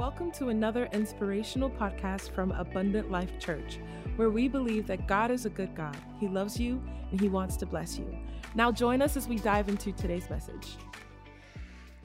Welcome 0.00 0.30
to 0.32 0.48
another 0.48 0.88
inspirational 0.94 1.68
podcast 1.68 2.34
from 2.34 2.52
Abundant 2.52 3.10
Life 3.10 3.38
Church, 3.38 3.78
where 4.16 4.30
we 4.30 4.48
believe 4.48 4.86
that 4.86 5.06
God 5.06 5.30
is 5.30 5.44
a 5.44 5.50
good 5.50 5.74
God. 5.74 5.94
He 6.18 6.26
loves 6.26 6.58
you 6.58 6.82
and 7.10 7.20
He 7.20 7.28
wants 7.28 7.54
to 7.58 7.66
bless 7.66 7.98
you. 7.98 8.16
Now, 8.54 8.72
join 8.72 9.02
us 9.02 9.18
as 9.18 9.28
we 9.28 9.36
dive 9.36 9.68
into 9.68 9.92
today's 9.92 10.30
message. 10.30 10.78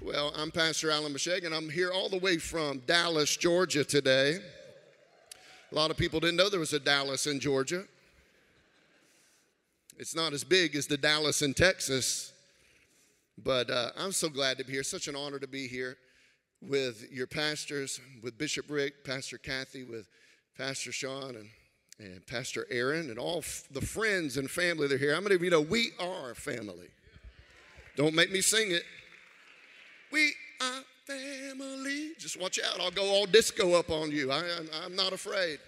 Well, 0.01 0.33
I'm 0.35 0.51
Pastor 0.51 0.91
Alan 0.91 1.13
Masheg, 1.13 1.45
and 1.45 1.55
I'm 1.55 1.69
here 1.69 1.89
all 1.89 2.09
the 2.09 2.17
way 2.17 2.37
from 2.37 2.79
Dallas, 2.79 3.37
Georgia 3.37 3.85
today. 3.85 4.39
A 5.71 5.75
lot 5.75 5.89
of 5.89 5.95
people 5.95 6.19
didn't 6.19 6.35
know 6.35 6.49
there 6.49 6.59
was 6.59 6.73
a 6.73 6.81
Dallas 6.81 7.27
in 7.27 7.39
Georgia. 7.39 7.85
It's 9.97 10.13
not 10.13 10.33
as 10.33 10.43
big 10.43 10.75
as 10.75 10.85
the 10.85 10.97
Dallas 10.97 11.41
in 11.41 11.53
Texas, 11.53 12.33
but 13.41 13.69
uh, 13.69 13.91
I'm 13.97 14.11
so 14.11 14.27
glad 14.27 14.57
to 14.57 14.65
be 14.65 14.73
here. 14.73 14.83
Such 14.83 15.07
an 15.07 15.15
honor 15.15 15.39
to 15.39 15.47
be 15.47 15.69
here 15.69 15.95
with 16.67 17.11
your 17.11 17.27
pastors, 17.27 17.99
with 18.23 18.37
Bishop 18.37 18.65
Rick, 18.69 19.03
Pastor 19.03 19.37
Kathy, 19.37 19.83
with 19.83 20.07
Pastor 20.57 20.91
Sean, 20.91 21.35
and, 21.35 21.49
and 21.99 22.25
Pastor 22.27 22.65
Aaron, 22.69 23.09
and 23.09 23.19
all 23.19 23.39
f- 23.39 23.63
the 23.71 23.81
friends 23.81 24.37
and 24.37 24.49
family 24.49 24.87
that 24.87 24.95
are 24.95 24.97
here. 24.97 25.13
How 25.13 25.21
many 25.21 25.35
of 25.35 25.43
you 25.43 25.49
know 25.49 25.61
we 25.61 25.91
are 25.99 26.33
family? 26.33 26.87
Don't 27.95 28.15
make 28.15 28.31
me 28.31 28.41
sing 28.41 28.71
it. 28.71 28.83
We 30.11 30.33
are 30.61 30.81
family. 31.05 32.11
Just 32.17 32.39
watch 32.39 32.59
out. 32.59 32.79
I'll 32.79 32.91
go 32.91 33.05
all 33.05 33.25
disco 33.25 33.73
up 33.73 33.89
on 33.89 34.11
you. 34.11 34.31
I, 34.31 34.39
I'm, 34.39 34.69
I'm 34.83 34.95
not 34.95 35.13
afraid. 35.13 35.59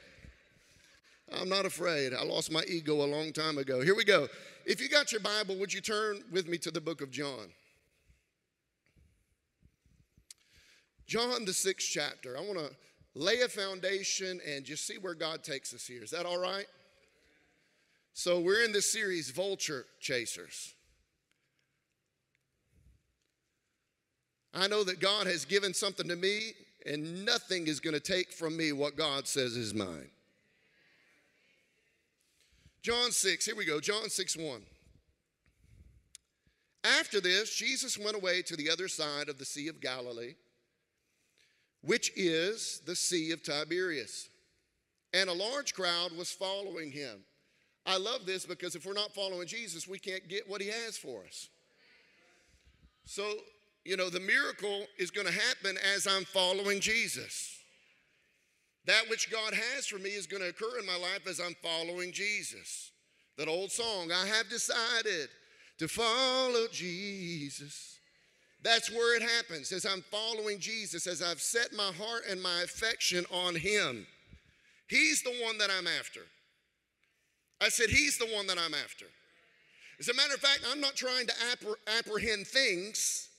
I'm 1.34 1.50
not 1.50 1.66
afraid. 1.66 2.14
I 2.14 2.24
lost 2.24 2.52
my 2.52 2.64
ego 2.68 3.04
a 3.04 3.06
long 3.06 3.34
time 3.34 3.58
ago. 3.58 3.82
Here 3.82 3.96
we 3.96 4.06
go. 4.06 4.28
If 4.66 4.82
you 4.82 4.90
got 4.90 5.12
your 5.12 5.22
Bible, 5.22 5.56
would 5.58 5.74
you 5.74 5.82
turn 5.82 6.24
with 6.32 6.48
me 6.48 6.58
to 6.60 6.72
the 6.72 6.82
book 6.82 7.02
of 7.02 7.12
John? 7.12 7.50
John, 11.08 11.46
the 11.46 11.54
sixth 11.54 11.90
chapter. 11.90 12.38
I 12.38 12.42
want 12.42 12.60
to 12.60 12.70
lay 13.16 13.42
a 13.42 13.48
foundation 13.48 14.40
and 14.48 14.66
just 14.66 14.86
see 14.86 14.98
where 14.98 15.14
God 15.14 15.44
takes 15.44 15.74
us 15.74 15.88
here. 15.88 16.04
Is 16.04 16.12
that 16.12 16.26
all 16.26 16.40
right? 16.40 16.68
So, 18.14 18.40
we're 18.40 18.64
in 18.64 18.72
this 18.72 18.92
series, 18.92 19.30
Vulture 19.30 19.86
Chasers. 20.00 20.74
I 24.54 24.68
know 24.68 24.84
that 24.84 25.00
God 25.00 25.28
has 25.28 25.46
given 25.46 25.74
something 25.74 26.08
to 26.08 26.16
me, 26.16 26.54
and 26.86 27.24
nothing 27.24 27.68
is 27.68 27.80
going 27.80 27.94
to 27.94 28.00
take 28.00 28.32
from 28.32 28.58
me 28.58 28.72
what 28.72 28.96
God 28.96 29.28
says 29.28 29.56
is 29.56 29.74
mine. 29.74 30.10
John 32.82 33.12
6, 33.12 33.46
here 33.46 33.56
we 33.56 33.66
go. 33.66 33.80
John 33.80 34.10
6 34.10 34.36
1. 34.36 34.62
After 36.84 37.20
this, 37.22 37.54
Jesus 37.54 37.98
went 37.98 38.16
away 38.16 38.42
to 38.44 38.56
the 38.56 38.70
other 38.70 38.88
side 38.88 39.30
of 39.30 39.38
the 39.38 39.46
Sea 39.46 39.68
of 39.68 39.82
Galilee, 39.82 40.36
which 41.88 42.12
is 42.18 42.82
the 42.86 42.96
Sea 42.96 43.32
of 43.32 43.42
Tiberias. 43.42 44.28
And 45.14 45.30
a 45.30 45.34
large 45.34 45.74
crowd 45.74 46.12
was 46.18 46.30
following 46.30 46.92
him. 46.92 47.20
I 47.86 47.98
love 47.98 48.26
this 48.26 48.46
because 48.46 48.76
if 48.76 48.86
we're 48.86 48.92
not 48.92 49.16
following 49.16 49.48
Jesus, 49.48 49.88
we 49.88 49.98
can't 49.98 50.28
get 50.28 50.50
what 50.50 50.60
he 50.60 50.68
has 50.68 50.98
for 50.98 51.24
us. 51.26 51.48
So, 53.06 53.24
you 53.86 53.96
know, 53.96 54.10
the 54.10 54.20
miracle 54.20 54.86
is 55.00 55.12
going 55.12 55.28
to 55.28 55.34
happen 55.34 55.78
as 55.96 56.06
I'm 56.06 56.26
following 56.26 56.82
Jesus. 56.82 57.58
That 58.86 59.04
which 59.10 59.32
God 59.32 59.54
has 59.54 59.88
for 59.88 59.98
me 59.98 60.10
is 60.10 60.28
going 60.28 60.44
to 60.44 60.50
occur 60.50 60.80
in 60.80 60.86
my 60.86 60.98
life 60.98 61.26
as 61.26 61.40
I'm 61.40 61.56
following 61.64 62.12
Jesus. 62.12 62.92
That 63.38 63.48
old 63.48 63.72
song, 63.72 64.12
I 64.12 64.28
have 64.28 64.50
decided 64.50 65.30
to 65.78 65.88
follow 65.88 66.68
Jesus. 66.70 67.97
That's 68.64 68.92
where 68.92 69.16
it 69.16 69.22
happens 69.22 69.72
as 69.72 69.86
I'm 69.86 70.04
following 70.12 70.60
Jesus, 70.60 71.08
as 71.08 71.22
I've 71.22 71.42
set 71.42 71.74
my 71.74 71.92
heart 71.92 72.24
and 72.30 72.42
my 72.42 72.62
affection 72.64 73.26
on 73.32 73.56
Him. 73.56 74.08
He's 74.88 75.22
the 75.22 75.36
one 75.44 75.58
that 75.60 75.70
I'm 75.70 75.88
after. 75.88 76.22
I 77.62 77.70
said, 77.70 77.90
He's 77.90 78.18
the 78.18 78.28
one 78.28 78.48
that 78.48 78.58
I'm 78.58 78.74
after. 78.74 79.06
As 80.00 80.10
a 80.10 80.14
matter 80.14 80.34
of 80.34 80.42
fact, 80.42 80.62
I'm 80.72 80.82
not 80.82 80.96
trying 80.96 81.28
to 81.28 81.34
apprehend 81.98 82.48
things, 82.48 83.30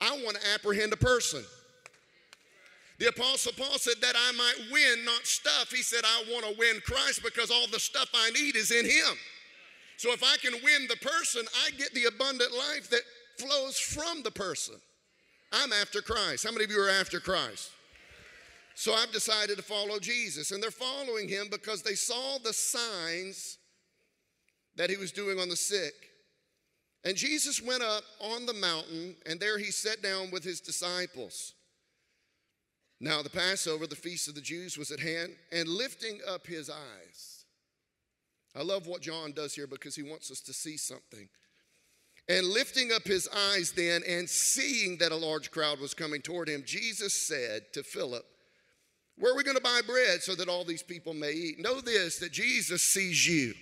I 0.00 0.12
want 0.24 0.40
to 0.40 0.48
apprehend 0.54 0.92
a 0.92 0.96
person. 0.96 1.44
The 2.98 3.08
Apostle 3.08 3.52
Paul 3.56 3.78
said 3.78 4.00
that 4.00 4.16
I 4.16 4.32
might 4.32 4.72
win, 4.72 5.04
not 5.04 5.24
stuff. 5.24 5.70
He 5.70 5.82
said, 5.82 6.00
I 6.04 6.24
want 6.32 6.44
to 6.46 6.58
win 6.58 6.80
Christ 6.84 7.22
because 7.22 7.50
all 7.50 7.66
the 7.70 7.78
stuff 7.78 8.08
I 8.12 8.30
need 8.30 8.56
is 8.56 8.72
in 8.72 8.84
Him. 8.84 9.16
So 9.98 10.12
if 10.12 10.22
I 10.22 10.36
can 10.38 10.52
win 10.64 10.86
the 10.88 10.96
person, 10.96 11.44
I 11.64 11.70
get 11.72 11.94
the 11.94 12.04
abundant 12.06 12.52
life 12.52 12.90
that 12.90 13.02
flows 13.38 13.78
from 13.78 14.22
the 14.22 14.30
person. 14.30 14.74
I'm 15.52 15.72
after 15.72 16.02
Christ. 16.02 16.44
How 16.44 16.52
many 16.52 16.64
of 16.64 16.70
you 16.70 16.80
are 16.80 16.90
after 16.90 17.20
Christ? 17.20 17.70
So 18.74 18.94
I've 18.94 19.12
decided 19.12 19.56
to 19.56 19.62
follow 19.62 19.98
Jesus. 19.98 20.50
And 20.50 20.62
they're 20.62 20.70
following 20.70 21.28
him 21.28 21.48
because 21.50 21.82
they 21.82 21.94
saw 21.94 22.38
the 22.38 22.52
signs 22.52 23.58
that 24.76 24.90
he 24.90 24.96
was 24.96 25.10
doing 25.10 25.38
on 25.38 25.48
the 25.48 25.56
sick. 25.56 25.94
And 27.04 27.16
Jesus 27.16 27.62
went 27.62 27.82
up 27.82 28.02
on 28.20 28.46
the 28.46 28.54
mountain, 28.54 29.16
and 29.26 29.38
there 29.38 29.58
he 29.58 29.70
sat 29.70 30.02
down 30.02 30.30
with 30.30 30.44
his 30.44 30.60
disciples. 30.60 31.54
Now, 33.00 33.22
the 33.22 33.30
Passover, 33.30 33.86
the 33.86 33.96
feast 33.96 34.28
of 34.28 34.34
the 34.34 34.40
Jews, 34.40 34.76
was 34.76 34.90
at 34.90 35.00
hand, 35.00 35.32
and 35.52 35.68
lifting 35.68 36.18
up 36.28 36.46
his 36.46 36.68
eyes. 36.68 37.44
I 38.56 38.62
love 38.62 38.86
what 38.86 39.02
John 39.02 39.32
does 39.32 39.54
here 39.54 39.68
because 39.68 39.94
he 39.94 40.02
wants 40.02 40.30
us 40.30 40.40
to 40.42 40.52
see 40.52 40.76
something. 40.76 41.28
And 42.28 42.46
lifting 42.46 42.92
up 42.92 43.04
his 43.04 43.28
eyes 43.54 43.72
then 43.72 44.02
and 44.06 44.28
seeing 44.28 44.98
that 44.98 45.12
a 45.12 45.16
large 45.16 45.50
crowd 45.50 45.80
was 45.80 45.94
coming 45.94 46.20
toward 46.20 46.48
him, 46.48 46.62
Jesus 46.66 47.14
said 47.14 47.62
to 47.72 47.82
Philip, 47.82 48.24
Where 49.16 49.32
are 49.32 49.36
we 49.36 49.44
going 49.44 49.56
to 49.56 49.62
buy 49.62 49.80
bread 49.86 50.22
so 50.22 50.34
that 50.34 50.48
all 50.48 50.64
these 50.64 50.82
people 50.82 51.14
may 51.14 51.32
eat? 51.32 51.58
Know 51.58 51.80
this 51.80 52.18
that 52.18 52.32
Jesus 52.32 52.82
sees 52.82 53.26
you. 53.26 53.54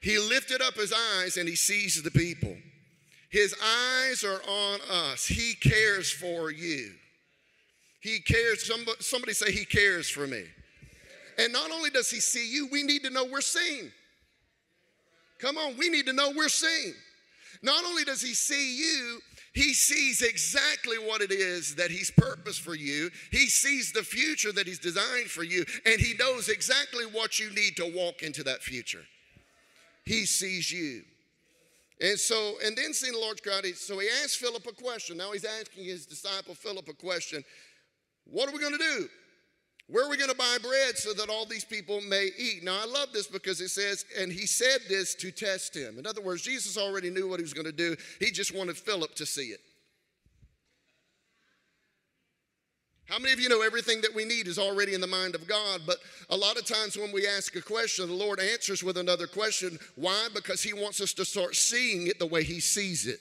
He 0.00 0.18
lifted 0.18 0.62
up 0.62 0.74
his 0.74 0.94
eyes 1.18 1.36
and 1.36 1.48
he 1.48 1.56
sees 1.56 2.02
the 2.02 2.10
people. 2.10 2.56
His 3.28 3.54
eyes 3.62 4.24
are 4.24 4.40
on 4.48 4.80
us. 4.90 5.26
He 5.26 5.54
cares 5.54 6.10
for 6.10 6.50
you. 6.50 6.92
He 8.00 8.20
cares. 8.20 8.70
Somebody, 9.00 9.32
say, 9.32 9.52
He 9.52 9.64
cares 9.64 10.08
for 10.08 10.26
me. 10.26 10.44
And 11.38 11.52
not 11.52 11.70
only 11.70 11.90
does 11.90 12.10
He 12.10 12.20
see 12.20 12.50
you, 12.50 12.68
we 12.70 12.82
need 12.82 13.02
to 13.02 13.10
know 13.10 13.24
we're 13.24 13.40
seen. 13.40 13.92
Come 15.38 15.58
on, 15.58 15.76
we 15.76 15.90
need 15.90 16.06
to 16.06 16.12
know 16.12 16.32
we're 16.34 16.48
seen. 16.48 16.94
Not 17.62 17.84
only 17.84 18.04
does 18.04 18.22
He 18.22 18.34
see 18.34 18.76
you, 18.76 19.20
he 19.52 19.72
sees 19.72 20.20
exactly 20.20 20.98
what 20.98 21.22
it 21.22 21.32
is 21.32 21.76
that 21.76 21.90
He's 21.90 22.10
purposed 22.10 22.60
for 22.60 22.74
you. 22.74 23.10
He 23.30 23.46
sees 23.46 23.92
the 23.92 24.02
future 24.02 24.52
that 24.52 24.66
He's 24.66 24.78
designed 24.78 25.30
for 25.30 25.44
you, 25.44 25.64
and 25.84 26.00
He 26.00 26.14
knows 26.14 26.48
exactly 26.48 27.04
what 27.06 27.38
you 27.38 27.50
need 27.54 27.76
to 27.76 27.90
walk 27.94 28.22
into 28.22 28.42
that 28.44 28.62
future. 28.62 29.04
He 30.04 30.26
sees 30.26 30.70
you. 30.70 31.02
And 32.00 32.18
so, 32.18 32.56
and 32.64 32.76
then 32.76 32.92
seeing 32.92 33.14
the 33.14 33.18
large 33.18 33.42
crowd, 33.42 33.64
so 33.74 33.98
he 33.98 34.08
asked 34.22 34.36
Philip 34.36 34.66
a 34.66 34.72
question. 34.72 35.16
Now 35.16 35.32
he's 35.32 35.46
asking 35.46 35.84
his 35.84 36.04
disciple 36.04 36.54
Philip 36.54 36.88
a 36.88 36.92
question. 36.92 37.42
What 38.26 38.48
are 38.48 38.52
we 38.52 38.58
going 38.58 38.72
to 38.72 38.78
do? 38.78 39.08
Where 39.88 40.04
are 40.04 40.10
we 40.10 40.16
going 40.16 40.30
to 40.30 40.36
buy 40.36 40.58
bread 40.60 40.96
so 40.96 41.12
that 41.14 41.30
all 41.30 41.46
these 41.46 41.64
people 41.64 42.00
may 42.00 42.30
eat? 42.36 42.64
Now, 42.64 42.78
I 42.82 42.86
love 42.86 43.12
this 43.12 43.28
because 43.28 43.60
it 43.60 43.68
says, 43.68 44.04
and 44.18 44.32
he 44.32 44.44
said 44.46 44.80
this 44.88 45.14
to 45.16 45.30
test 45.30 45.76
him. 45.76 45.98
In 45.98 46.06
other 46.06 46.20
words, 46.20 46.42
Jesus 46.42 46.76
already 46.76 47.08
knew 47.08 47.28
what 47.28 47.38
he 47.38 47.44
was 47.44 47.54
going 47.54 47.66
to 47.66 47.72
do, 47.72 47.96
he 48.18 48.30
just 48.32 48.54
wanted 48.54 48.76
Philip 48.76 49.14
to 49.14 49.26
see 49.26 49.48
it. 49.48 49.60
How 53.08 53.20
many 53.20 53.32
of 53.32 53.38
you 53.38 53.48
know 53.48 53.62
everything 53.62 54.00
that 54.00 54.12
we 54.12 54.24
need 54.24 54.48
is 54.48 54.58
already 54.58 54.92
in 54.92 55.00
the 55.00 55.06
mind 55.06 55.36
of 55.36 55.46
God? 55.46 55.82
But 55.86 55.98
a 56.28 56.36
lot 56.36 56.58
of 56.58 56.66
times 56.66 56.98
when 56.98 57.12
we 57.12 57.24
ask 57.24 57.54
a 57.54 57.62
question, 57.62 58.08
the 58.08 58.14
Lord 58.14 58.40
answers 58.40 58.82
with 58.82 58.96
another 58.96 59.28
question. 59.28 59.78
Why? 59.94 60.26
Because 60.34 60.60
He 60.60 60.72
wants 60.72 61.00
us 61.00 61.12
to 61.14 61.24
start 61.24 61.54
seeing 61.54 62.08
it 62.08 62.18
the 62.18 62.26
way 62.26 62.42
He 62.42 62.58
sees 62.58 63.06
it. 63.06 63.20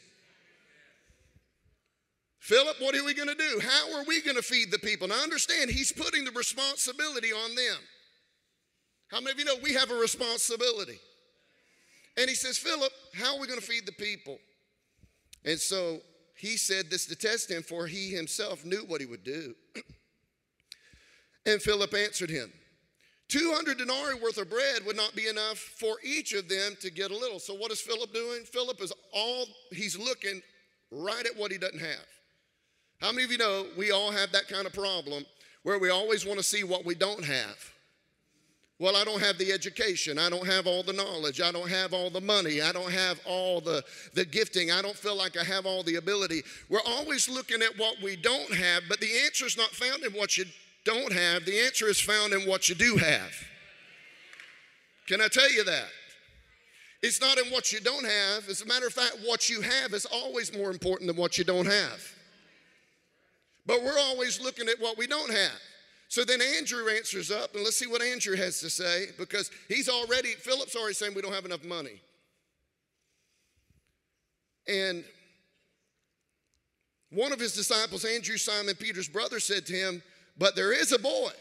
Philip, 2.45 2.75
what 2.79 2.95
are 2.95 3.03
we 3.03 3.15
going 3.15 3.27
to 3.27 3.33
do? 3.33 3.59
How 3.59 3.97
are 3.97 4.03
we 4.03 4.21
going 4.21 4.35
to 4.35 4.43
feed 4.43 4.69
the 4.69 4.77
people? 4.77 5.07
Now, 5.07 5.15
understand, 5.23 5.71
he's 5.71 5.91
putting 5.91 6.25
the 6.25 6.31
responsibility 6.31 7.29
on 7.29 7.55
them. 7.55 7.77
How 9.07 9.19
many 9.19 9.31
of 9.31 9.39
you 9.39 9.45
know 9.45 9.55
we 9.63 9.73
have 9.73 9.89
a 9.89 9.95
responsibility? 9.95 10.99
And 12.15 12.29
he 12.29 12.35
says, 12.35 12.59
Philip, 12.59 12.91
how 13.15 13.33
are 13.33 13.41
we 13.41 13.47
going 13.47 13.59
to 13.59 13.65
feed 13.65 13.87
the 13.87 13.93
people? 13.93 14.37
And 15.43 15.59
so 15.59 16.01
he 16.37 16.55
said 16.55 16.91
this 16.91 17.07
to 17.07 17.15
test 17.15 17.49
him, 17.49 17.63
for 17.63 17.87
he 17.87 18.11
himself 18.11 18.63
knew 18.63 18.85
what 18.85 19.01
he 19.01 19.07
would 19.07 19.23
do. 19.23 19.55
and 21.47 21.59
Philip 21.59 21.95
answered 21.95 22.29
him, 22.29 22.53
200 23.29 23.79
denarii 23.79 24.21
worth 24.21 24.37
of 24.37 24.51
bread 24.51 24.85
would 24.85 24.95
not 24.95 25.15
be 25.15 25.27
enough 25.27 25.57
for 25.57 25.95
each 26.03 26.33
of 26.33 26.47
them 26.47 26.77
to 26.81 26.91
get 26.91 27.09
a 27.09 27.17
little. 27.17 27.39
So, 27.39 27.55
what 27.55 27.71
is 27.71 27.81
Philip 27.81 28.13
doing? 28.13 28.43
Philip 28.43 28.79
is 28.83 28.93
all, 29.11 29.47
he's 29.71 29.97
looking 29.97 30.43
right 30.91 31.25
at 31.25 31.35
what 31.35 31.51
he 31.51 31.57
doesn't 31.57 31.79
have. 31.79 32.05
How 33.01 33.11
many 33.11 33.23
of 33.23 33.31
you 33.31 33.37
know 33.37 33.65
we 33.77 33.91
all 33.91 34.11
have 34.11 34.31
that 34.31 34.47
kind 34.47 34.65
of 34.65 34.73
problem 34.73 35.25
where 35.63 35.79
we 35.79 35.89
always 35.89 36.25
want 36.25 36.39
to 36.39 36.43
see 36.43 36.63
what 36.63 36.85
we 36.85 36.95
don't 36.95 37.23
have? 37.23 37.57
Well, 38.77 38.97
I 38.97 39.05
don't 39.05 39.21
have 39.21 39.37
the 39.37 39.53
education. 39.53 40.19
I 40.19 40.29
don't 40.29 40.45
have 40.45 40.67
all 40.67 40.83
the 40.83 40.91
knowledge. 40.91 41.39
I 41.39 41.51
don't 41.51 41.69
have 41.69 41.93
all 41.93 42.09
the 42.09 42.19
money. 42.19 42.61
I 42.61 42.73
don't 42.73 42.91
have 42.91 43.21
all 43.25 43.61
the, 43.61 43.83
the 44.13 44.25
gifting. 44.25 44.69
I 44.69 44.81
don't 44.81 44.97
feel 44.97 45.15
like 45.15 45.37
I 45.37 45.45
have 45.45 45.65
all 45.65 45.81
the 45.81 45.95
ability. 45.95 46.43
We're 46.67 46.81
always 46.85 47.29
looking 47.29 47.61
at 47.61 47.77
what 47.77 48.01
we 48.03 48.17
don't 48.17 48.53
have, 48.53 48.83
but 48.89 48.99
the 48.99 49.09
answer 49.23 49.45
is 49.45 49.55
not 49.55 49.69
found 49.69 50.03
in 50.03 50.11
what 50.11 50.37
you 50.37 50.43
don't 50.83 51.13
have. 51.13 51.45
The 51.45 51.57
answer 51.61 51.87
is 51.87 52.01
found 52.01 52.33
in 52.33 52.41
what 52.41 52.67
you 52.67 52.75
do 52.75 52.97
have. 52.97 53.31
Can 55.07 55.21
I 55.21 55.29
tell 55.29 55.51
you 55.51 55.63
that? 55.63 55.87
It's 57.01 57.21
not 57.21 57.37
in 57.37 57.45
what 57.51 57.71
you 57.71 57.79
don't 57.79 58.05
have. 58.05 58.49
As 58.49 58.61
a 58.61 58.65
matter 58.65 58.87
of 58.87 58.93
fact, 58.93 59.19
what 59.23 59.47
you 59.47 59.61
have 59.61 59.93
is 59.93 60.05
always 60.05 60.55
more 60.55 60.69
important 60.69 61.07
than 61.07 61.15
what 61.15 61.37
you 61.37 61.45
don't 61.45 61.67
have. 61.67 62.14
But 63.65 63.83
we're 63.83 63.99
always 63.99 64.41
looking 64.41 64.69
at 64.69 64.79
what 64.79 64.97
we 64.97 65.07
don't 65.07 65.31
have. 65.31 65.59
So 66.07 66.23
then 66.23 66.39
Andrew 66.41 66.87
answers 66.89 67.31
up, 67.31 67.55
and 67.55 67.63
let's 67.63 67.77
see 67.77 67.87
what 67.87 68.01
Andrew 68.01 68.35
has 68.35 68.59
to 68.59 68.69
say 68.69 69.07
because 69.17 69.49
he's 69.67 69.89
already, 69.89 70.29
Philip's 70.29 70.75
already 70.75 70.93
saying 70.93 71.13
we 71.15 71.21
don't 71.21 71.33
have 71.33 71.45
enough 71.45 71.63
money. 71.63 71.99
And 74.67 75.03
one 77.09 77.31
of 77.31 77.39
his 77.39 77.53
disciples, 77.53 78.05
Andrew, 78.05 78.37
Simon 78.37 78.75
Peter's 78.75 79.07
brother, 79.07 79.39
said 79.39 79.65
to 79.67 79.73
him, 79.73 80.03
But 80.37 80.55
there 80.55 80.73
is 80.73 80.91
a 80.91 80.99
boy 80.99 81.31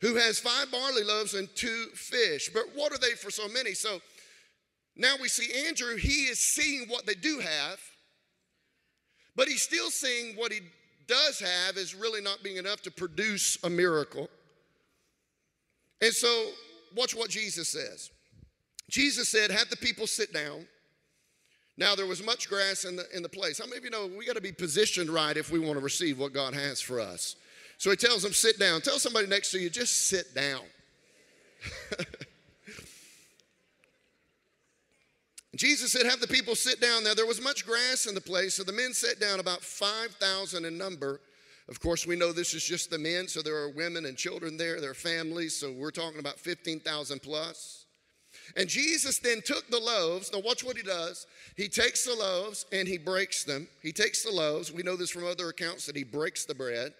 who 0.00 0.16
has 0.16 0.38
five 0.38 0.70
barley 0.70 1.04
loaves 1.04 1.34
and 1.34 1.48
two 1.54 1.86
fish. 1.94 2.50
But 2.52 2.64
what 2.74 2.92
are 2.92 2.98
they 2.98 3.12
for 3.12 3.30
so 3.30 3.48
many? 3.48 3.72
So 3.72 4.00
now 4.96 5.14
we 5.20 5.28
see 5.28 5.66
Andrew, 5.66 5.96
he 5.96 6.26
is 6.26 6.38
seeing 6.38 6.88
what 6.88 7.06
they 7.06 7.14
do 7.14 7.40
have, 7.40 7.80
but 9.36 9.48
he's 9.48 9.62
still 9.62 9.90
seeing 9.90 10.36
what 10.36 10.52
he 10.52 10.60
does 11.06 11.38
have 11.40 11.76
is 11.76 11.94
really 11.94 12.20
not 12.20 12.42
being 12.42 12.56
enough 12.56 12.82
to 12.82 12.90
produce 12.90 13.58
a 13.64 13.70
miracle. 13.70 14.28
And 16.00 16.12
so, 16.12 16.50
watch 16.94 17.14
what 17.14 17.30
Jesus 17.30 17.68
says. 17.68 18.10
Jesus 18.90 19.28
said, 19.28 19.50
Have 19.50 19.70
the 19.70 19.76
people 19.76 20.06
sit 20.06 20.32
down. 20.32 20.66
Now, 21.76 21.94
there 21.94 22.06
was 22.06 22.24
much 22.24 22.48
grass 22.48 22.84
in 22.84 22.94
the, 22.94 23.04
in 23.14 23.22
the 23.22 23.28
place. 23.28 23.58
How 23.58 23.64
many 23.64 23.78
of 23.78 23.84
you 23.84 23.90
know 23.90 24.06
we 24.06 24.26
got 24.26 24.36
to 24.36 24.40
be 24.40 24.52
positioned 24.52 25.10
right 25.10 25.36
if 25.36 25.50
we 25.50 25.58
want 25.58 25.74
to 25.74 25.80
receive 25.80 26.18
what 26.18 26.32
God 26.32 26.54
has 26.54 26.80
for 26.80 27.00
us? 27.00 27.34
So 27.78 27.90
he 27.90 27.96
tells 27.96 28.22
them, 28.22 28.32
Sit 28.32 28.58
down. 28.58 28.80
Tell 28.80 28.98
somebody 28.98 29.26
next 29.26 29.50
to 29.52 29.58
you, 29.58 29.70
just 29.70 30.08
sit 30.08 30.34
down. 30.34 30.60
Jesus 35.58 35.92
said, 35.92 36.06
Have 36.06 36.20
the 36.20 36.26
people 36.26 36.54
sit 36.54 36.80
down. 36.80 37.04
Now, 37.04 37.14
there 37.14 37.26
was 37.26 37.42
much 37.42 37.66
grass 37.66 38.06
in 38.06 38.14
the 38.14 38.20
place, 38.20 38.54
so 38.54 38.64
the 38.64 38.72
men 38.72 38.92
sat 38.92 39.20
down, 39.20 39.40
about 39.40 39.62
5,000 39.62 40.64
in 40.64 40.78
number. 40.78 41.20
Of 41.68 41.80
course, 41.80 42.06
we 42.06 42.16
know 42.16 42.32
this 42.32 42.52
is 42.54 42.64
just 42.64 42.90
the 42.90 42.98
men, 42.98 43.26
so 43.28 43.40
there 43.40 43.56
are 43.56 43.70
women 43.70 44.04
and 44.04 44.16
children 44.16 44.56
there, 44.56 44.80
there 44.80 44.90
are 44.90 44.94
families, 44.94 45.56
so 45.56 45.72
we're 45.72 45.90
talking 45.90 46.18
about 46.18 46.38
15,000 46.38 47.22
plus. 47.22 47.86
And 48.56 48.68
Jesus 48.68 49.18
then 49.18 49.40
took 49.42 49.68
the 49.70 49.78
loaves. 49.78 50.32
Now, 50.32 50.40
watch 50.40 50.62
what 50.62 50.76
he 50.76 50.82
does. 50.82 51.26
He 51.56 51.68
takes 51.68 52.04
the 52.04 52.14
loaves 52.14 52.66
and 52.72 52.86
he 52.86 52.98
breaks 52.98 53.44
them. 53.44 53.68
He 53.82 53.92
takes 53.92 54.22
the 54.22 54.30
loaves. 54.30 54.72
We 54.72 54.82
know 54.82 54.96
this 54.96 55.10
from 55.10 55.24
other 55.24 55.48
accounts 55.48 55.86
that 55.86 55.96
he 55.96 56.04
breaks 56.04 56.44
the 56.44 56.54
bread. 56.54 56.92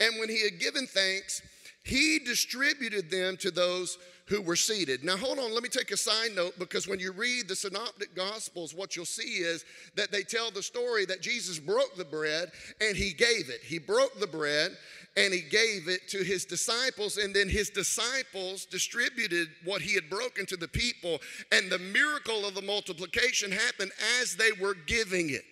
And 0.00 0.18
when 0.18 0.28
he 0.28 0.42
had 0.42 0.58
given 0.58 0.86
thanks, 0.86 1.42
he 1.84 2.18
distributed 2.18 3.10
them 3.10 3.36
to 3.38 3.50
those 3.50 3.98
who 4.28 4.42
were 4.42 4.56
seated. 4.56 5.04
Now, 5.04 5.16
hold 5.16 5.38
on, 5.38 5.54
let 5.54 5.62
me 5.62 5.68
take 5.68 5.92
a 5.92 5.96
side 5.96 6.34
note 6.34 6.58
because 6.58 6.88
when 6.88 6.98
you 6.98 7.12
read 7.12 7.46
the 7.46 7.54
Synoptic 7.54 8.14
Gospels, 8.14 8.74
what 8.74 8.96
you'll 8.96 9.04
see 9.04 9.38
is 9.38 9.64
that 9.94 10.10
they 10.10 10.22
tell 10.22 10.50
the 10.50 10.62
story 10.62 11.06
that 11.06 11.22
Jesus 11.22 11.58
broke 11.60 11.94
the 11.96 12.04
bread 12.04 12.50
and 12.80 12.96
he 12.96 13.12
gave 13.12 13.48
it. 13.50 13.60
He 13.62 13.78
broke 13.78 14.18
the 14.18 14.26
bread 14.26 14.72
and 15.16 15.32
he 15.32 15.40
gave 15.40 15.88
it 15.88 16.08
to 16.08 16.18
his 16.18 16.44
disciples, 16.44 17.16
and 17.16 17.34
then 17.34 17.48
his 17.48 17.70
disciples 17.70 18.66
distributed 18.66 19.48
what 19.64 19.80
he 19.80 19.94
had 19.94 20.10
broken 20.10 20.44
to 20.44 20.58
the 20.58 20.68
people, 20.68 21.20
and 21.50 21.70
the 21.70 21.78
miracle 21.78 22.46
of 22.46 22.54
the 22.54 22.60
multiplication 22.60 23.50
happened 23.50 23.92
as 24.20 24.36
they 24.36 24.52
were 24.60 24.74
giving 24.86 25.30
it. 25.30 25.44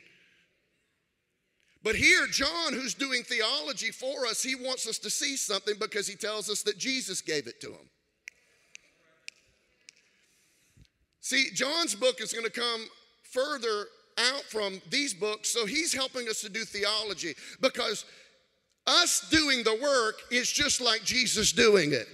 But 1.83 1.97
here, 1.97 2.27
John, 2.27 2.75
who's 2.75 2.93
doing 2.93 3.23
theology 3.23 3.91
for 3.91 4.27
us, 4.27 4.43
he 4.43 4.55
wants 4.55 4.87
us 4.87 4.99
to 4.99 5.09
see 5.09 5.37
something 5.37 5.75
because 5.79 6.07
he 6.07 6.15
tells 6.15 6.51
us 6.51 6.63
that 6.65 6.79
Jesus 6.79 7.23
gave 7.23 7.47
it 7.47 7.61
to 7.63 7.69
him. 7.69 7.89
See, 11.25 11.49
John's 11.55 11.95
book 11.95 12.21
is 12.21 12.35
going 12.35 12.45
to 12.45 12.51
come 12.51 12.87
further 13.23 13.87
out 14.19 14.43
from 14.43 14.83
these 14.91 15.15
books, 15.15 15.49
so 15.49 15.65
he's 15.65 15.95
helping 15.95 16.29
us 16.29 16.43
to 16.43 16.51
do 16.51 16.67
theology 16.67 17.35
because 17.63 18.05
us 18.87 19.27
doing 19.31 19.65
the 19.65 19.79
work 19.83 20.21
is 20.31 20.53
just 20.53 20.83
like 20.83 21.03
Jesus 21.03 21.51
doing 21.53 21.95
it. 21.95 22.07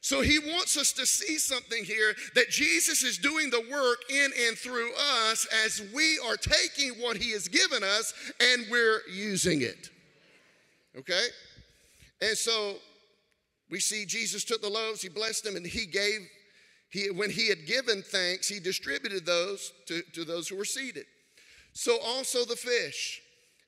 So 0.00 0.22
he 0.22 0.38
wants 0.38 0.78
us 0.78 0.90
to 0.92 1.04
see 1.04 1.36
something 1.36 1.84
here 1.84 2.14
that 2.34 2.48
Jesus 2.48 3.02
is 3.02 3.18
doing 3.18 3.50
the 3.50 3.62
work 3.70 3.98
in 4.08 4.30
and 4.46 4.56
through 4.56 4.90
us 5.20 5.46
as 5.66 5.82
we 5.94 6.18
are 6.26 6.38
taking 6.38 6.92
what 6.92 7.18
he 7.18 7.32
has 7.32 7.46
given 7.46 7.82
us 7.82 8.14
and 8.40 8.64
we're 8.70 9.02
using 9.12 9.60
it. 9.60 9.90
Okay? 10.96 11.26
And 12.22 12.38
so 12.38 12.76
we 13.68 13.80
see 13.80 14.06
Jesus 14.06 14.44
took 14.44 14.62
the 14.62 14.70
loaves, 14.70 15.02
he 15.02 15.10
blessed 15.10 15.44
them, 15.44 15.56
and 15.56 15.66
he 15.66 15.84
gave 15.84 16.26
he, 16.90 17.10
when 17.10 17.30
he 17.30 17.48
had 17.48 17.66
given 17.66 18.02
thanks, 18.02 18.48
he 18.48 18.60
distributed 18.60 19.26
those 19.26 19.72
to, 19.86 20.02
to 20.14 20.24
those 20.24 20.48
who 20.48 20.56
were 20.56 20.64
seated. 20.64 21.04
So 21.74 21.98
also 22.00 22.44
the 22.44 22.56
fish, 22.56 23.20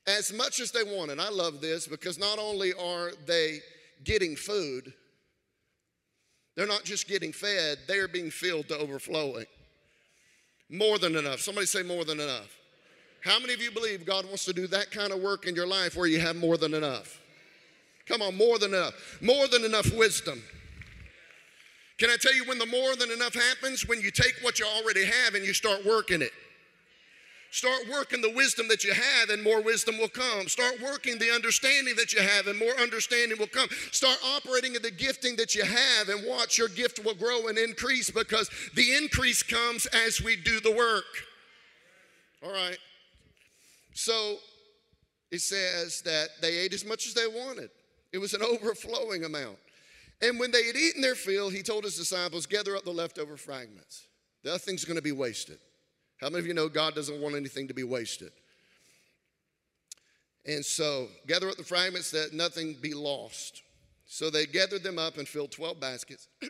as 0.06 0.32
much 0.32 0.60
as 0.60 0.72
they 0.72 0.82
wanted. 0.82 1.20
I 1.20 1.28
love 1.28 1.60
this 1.60 1.86
because 1.86 2.18
not 2.18 2.38
only 2.38 2.72
are 2.72 3.12
they 3.26 3.60
getting 4.04 4.36
food, 4.36 4.92
they're 6.56 6.66
not 6.66 6.84
just 6.84 7.08
getting 7.08 7.32
fed, 7.32 7.78
they 7.86 7.98
are 7.98 8.08
being 8.08 8.30
filled 8.30 8.68
to 8.68 8.78
overflowing. 8.78 9.46
More 10.70 10.98
than 10.98 11.16
enough. 11.16 11.40
Somebody 11.40 11.66
say 11.66 11.82
more 11.82 12.04
than 12.04 12.20
enough. 12.20 12.56
How 13.22 13.38
many 13.38 13.52
of 13.52 13.60
you 13.60 13.70
believe 13.70 14.06
God 14.06 14.24
wants 14.24 14.46
to 14.46 14.52
do 14.54 14.66
that 14.68 14.90
kind 14.90 15.12
of 15.12 15.20
work 15.20 15.46
in 15.46 15.54
your 15.54 15.66
life 15.66 15.94
where 15.94 16.06
you 16.06 16.20
have 16.20 16.36
more 16.36 16.56
than 16.56 16.72
enough? 16.72 17.20
Come 18.06 18.22
on, 18.22 18.36
more 18.36 18.58
than 18.58 18.72
enough. 18.72 18.94
More 19.20 19.46
than 19.46 19.64
enough 19.64 19.92
wisdom 19.94 20.42
can 22.00 22.08
I 22.08 22.16
tell 22.16 22.34
you 22.34 22.46
when 22.46 22.58
the 22.58 22.64
more 22.64 22.96
than 22.96 23.10
enough 23.10 23.34
happens? 23.34 23.86
When 23.86 24.00
you 24.00 24.10
take 24.10 24.36
what 24.40 24.58
you 24.58 24.64
already 24.64 25.04
have 25.04 25.34
and 25.34 25.44
you 25.44 25.52
start 25.52 25.84
working 25.84 26.22
it. 26.22 26.32
Start 27.50 27.82
working 27.90 28.22
the 28.22 28.30
wisdom 28.30 28.68
that 28.68 28.84
you 28.84 28.94
have, 28.94 29.28
and 29.28 29.42
more 29.42 29.60
wisdom 29.60 29.98
will 29.98 30.08
come. 30.08 30.48
Start 30.48 30.80
working 30.80 31.18
the 31.18 31.30
understanding 31.30 31.94
that 31.96 32.14
you 32.14 32.20
have, 32.22 32.46
and 32.46 32.58
more 32.58 32.72
understanding 32.80 33.36
will 33.38 33.48
come. 33.48 33.68
Start 33.90 34.16
operating 34.24 34.76
in 34.76 34.82
the 34.82 34.90
gifting 34.90 35.36
that 35.36 35.54
you 35.54 35.64
have, 35.64 36.08
and 36.08 36.26
watch 36.26 36.56
your 36.56 36.68
gift 36.68 37.04
will 37.04 37.14
grow 37.14 37.48
and 37.48 37.58
increase 37.58 38.08
because 38.08 38.48
the 38.76 38.94
increase 38.94 39.42
comes 39.42 39.86
as 39.86 40.22
we 40.22 40.36
do 40.36 40.60
the 40.60 40.70
work. 40.70 41.04
All 42.42 42.52
right. 42.52 42.78
So 43.92 44.36
it 45.30 45.40
says 45.40 46.00
that 46.02 46.28
they 46.40 46.56
ate 46.56 46.72
as 46.72 46.86
much 46.86 47.06
as 47.06 47.14
they 47.14 47.26
wanted, 47.26 47.68
it 48.12 48.18
was 48.18 48.32
an 48.32 48.42
overflowing 48.48 49.24
amount. 49.24 49.58
And 50.22 50.38
when 50.38 50.50
they 50.50 50.64
had 50.66 50.76
eaten 50.76 51.00
their 51.00 51.14
fill, 51.14 51.48
he 51.48 51.62
told 51.62 51.84
his 51.84 51.96
disciples, 51.96 52.46
Gather 52.46 52.76
up 52.76 52.84
the 52.84 52.90
leftover 52.90 53.36
fragments. 53.36 54.06
Nothing's 54.44 54.84
going 54.84 54.96
to 54.96 55.02
be 55.02 55.12
wasted. 55.12 55.58
How 56.20 56.28
many 56.28 56.40
of 56.40 56.46
you 56.46 56.54
know 56.54 56.68
God 56.68 56.94
doesn't 56.94 57.20
want 57.20 57.34
anything 57.34 57.68
to 57.68 57.74
be 57.74 57.84
wasted? 57.84 58.32
And 60.46 60.64
so, 60.64 61.08
gather 61.26 61.48
up 61.48 61.56
the 61.56 61.64
fragments 61.64 62.10
that 62.10 62.32
nothing 62.32 62.76
be 62.80 62.94
lost. 62.94 63.62
So 64.06 64.30
they 64.30 64.46
gathered 64.46 64.82
them 64.82 64.98
up 64.98 65.18
and 65.18 65.28
filled 65.28 65.52
12 65.52 65.78
baskets 65.78 66.28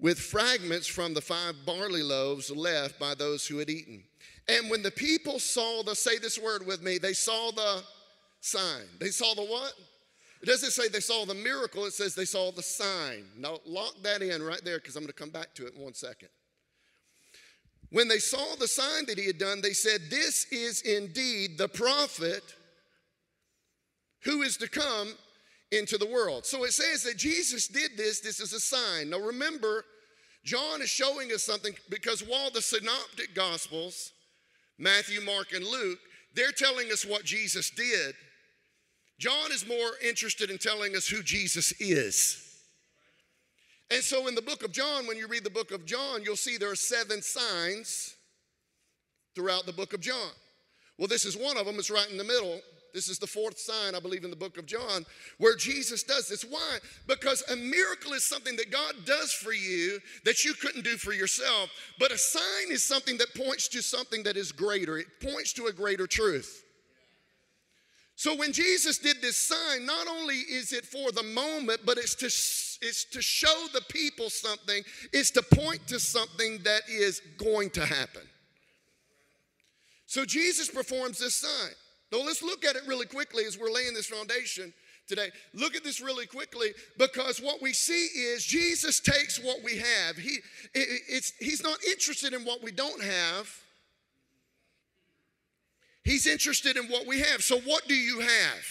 with 0.00 0.18
fragments 0.18 0.86
from 0.86 1.14
the 1.14 1.20
five 1.20 1.54
barley 1.64 2.02
loaves 2.02 2.50
left 2.50 2.98
by 2.98 3.14
those 3.14 3.46
who 3.46 3.58
had 3.58 3.70
eaten. 3.70 4.02
And 4.48 4.70
when 4.70 4.82
the 4.82 4.90
people 4.90 5.38
saw 5.38 5.82
the, 5.82 5.94
say 5.94 6.18
this 6.18 6.38
word 6.38 6.66
with 6.66 6.82
me, 6.82 6.98
they 6.98 7.12
saw 7.12 7.52
the 7.52 7.82
sign. 8.40 8.86
They 8.98 9.10
saw 9.10 9.34
the 9.34 9.44
what? 9.44 9.72
It 10.40 10.46
doesn't 10.46 10.70
say 10.70 10.88
they 10.88 11.00
saw 11.00 11.24
the 11.24 11.34
miracle, 11.34 11.84
it 11.86 11.92
says 11.92 12.14
they 12.14 12.24
saw 12.24 12.52
the 12.52 12.62
sign. 12.62 13.24
Now, 13.36 13.58
lock 13.66 13.94
that 14.02 14.22
in 14.22 14.42
right 14.42 14.60
there 14.64 14.78
because 14.78 14.94
I'm 14.96 15.02
going 15.02 15.12
to 15.12 15.18
come 15.18 15.30
back 15.30 15.54
to 15.54 15.66
it 15.66 15.74
in 15.74 15.82
one 15.82 15.94
second. 15.94 16.28
When 17.90 18.06
they 18.06 18.18
saw 18.18 18.54
the 18.56 18.68
sign 18.68 19.06
that 19.06 19.18
he 19.18 19.26
had 19.26 19.38
done, 19.38 19.60
they 19.62 19.72
said, 19.72 20.02
This 20.10 20.44
is 20.52 20.82
indeed 20.82 21.58
the 21.58 21.68
prophet 21.68 22.42
who 24.24 24.42
is 24.42 24.56
to 24.58 24.68
come 24.68 25.14
into 25.72 25.98
the 25.98 26.06
world. 26.06 26.44
So 26.46 26.64
it 26.64 26.72
says 26.72 27.02
that 27.04 27.16
Jesus 27.16 27.66
did 27.68 27.92
this, 27.96 28.20
this 28.20 28.40
is 28.40 28.52
a 28.52 28.60
sign. 28.60 29.10
Now 29.10 29.18
remember, 29.18 29.84
John 30.44 30.82
is 30.82 30.88
showing 30.88 31.32
us 31.32 31.42
something 31.42 31.74
because 31.88 32.20
while 32.20 32.50
the 32.50 32.62
synoptic 32.62 33.34
gospels, 33.34 34.12
Matthew, 34.78 35.20
Mark, 35.20 35.52
and 35.52 35.64
Luke, 35.64 35.98
they're 36.34 36.52
telling 36.52 36.92
us 36.92 37.04
what 37.04 37.24
Jesus 37.24 37.70
did. 37.70 38.14
John 39.18 39.50
is 39.52 39.66
more 39.66 39.92
interested 40.06 40.50
in 40.50 40.58
telling 40.58 40.94
us 40.94 41.06
who 41.06 41.22
Jesus 41.22 41.72
is. 41.80 42.44
And 43.90 44.02
so 44.02 44.28
in 44.28 44.34
the 44.34 44.42
book 44.42 44.62
of 44.62 44.72
John, 44.72 45.06
when 45.06 45.16
you 45.16 45.26
read 45.26 45.44
the 45.44 45.50
book 45.50 45.72
of 45.72 45.86
John, 45.86 46.22
you'll 46.22 46.36
see 46.36 46.56
there 46.56 46.70
are 46.70 46.76
seven 46.76 47.22
signs 47.22 48.14
throughout 49.34 49.66
the 49.66 49.72
book 49.72 49.92
of 49.94 50.00
John. 50.00 50.30
Well, 50.98 51.08
this 51.08 51.24
is 51.24 51.36
one 51.36 51.56
of 51.56 51.66
them, 51.66 51.76
it's 51.76 51.90
right 51.90 52.10
in 52.10 52.18
the 52.18 52.24
middle. 52.24 52.60
This 52.94 53.08
is 53.08 53.18
the 53.18 53.26
fourth 53.26 53.58
sign, 53.58 53.94
I 53.94 54.00
believe, 54.00 54.24
in 54.24 54.30
the 54.30 54.36
book 54.36 54.56
of 54.56 54.66
John, 54.66 55.04
where 55.38 55.54
Jesus 55.54 56.02
does 56.02 56.28
this. 56.28 56.42
Why? 56.42 56.78
Because 57.06 57.42
a 57.50 57.56
miracle 57.56 58.12
is 58.14 58.24
something 58.24 58.56
that 58.56 58.72
God 58.72 58.94
does 59.04 59.32
for 59.32 59.52
you 59.52 60.00
that 60.24 60.44
you 60.44 60.54
couldn't 60.54 60.84
do 60.84 60.96
for 60.96 61.12
yourself. 61.12 61.70
But 61.98 62.12
a 62.12 62.18
sign 62.18 62.70
is 62.70 62.82
something 62.82 63.18
that 63.18 63.34
points 63.34 63.68
to 63.68 63.82
something 63.82 64.22
that 64.24 64.36
is 64.36 64.52
greater, 64.52 64.98
it 64.98 65.06
points 65.20 65.52
to 65.54 65.66
a 65.66 65.72
greater 65.72 66.06
truth. 66.06 66.64
So 68.18 68.34
when 68.34 68.52
Jesus 68.52 68.98
did 68.98 69.22
this 69.22 69.36
sign, 69.36 69.86
not 69.86 70.08
only 70.08 70.34
is 70.34 70.72
it 70.72 70.84
for 70.84 71.12
the 71.12 71.22
moment, 71.22 71.82
but 71.86 71.98
it's 71.98 72.16
to, 72.16 72.26
it's 72.84 73.04
to 73.12 73.22
show 73.22 73.66
the 73.72 73.80
people 73.82 74.28
something, 74.28 74.82
it's 75.12 75.30
to 75.30 75.42
point 75.54 75.86
to 75.86 76.00
something 76.00 76.58
that 76.64 76.80
is 76.90 77.22
going 77.38 77.70
to 77.70 77.86
happen. 77.86 78.22
So 80.06 80.24
Jesus 80.24 80.68
performs 80.68 81.20
this 81.20 81.36
sign. 81.36 81.70
Now 82.10 82.18
let's 82.26 82.42
look 82.42 82.64
at 82.64 82.74
it 82.74 82.82
really 82.88 83.06
quickly 83.06 83.44
as 83.44 83.56
we're 83.56 83.70
laying 83.70 83.94
this 83.94 84.08
foundation 84.08 84.74
today. 85.06 85.30
Look 85.54 85.76
at 85.76 85.84
this 85.84 86.00
really 86.00 86.26
quickly 86.26 86.70
because 86.98 87.40
what 87.40 87.62
we 87.62 87.72
see 87.72 88.06
is 88.06 88.44
Jesus 88.44 88.98
takes 88.98 89.38
what 89.38 89.62
we 89.62 89.78
have. 89.78 90.16
He, 90.16 90.38
it, 90.74 91.02
it's, 91.08 91.34
he's 91.38 91.62
not 91.62 91.78
interested 91.84 92.34
in 92.34 92.40
what 92.40 92.64
we 92.64 92.72
don't 92.72 93.00
have. 93.00 93.48
He's 96.08 96.26
interested 96.26 96.78
in 96.78 96.84
what 96.84 97.06
we 97.06 97.20
have. 97.20 97.42
So, 97.42 97.60
what 97.60 97.86
do 97.86 97.94
you 97.94 98.20
have? 98.20 98.64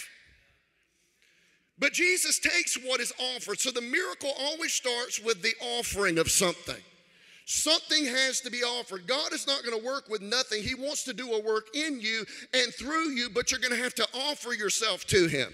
But 1.77 1.93
Jesus 1.93 2.39
takes 2.39 2.75
what 2.83 2.99
is 2.99 3.13
offered. 3.35 3.59
So, 3.59 3.69
the 3.69 3.79
miracle 3.79 4.31
always 4.39 4.73
starts 4.73 5.19
with 5.19 5.43
the 5.43 5.53
offering 5.61 6.17
of 6.17 6.31
something. 6.31 6.81
Something 7.45 8.05
has 8.05 8.41
to 8.41 8.49
be 8.49 8.63
offered. 8.63 9.05
God 9.05 9.33
is 9.33 9.45
not 9.45 9.63
going 9.63 9.79
to 9.79 9.85
work 9.85 10.09
with 10.09 10.23
nothing. 10.23 10.63
He 10.63 10.73
wants 10.73 11.03
to 11.03 11.13
do 11.13 11.31
a 11.33 11.43
work 11.43 11.67
in 11.75 12.01
you 12.01 12.25
and 12.55 12.73
through 12.73 13.11
you, 13.11 13.29
but 13.29 13.51
you're 13.51 13.59
going 13.59 13.77
to 13.77 13.83
have 13.83 13.93
to 13.95 14.07
offer 14.15 14.53
yourself 14.53 15.05
to 15.05 15.27
Him. 15.27 15.53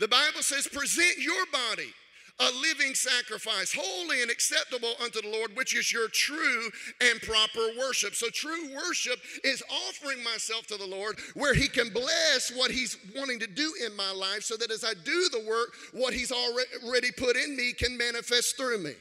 The 0.00 0.08
Bible 0.08 0.40
says, 0.40 0.66
present 0.66 1.18
your 1.18 1.44
body 1.52 1.92
a 2.40 2.50
living 2.62 2.94
sacrifice, 2.94 3.74
holy 3.76 4.22
and 4.22 4.30
acceptable 4.30 4.94
unto 5.02 5.20
the 5.20 5.28
Lord, 5.28 5.56
which 5.56 5.76
is 5.76 5.92
your 5.92 6.08
true 6.08 6.70
and 7.00 7.20
proper 7.22 7.60
worship. 7.78 8.14
So, 8.14 8.28
true 8.30 8.74
worship 8.74 9.18
is 9.44 9.62
offering 9.88 10.22
myself 10.22 10.66
to 10.68 10.76
the 10.76 10.86
Lord 10.86 11.18
where 11.34 11.54
He 11.54 11.68
can 11.68 11.90
bless 11.90 12.52
what 12.54 12.70
He's 12.70 12.96
wanting 13.16 13.40
to 13.40 13.46
do 13.46 13.72
in 13.84 13.94
my 13.96 14.12
life 14.12 14.42
so 14.42 14.56
that 14.56 14.70
as 14.70 14.84
I 14.84 14.94
do 15.04 15.28
the 15.30 15.44
work, 15.48 15.70
what 15.92 16.14
He's 16.14 16.32
already 16.32 17.10
put 17.10 17.36
in 17.36 17.56
me 17.56 17.72
can 17.72 17.96
manifest 17.96 18.56
through 18.56 18.78
me 18.78 18.94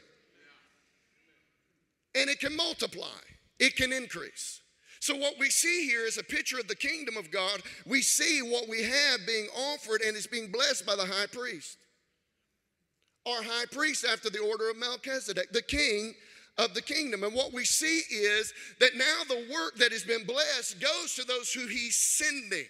and 2.17 2.29
it 2.29 2.39
can 2.39 2.55
multiply, 2.55 3.19
it 3.59 3.75
can 3.75 3.93
increase. 3.93 4.61
So, 4.99 5.15
what 5.15 5.35
we 5.39 5.49
see 5.49 5.87
here 5.87 6.05
is 6.05 6.17
a 6.17 6.23
picture 6.23 6.59
of 6.59 6.67
the 6.67 6.75
kingdom 6.75 7.15
of 7.17 7.31
God. 7.31 7.61
We 7.85 8.01
see 8.01 8.41
what 8.41 8.67
we 8.67 8.83
have 8.83 9.19
being 9.27 9.47
offered 9.55 10.01
and 10.01 10.17
is 10.17 10.27
being 10.27 10.51
blessed 10.51 10.85
by 10.85 10.95
the 10.95 11.05
high 11.05 11.27
priest. 11.31 11.77
Our 13.27 13.43
high 13.43 13.65
priest, 13.71 14.05
after 14.05 14.29
the 14.29 14.39
order 14.39 14.69
of 14.69 14.77
Melchizedek, 14.77 15.51
the 15.51 15.61
king 15.61 16.13
of 16.57 16.73
the 16.73 16.81
kingdom. 16.81 17.23
And 17.23 17.33
what 17.33 17.53
we 17.53 17.65
see 17.65 18.01
is 18.09 18.53
that 18.79 18.95
now 18.95 19.23
the 19.27 19.47
work 19.53 19.75
that 19.77 19.91
has 19.91 20.03
been 20.03 20.25
blessed 20.25 20.79
goes 20.79 21.15
to 21.15 21.23
those 21.25 21.51
who 21.51 21.67
he's 21.67 21.95
sending. 21.95 22.65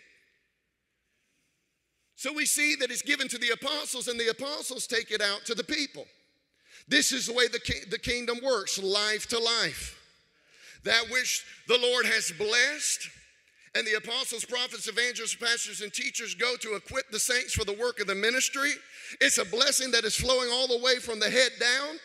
So 2.16 2.34
we 2.34 2.46
see 2.46 2.76
that 2.76 2.90
it's 2.90 3.04
given 3.04 3.28
to 3.28 3.38
the 3.38 3.52
apostles, 3.52 4.08
and 4.08 4.20
the 4.20 4.30
apostles 4.30 4.88
take 4.88 5.12
it 5.12 5.22
out 5.22 5.46
to 5.46 5.54
the 5.54 5.64
people. 5.64 6.06
This 6.88 7.12
is 7.12 7.28
the 7.28 7.34
way 7.34 7.48
the, 7.48 7.60
ki- 7.60 7.86
the 7.90 8.00
kingdom 8.00 8.40
works 8.44 8.82
life 8.82 9.28
to 9.28 9.40
life. 9.40 10.02
That 10.84 11.04
which 11.12 11.46
the 11.68 11.78
Lord 11.78 12.06
has 12.06 12.32
blessed, 12.32 13.10
and 13.76 13.86
the 13.86 13.96
apostles, 13.96 14.46
prophets, 14.46 14.88
evangelists, 14.88 15.36
pastors, 15.36 15.82
and 15.82 15.94
teachers 15.94 16.36
go 16.36 16.56
to 16.58 16.76
equip 16.76 17.10
the 17.10 17.20
saints 17.20 17.54
for 17.54 17.66
the 17.66 17.74
work 17.74 18.00
of 18.00 18.08
the 18.08 18.16
ministry. 18.16 18.72
It's 19.22 19.38
a 19.38 19.46
blessing 19.46 19.92
that 19.92 20.04
is 20.04 20.16
flowing 20.16 20.50
all 20.52 20.68
the 20.68 20.80
way 20.80 20.98
from 20.98 21.20
the 21.20 21.30
head 21.30 21.52
down. 21.60 21.98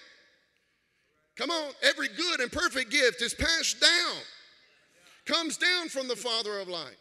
Come 1.37 1.51
on, 1.51 1.73
every 1.83 2.09
good 2.09 2.41
and 2.41 2.53
perfect 2.53 2.91
gift 2.91 3.23
is 3.23 3.35
passed 3.35 3.81
down, 3.81 4.17
comes 5.25 5.57
down 5.57 5.89
from 5.89 6.09
the 6.09 6.17
Father 6.17 6.59
of 6.61 6.69
light 6.69 6.97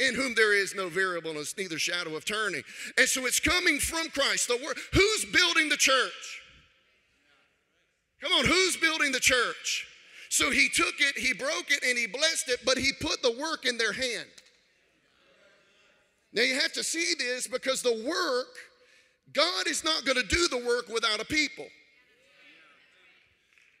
in 0.00 0.14
whom 0.14 0.34
there 0.34 0.54
is 0.54 0.74
no 0.74 0.88
variableness, 0.88 1.56
neither 1.56 1.78
shadow 1.78 2.16
of 2.16 2.24
turning. 2.24 2.62
And 2.98 3.08
so 3.08 3.26
it's 3.26 3.38
coming 3.38 3.78
from 3.78 4.08
Christ. 4.08 4.48
The 4.48 4.56
word, 4.56 4.76
who's 4.92 5.24
building 5.26 5.68
the 5.68 5.76
church? 5.76 6.40
Come 8.20 8.32
on, 8.32 8.44
who's 8.46 8.76
building 8.76 9.12
the 9.12 9.20
church? 9.20 9.86
So 10.34 10.50
he 10.50 10.68
took 10.68 10.94
it, 10.98 11.16
he 11.16 11.32
broke 11.32 11.70
it, 11.70 11.84
and 11.88 11.96
he 11.96 12.08
blessed 12.08 12.48
it, 12.48 12.58
but 12.64 12.76
he 12.76 12.90
put 13.00 13.22
the 13.22 13.30
work 13.40 13.66
in 13.66 13.78
their 13.78 13.92
hand. 13.92 14.28
Now 16.32 16.42
you 16.42 16.58
have 16.58 16.72
to 16.72 16.82
see 16.82 17.14
this 17.16 17.46
because 17.46 17.82
the 17.82 18.04
work, 18.04 18.48
God 19.32 19.68
is 19.68 19.84
not 19.84 20.04
going 20.04 20.16
to 20.16 20.26
do 20.26 20.48
the 20.48 20.58
work 20.58 20.88
without 20.88 21.20
a 21.20 21.24
people. 21.24 21.66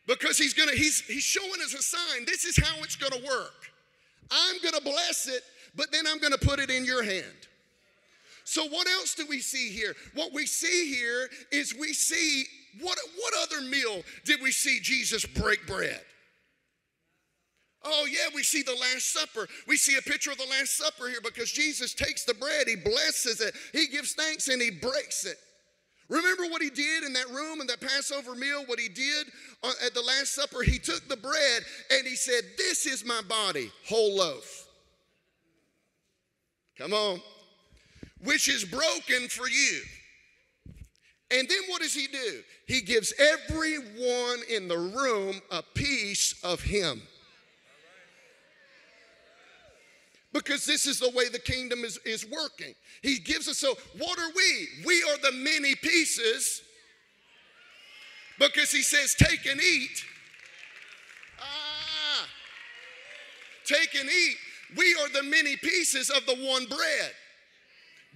Because 0.06 0.38
he's 0.38 0.54
gonna, 0.54 0.76
he's 0.76 1.00
he's 1.00 1.24
showing 1.24 1.60
us 1.64 1.74
a 1.74 1.82
sign. 1.82 2.24
This 2.24 2.44
is 2.44 2.56
how 2.56 2.80
it's 2.84 2.94
gonna 2.94 3.24
work. 3.26 3.72
I'm 4.30 4.56
gonna 4.62 4.82
bless 4.82 5.26
it, 5.26 5.42
but 5.74 5.90
then 5.90 6.04
I'm 6.06 6.20
gonna 6.20 6.38
put 6.38 6.60
it 6.60 6.70
in 6.70 6.84
your 6.84 7.02
hand. 7.02 7.48
So, 8.44 8.68
what 8.68 8.86
else 8.86 9.14
do 9.14 9.26
we 9.26 9.40
see 9.40 9.70
here? 9.70 9.96
What 10.14 10.32
we 10.32 10.44
see 10.46 10.94
here 10.94 11.30
is 11.50 11.74
we 11.74 11.94
see 11.94 12.44
what, 12.80 12.98
what 13.16 13.34
other 13.42 13.62
meal 13.62 14.02
did 14.26 14.42
we 14.42 14.52
see 14.52 14.78
Jesus 14.78 15.24
break 15.24 15.66
bread? 15.66 16.02
Oh, 17.84 18.06
yeah, 18.10 18.28
we 18.34 18.42
see 18.42 18.62
the 18.62 18.72
Last 18.72 19.12
Supper. 19.12 19.46
We 19.68 19.76
see 19.76 19.96
a 19.98 20.02
picture 20.02 20.30
of 20.30 20.38
the 20.38 20.46
Last 20.50 20.76
Supper 20.76 21.08
here 21.08 21.20
because 21.22 21.52
Jesus 21.52 21.92
takes 21.92 22.24
the 22.24 22.34
bread, 22.34 22.66
he 22.66 22.76
blesses 22.76 23.40
it, 23.40 23.54
he 23.72 23.86
gives 23.88 24.14
thanks, 24.14 24.48
and 24.48 24.60
he 24.60 24.70
breaks 24.70 25.26
it. 25.26 25.36
Remember 26.08 26.44
what 26.44 26.62
he 26.62 26.70
did 26.70 27.04
in 27.04 27.12
that 27.14 27.30
room 27.30 27.60
in 27.60 27.66
that 27.68 27.80
Passover 27.80 28.34
meal? 28.34 28.64
What 28.66 28.78
he 28.78 28.88
did 28.88 29.26
at 29.84 29.94
the 29.94 30.02
Last 30.02 30.34
Supper? 30.34 30.62
He 30.62 30.78
took 30.78 31.08
the 31.08 31.16
bread 31.16 31.62
and 31.90 32.06
he 32.06 32.14
said, 32.14 32.42
This 32.58 32.84
is 32.84 33.04
my 33.04 33.22
body, 33.22 33.70
whole 33.86 34.16
loaf. 34.16 34.66
Come 36.76 36.92
on. 36.92 37.20
Which 38.22 38.48
is 38.48 38.64
broken 38.64 39.28
for 39.28 39.48
you. 39.48 39.80
And 41.30 41.48
then 41.48 41.58
what 41.68 41.80
does 41.80 41.94
he 41.94 42.06
do? 42.06 42.42
He 42.66 42.80
gives 42.80 43.12
everyone 43.18 44.40
in 44.50 44.68
the 44.68 44.76
room 44.78 45.40
a 45.50 45.62
piece 45.62 46.34
of 46.44 46.60
him. 46.60 47.02
Because 50.34 50.66
this 50.66 50.86
is 50.86 50.98
the 50.98 51.10
way 51.10 51.28
the 51.28 51.38
kingdom 51.38 51.84
is, 51.84 51.96
is 51.98 52.26
working. 52.26 52.74
He 53.02 53.18
gives 53.20 53.46
us, 53.46 53.58
so 53.58 53.76
what 53.96 54.18
are 54.18 54.32
we? 54.34 54.68
We 54.84 55.00
are 55.04 55.16
the 55.22 55.30
many 55.30 55.76
pieces. 55.76 56.60
Because 58.40 58.72
he 58.72 58.82
says, 58.82 59.14
take 59.14 59.46
and 59.46 59.60
eat. 59.62 60.04
Ah, 61.38 62.26
take 63.64 63.94
and 63.94 64.10
eat. 64.10 64.36
We 64.76 64.96
are 64.96 65.08
the 65.10 65.22
many 65.22 65.56
pieces 65.56 66.10
of 66.10 66.26
the 66.26 66.34
one 66.34 66.66
bread. 66.66 67.12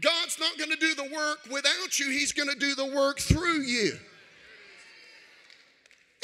God's 0.00 0.40
not 0.40 0.58
going 0.58 0.70
to 0.70 0.76
do 0.76 0.96
the 0.96 1.08
work 1.14 1.38
without 1.52 2.00
you, 2.00 2.10
He's 2.10 2.32
going 2.32 2.48
to 2.48 2.58
do 2.58 2.74
the 2.74 2.96
work 2.96 3.20
through 3.20 3.62
you. 3.62 3.92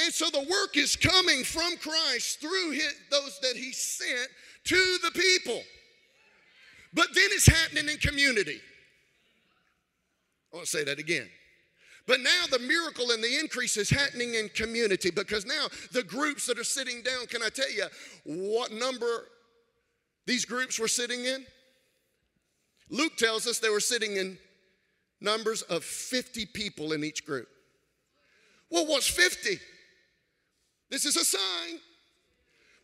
And 0.02 0.12
so 0.12 0.28
the 0.28 0.44
work 0.50 0.76
is 0.76 0.96
coming 0.96 1.44
from 1.44 1.76
Christ 1.76 2.40
through 2.40 2.72
his, 2.72 2.94
those 3.12 3.38
that 3.42 3.56
He 3.56 3.70
sent 3.72 4.28
to 4.64 4.98
the 5.04 5.12
people. 5.12 5.62
But 6.94 7.08
then 7.14 7.24
it's 7.32 7.46
happening 7.46 7.88
in 7.88 7.98
community. 7.98 8.60
I 10.52 10.56
want 10.56 10.66
to 10.66 10.70
say 10.70 10.84
that 10.84 11.00
again. 11.00 11.28
But 12.06 12.20
now 12.20 12.44
the 12.50 12.58
miracle 12.60 13.10
and 13.10 13.22
the 13.22 13.38
increase 13.38 13.76
is 13.76 13.90
happening 13.90 14.34
in 14.34 14.48
community 14.50 15.10
because 15.10 15.44
now 15.44 15.66
the 15.92 16.02
groups 16.02 16.46
that 16.46 16.58
are 16.58 16.64
sitting 16.64 17.02
down, 17.02 17.26
can 17.26 17.42
I 17.42 17.48
tell 17.48 17.70
you 17.70 17.86
what 18.24 18.70
number 18.70 19.28
these 20.26 20.44
groups 20.44 20.78
were 20.78 20.88
sitting 20.88 21.24
in? 21.24 21.44
Luke 22.90 23.16
tells 23.16 23.46
us 23.46 23.58
they 23.58 23.70
were 23.70 23.80
sitting 23.80 24.16
in 24.16 24.38
numbers 25.20 25.62
of 25.62 25.82
50 25.82 26.46
people 26.46 26.92
in 26.92 27.02
each 27.02 27.24
group. 27.24 27.48
Well, 28.70 28.86
what's 28.86 29.08
50? 29.08 29.58
This 30.90 31.06
is 31.06 31.16
a 31.16 31.24
sign. 31.24 31.80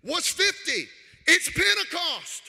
What's 0.03 0.29
50? 0.29 0.87
It's 1.27 1.51
Pentecost. 1.51 2.43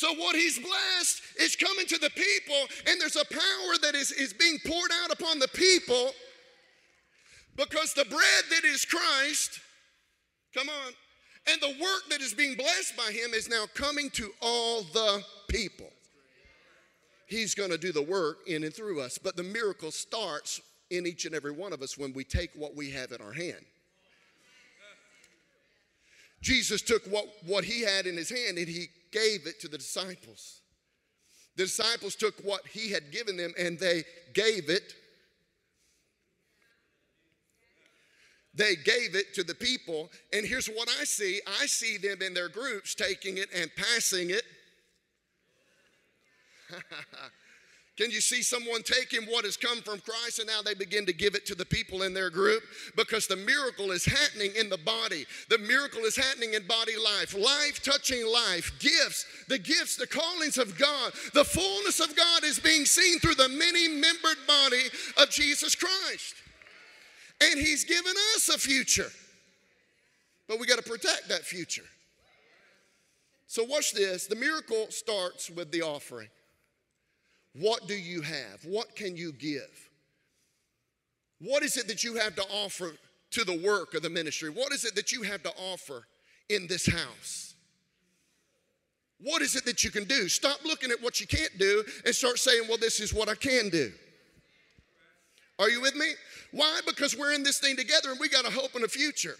So, 0.00 0.14
what 0.14 0.34
he's 0.34 0.58
blessed 0.58 1.20
is 1.38 1.54
coming 1.56 1.84
to 1.84 1.98
the 1.98 2.08
people, 2.08 2.56
and 2.86 2.98
there's 2.98 3.16
a 3.16 3.24
power 3.26 3.76
that 3.82 3.94
is, 3.94 4.10
is 4.12 4.32
being 4.32 4.56
poured 4.66 4.90
out 5.04 5.12
upon 5.12 5.38
the 5.38 5.48
people 5.48 6.12
because 7.54 7.92
the 7.92 8.06
bread 8.06 8.44
that 8.48 8.64
is 8.64 8.86
Christ, 8.86 9.60
come 10.54 10.70
on, 10.70 10.92
and 11.52 11.60
the 11.60 11.78
work 11.82 12.08
that 12.08 12.22
is 12.22 12.32
being 12.32 12.54
blessed 12.54 12.96
by 12.96 13.12
him 13.12 13.34
is 13.34 13.50
now 13.50 13.66
coming 13.74 14.08
to 14.14 14.30
all 14.40 14.84
the 14.84 15.22
people. 15.50 15.90
He's 17.26 17.54
going 17.54 17.70
to 17.70 17.76
do 17.76 17.92
the 17.92 18.00
work 18.00 18.38
in 18.46 18.64
and 18.64 18.72
through 18.72 19.02
us. 19.02 19.18
But 19.18 19.36
the 19.36 19.42
miracle 19.42 19.90
starts 19.90 20.62
in 20.88 21.06
each 21.06 21.26
and 21.26 21.34
every 21.34 21.52
one 21.52 21.74
of 21.74 21.82
us 21.82 21.98
when 21.98 22.14
we 22.14 22.24
take 22.24 22.52
what 22.54 22.74
we 22.74 22.90
have 22.92 23.12
in 23.12 23.20
our 23.20 23.34
hand. 23.34 23.66
Jesus 26.40 26.80
took 26.80 27.04
what, 27.04 27.26
what 27.44 27.64
he 27.64 27.82
had 27.82 28.06
in 28.06 28.16
his 28.16 28.30
hand 28.30 28.56
and 28.56 28.66
he 28.66 28.88
gave 29.12 29.46
it 29.46 29.60
to 29.60 29.68
the 29.68 29.78
disciples. 29.78 30.60
The 31.56 31.64
disciples 31.64 32.14
took 32.14 32.38
what 32.40 32.66
he 32.66 32.90
had 32.90 33.10
given 33.10 33.36
them 33.36 33.52
and 33.58 33.78
they 33.78 34.04
gave 34.32 34.70
it. 34.70 34.94
They 38.54 38.76
gave 38.76 39.14
it 39.14 39.34
to 39.34 39.44
the 39.44 39.54
people. 39.54 40.10
And 40.32 40.44
here's 40.46 40.66
what 40.66 40.88
I 41.00 41.04
see 41.04 41.40
I 41.60 41.66
see 41.66 41.98
them 41.98 42.22
in 42.22 42.34
their 42.34 42.48
groups 42.48 42.94
taking 42.94 43.38
it 43.38 43.48
and 43.54 43.70
passing 43.76 44.30
it. 44.30 44.42
Can 48.00 48.10
you 48.10 48.22
see 48.22 48.42
someone 48.42 48.82
taking 48.82 49.30
what 49.30 49.44
has 49.44 49.58
come 49.58 49.82
from 49.82 50.00
Christ 50.00 50.38
and 50.38 50.48
now 50.48 50.62
they 50.62 50.72
begin 50.72 51.04
to 51.04 51.12
give 51.12 51.34
it 51.34 51.44
to 51.44 51.54
the 51.54 51.66
people 51.66 52.04
in 52.04 52.14
their 52.14 52.30
group? 52.30 52.62
Because 52.96 53.26
the 53.26 53.36
miracle 53.36 53.90
is 53.90 54.06
happening 54.06 54.52
in 54.58 54.70
the 54.70 54.78
body. 54.78 55.26
The 55.50 55.58
miracle 55.58 56.00
is 56.04 56.16
happening 56.16 56.54
in 56.54 56.66
body 56.66 56.94
life, 56.96 57.36
life 57.36 57.82
touching 57.82 58.26
life, 58.26 58.72
gifts, 58.78 59.26
the 59.48 59.58
gifts, 59.58 59.96
the 59.96 60.06
callings 60.06 60.56
of 60.56 60.78
God. 60.78 61.12
The 61.34 61.44
fullness 61.44 62.00
of 62.00 62.16
God 62.16 62.42
is 62.42 62.58
being 62.58 62.86
seen 62.86 63.18
through 63.18 63.34
the 63.34 63.50
many 63.50 63.86
membered 63.86 64.46
body 64.48 64.84
of 65.18 65.28
Jesus 65.28 65.74
Christ. 65.74 66.36
And 67.42 67.60
He's 67.60 67.84
given 67.84 68.14
us 68.34 68.48
a 68.48 68.56
future. 68.56 69.10
But 70.48 70.58
we 70.58 70.66
got 70.66 70.82
to 70.82 70.90
protect 70.90 71.28
that 71.28 71.42
future. 71.42 71.84
So, 73.46 73.62
watch 73.62 73.92
this 73.92 74.26
the 74.26 74.36
miracle 74.36 74.86
starts 74.88 75.50
with 75.50 75.70
the 75.70 75.82
offering. 75.82 76.28
What 77.54 77.88
do 77.88 77.94
you 77.94 78.22
have? 78.22 78.64
What 78.64 78.94
can 78.94 79.16
you 79.16 79.32
give? 79.32 79.90
What 81.40 81.62
is 81.62 81.76
it 81.76 81.88
that 81.88 82.04
you 82.04 82.14
have 82.16 82.36
to 82.36 82.42
offer 82.42 82.92
to 83.32 83.44
the 83.44 83.60
work 83.64 83.94
of 83.94 84.02
the 84.02 84.10
ministry? 84.10 84.50
What 84.50 84.72
is 84.72 84.84
it 84.84 84.94
that 84.94 85.12
you 85.12 85.22
have 85.22 85.42
to 85.42 85.50
offer 85.56 86.06
in 86.48 86.66
this 86.66 86.86
house? 86.86 87.54
What 89.22 89.42
is 89.42 89.56
it 89.56 89.64
that 89.66 89.84
you 89.84 89.90
can 89.90 90.04
do? 90.04 90.28
Stop 90.28 90.64
looking 90.64 90.90
at 90.90 91.02
what 91.02 91.20
you 91.20 91.26
can't 91.26 91.56
do 91.58 91.84
and 92.04 92.14
start 92.14 92.38
saying, 92.38 92.62
well, 92.68 92.78
this 92.78 93.00
is 93.00 93.12
what 93.12 93.28
I 93.28 93.34
can 93.34 93.68
do. 93.68 93.92
Are 95.58 95.68
you 95.68 95.80
with 95.80 95.94
me? 95.94 96.06
Why? 96.52 96.80
Because 96.86 97.16
we're 97.16 97.32
in 97.32 97.42
this 97.42 97.58
thing 97.58 97.76
together 97.76 98.10
and 98.10 98.18
we 98.18 98.28
got 98.28 98.46
a 98.46 98.50
hope 98.50 98.74
and 98.74 98.84
a 98.84 98.88
future. 98.88 99.36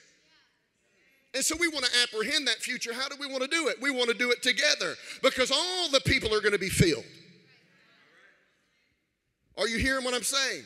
And 1.33 1.45
so 1.45 1.57
we 1.59 1.69
want 1.69 1.85
to 1.87 1.91
apprehend 2.03 2.47
that 2.47 2.57
future. 2.57 2.93
How 2.93 3.09
do 3.09 3.17
we 3.19 3.27
want 3.27 3.43
to 3.43 3.49
do 3.49 3.69
it? 3.69 3.81
We 3.81 3.91
want 3.91 4.09
to 4.11 4.15
do 4.15 4.31
it 4.31 4.43
together 4.43 4.97
because 5.23 5.51
all 5.51 5.89
the 5.91 6.01
people 6.01 6.35
are 6.35 6.41
going 6.41 6.53
to 6.53 6.59
be 6.59 6.69
filled. 6.69 7.05
Are 9.61 9.69
you 9.69 9.79
hearing 9.79 10.05
what 10.05 10.15
I'm 10.15 10.23
saying? 10.23 10.65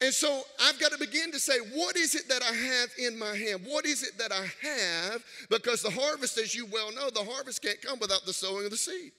And 0.00 0.12
so 0.12 0.42
I've 0.62 0.78
got 0.78 0.92
to 0.92 0.98
begin 0.98 1.32
to 1.32 1.40
say, 1.40 1.58
what 1.74 1.96
is 1.96 2.14
it 2.14 2.28
that 2.28 2.42
I 2.42 2.54
have 2.54 2.90
in 2.98 3.18
my 3.18 3.34
hand? 3.34 3.62
What 3.66 3.86
is 3.86 4.02
it 4.02 4.18
that 4.18 4.30
I 4.30 4.46
have? 4.66 5.24
Because 5.50 5.82
the 5.82 5.90
harvest, 5.90 6.38
as 6.38 6.54
you 6.54 6.66
well 6.66 6.92
know, 6.94 7.10
the 7.10 7.24
harvest 7.24 7.62
can't 7.62 7.80
come 7.82 7.98
without 7.98 8.24
the 8.24 8.32
sowing 8.32 8.66
of 8.66 8.70
the 8.70 8.76
seed. 8.76 9.12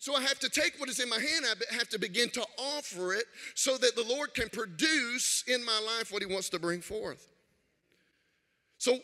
So 0.00 0.14
I 0.14 0.20
have 0.20 0.38
to 0.40 0.48
take 0.48 0.74
what 0.78 0.88
is 0.88 1.00
in 1.00 1.08
my 1.08 1.18
hand, 1.18 1.46
I 1.48 1.74
have 1.74 1.88
to 1.88 1.98
begin 1.98 2.28
to 2.30 2.44
offer 2.76 3.14
it 3.14 3.24
so 3.54 3.78
that 3.78 3.96
the 3.96 4.04
Lord 4.04 4.34
can 4.34 4.48
produce 4.48 5.42
in 5.48 5.64
my 5.64 5.80
life 5.96 6.12
what 6.12 6.22
He 6.22 6.32
wants 6.32 6.50
to 6.50 6.58
bring 6.58 6.80
forth. 6.80 7.32
So 8.78 8.98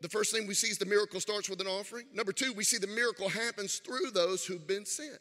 the 0.00 0.08
first 0.08 0.32
thing 0.32 0.46
we 0.46 0.54
see 0.54 0.68
is 0.68 0.78
the 0.78 0.86
miracle 0.86 1.20
starts 1.20 1.50
with 1.50 1.60
an 1.60 1.66
offering. 1.66 2.06
Number 2.14 2.32
two, 2.32 2.52
we 2.52 2.64
see 2.64 2.78
the 2.78 2.86
miracle 2.86 3.28
happens 3.28 3.78
through 3.78 4.10
those 4.12 4.44
who've 4.44 4.66
been 4.66 4.86
sent. 4.86 5.18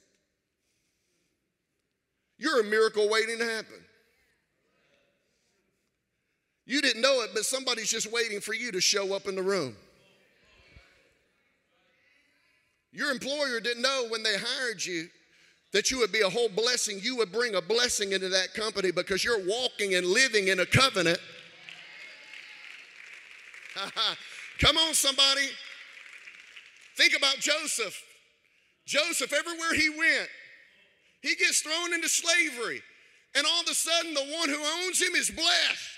You're 2.37 2.61
a 2.61 2.63
miracle 2.63 3.09
waiting 3.09 3.39
to 3.39 3.45
happen. 3.45 3.83
You 6.65 6.81
didn't 6.81 7.01
know 7.01 7.21
it, 7.21 7.31
but 7.33 7.45
somebody's 7.45 7.89
just 7.89 8.11
waiting 8.11 8.41
for 8.41 8.53
you 8.53 8.71
to 8.73 8.81
show 8.81 9.15
up 9.15 9.27
in 9.27 9.35
the 9.35 9.41
room. 9.41 9.75
Your 12.91 13.11
employer 13.11 13.59
didn't 13.59 13.81
know 13.81 14.07
when 14.09 14.21
they 14.23 14.35
hired 14.37 14.85
you 14.85 15.07
that 15.71 15.91
you 15.91 15.99
would 15.99 16.11
be 16.11 16.21
a 16.21 16.29
whole 16.29 16.49
blessing. 16.49 16.99
You 17.01 17.15
would 17.17 17.31
bring 17.31 17.55
a 17.55 17.61
blessing 17.61 18.11
into 18.11 18.29
that 18.29 18.53
company 18.53 18.91
because 18.91 19.23
you're 19.23 19.45
walking 19.45 19.95
and 19.95 20.05
living 20.05 20.47
in 20.49 20.59
a 20.59 20.65
covenant. 20.65 21.19
Come 24.59 24.77
on, 24.77 24.93
somebody. 24.93 25.47
Think 26.95 27.15
about 27.15 27.35
Joseph. 27.37 28.01
Joseph, 28.85 29.31
everywhere 29.31 29.73
he 29.75 29.89
went, 29.89 30.29
he 31.21 31.35
gets 31.35 31.61
thrown 31.61 31.93
into 31.93 32.09
slavery. 32.09 32.81
And 33.35 33.45
all 33.45 33.61
of 33.61 33.69
a 33.69 33.73
sudden, 33.73 34.13
the 34.13 34.35
one 34.39 34.49
who 34.49 34.63
owns 34.83 35.01
him 35.01 35.13
is 35.15 35.29
blessed. 35.29 35.97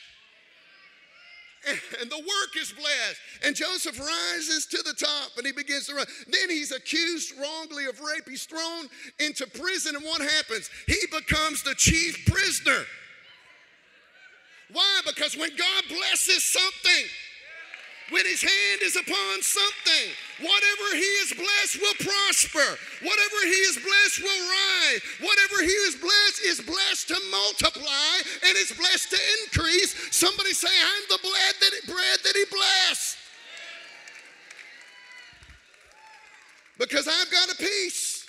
And 2.01 2.09
the 2.09 2.17
work 2.17 2.55
is 2.57 2.71
blessed. 2.71 3.19
And 3.45 3.55
Joseph 3.55 3.99
rises 3.99 4.65
to 4.67 4.77
the 4.77 4.93
top 4.93 5.31
and 5.37 5.45
he 5.45 5.51
begins 5.51 5.87
to 5.87 5.95
run. 5.95 6.05
Then 6.27 6.49
he's 6.49 6.71
accused 6.71 7.33
wrongly 7.39 7.85
of 7.85 7.99
rape. 7.99 8.27
He's 8.27 8.45
thrown 8.45 8.87
into 9.19 9.45
prison. 9.45 9.95
And 9.95 10.05
what 10.05 10.21
happens? 10.21 10.69
He 10.87 10.99
becomes 11.11 11.63
the 11.63 11.75
chief 11.75 12.25
prisoner. 12.25 12.85
Why? 14.71 15.01
Because 15.05 15.35
when 15.35 15.49
God 15.49 15.83
blesses 15.89 16.43
something, 16.43 17.05
when 18.09 18.25
his 18.25 18.41
hand 18.41 18.81
is 18.81 18.95
upon 18.95 19.41
something, 19.41 20.07
whatever 20.41 20.87
he 20.95 21.11
is 21.21 21.33
blessed 21.33 21.77
will 21.79 21.93
prosper. 21.99 22.77
Whatever 23.05 23.39
he 23.45 23.59
is 23.69 23.77
blessed 23.77 24.21
will 24.23 24.43
rise. 24.49 25.01
Whatever 25.21 25.61
he 25.61 25.75
is 25.87 25.95
blessed 25.95 26.41
is 26.45 26.61
blessed 26.61 27.07
to 27.09 27.17
multiply 27.29 28.15
and 28.47 28.57
is 28.57 28.71
blessed 28.71 29.11
to 29.11 29.19
increase. 29.43 29.95
Somebody 30.11 30.53
say, 30.53 30.69
I'm 30.69 31.03
the 31.09 31.19
bread 31.21 31.55
that, 31.61 31.71
bread 31.85 32.19
that 32.23 32.35
he 32.35 32.45
blessed. 32.49 33.17
Because 36.79 37.07
I've 37.07 37.31
got 37.31 37.51
a 37.51 37.57
piece. 37.57 38.25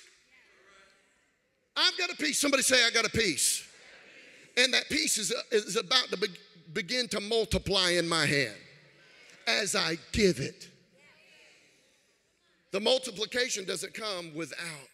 I've 1.75 1.97
got 1.97 2.11
a 2.11 2.15
piece. 2.17 2.39
Somebody 2.39 2.63
say, 2.63 2.85
I 2.85 2.91
got 2.91 3.05
a 3.05 3.09
piece. 3.09 3.65
And 4.57 4.73
that 4.73 4.89
piece 4.89 5.17
is, 5.17 5.33
is 5.51 5.77
about 5.77 6.09
to 6.09 6.17
be, 6.17 6.27
begin 6.73 7.07
to 7.07 7.21
multiply 7.21 7.91
in 7.91 8.07
my 8.07 8.25
hand 8.25 8.55
as 9.59 9.75
I 9.75 9.97
give 10.11 10.39
it. 10.39 10.69
The 12.71 12.79
multiplication 12.79 13.65
doesn't 13.65 13.93
come 13.93 14.33
without 14.33 14.87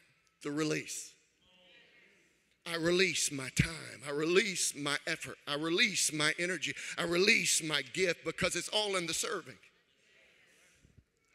the 0.44 0.52
release. 0.52 1.14
I 2.66 2.76
release 2.76 3.32
my 3.32 3.50
time. 3.56 4.02
I 4.06 4.12
release 4.12 4.76
my 4.76 4.98
effort. 5.06 5.38
I 5.48 5.56
release 5.56 6.12
my 6.12 6.34
energy. 6.38 6.74
I 6.98 7.04
release 7.04 7.64
my 7.64 7.82
gift 7.94 8.26
because 8.26 8.56
it's 8.56 8.70
all 8.70 8.96
in 8.98 9.08
the 9.08 9.14
serving. 9.14 9.58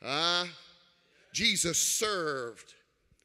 Ah, 0.04 0.42
uh, 0.42 0.46
Jesus 1.32 1.78
served 1.78 2.74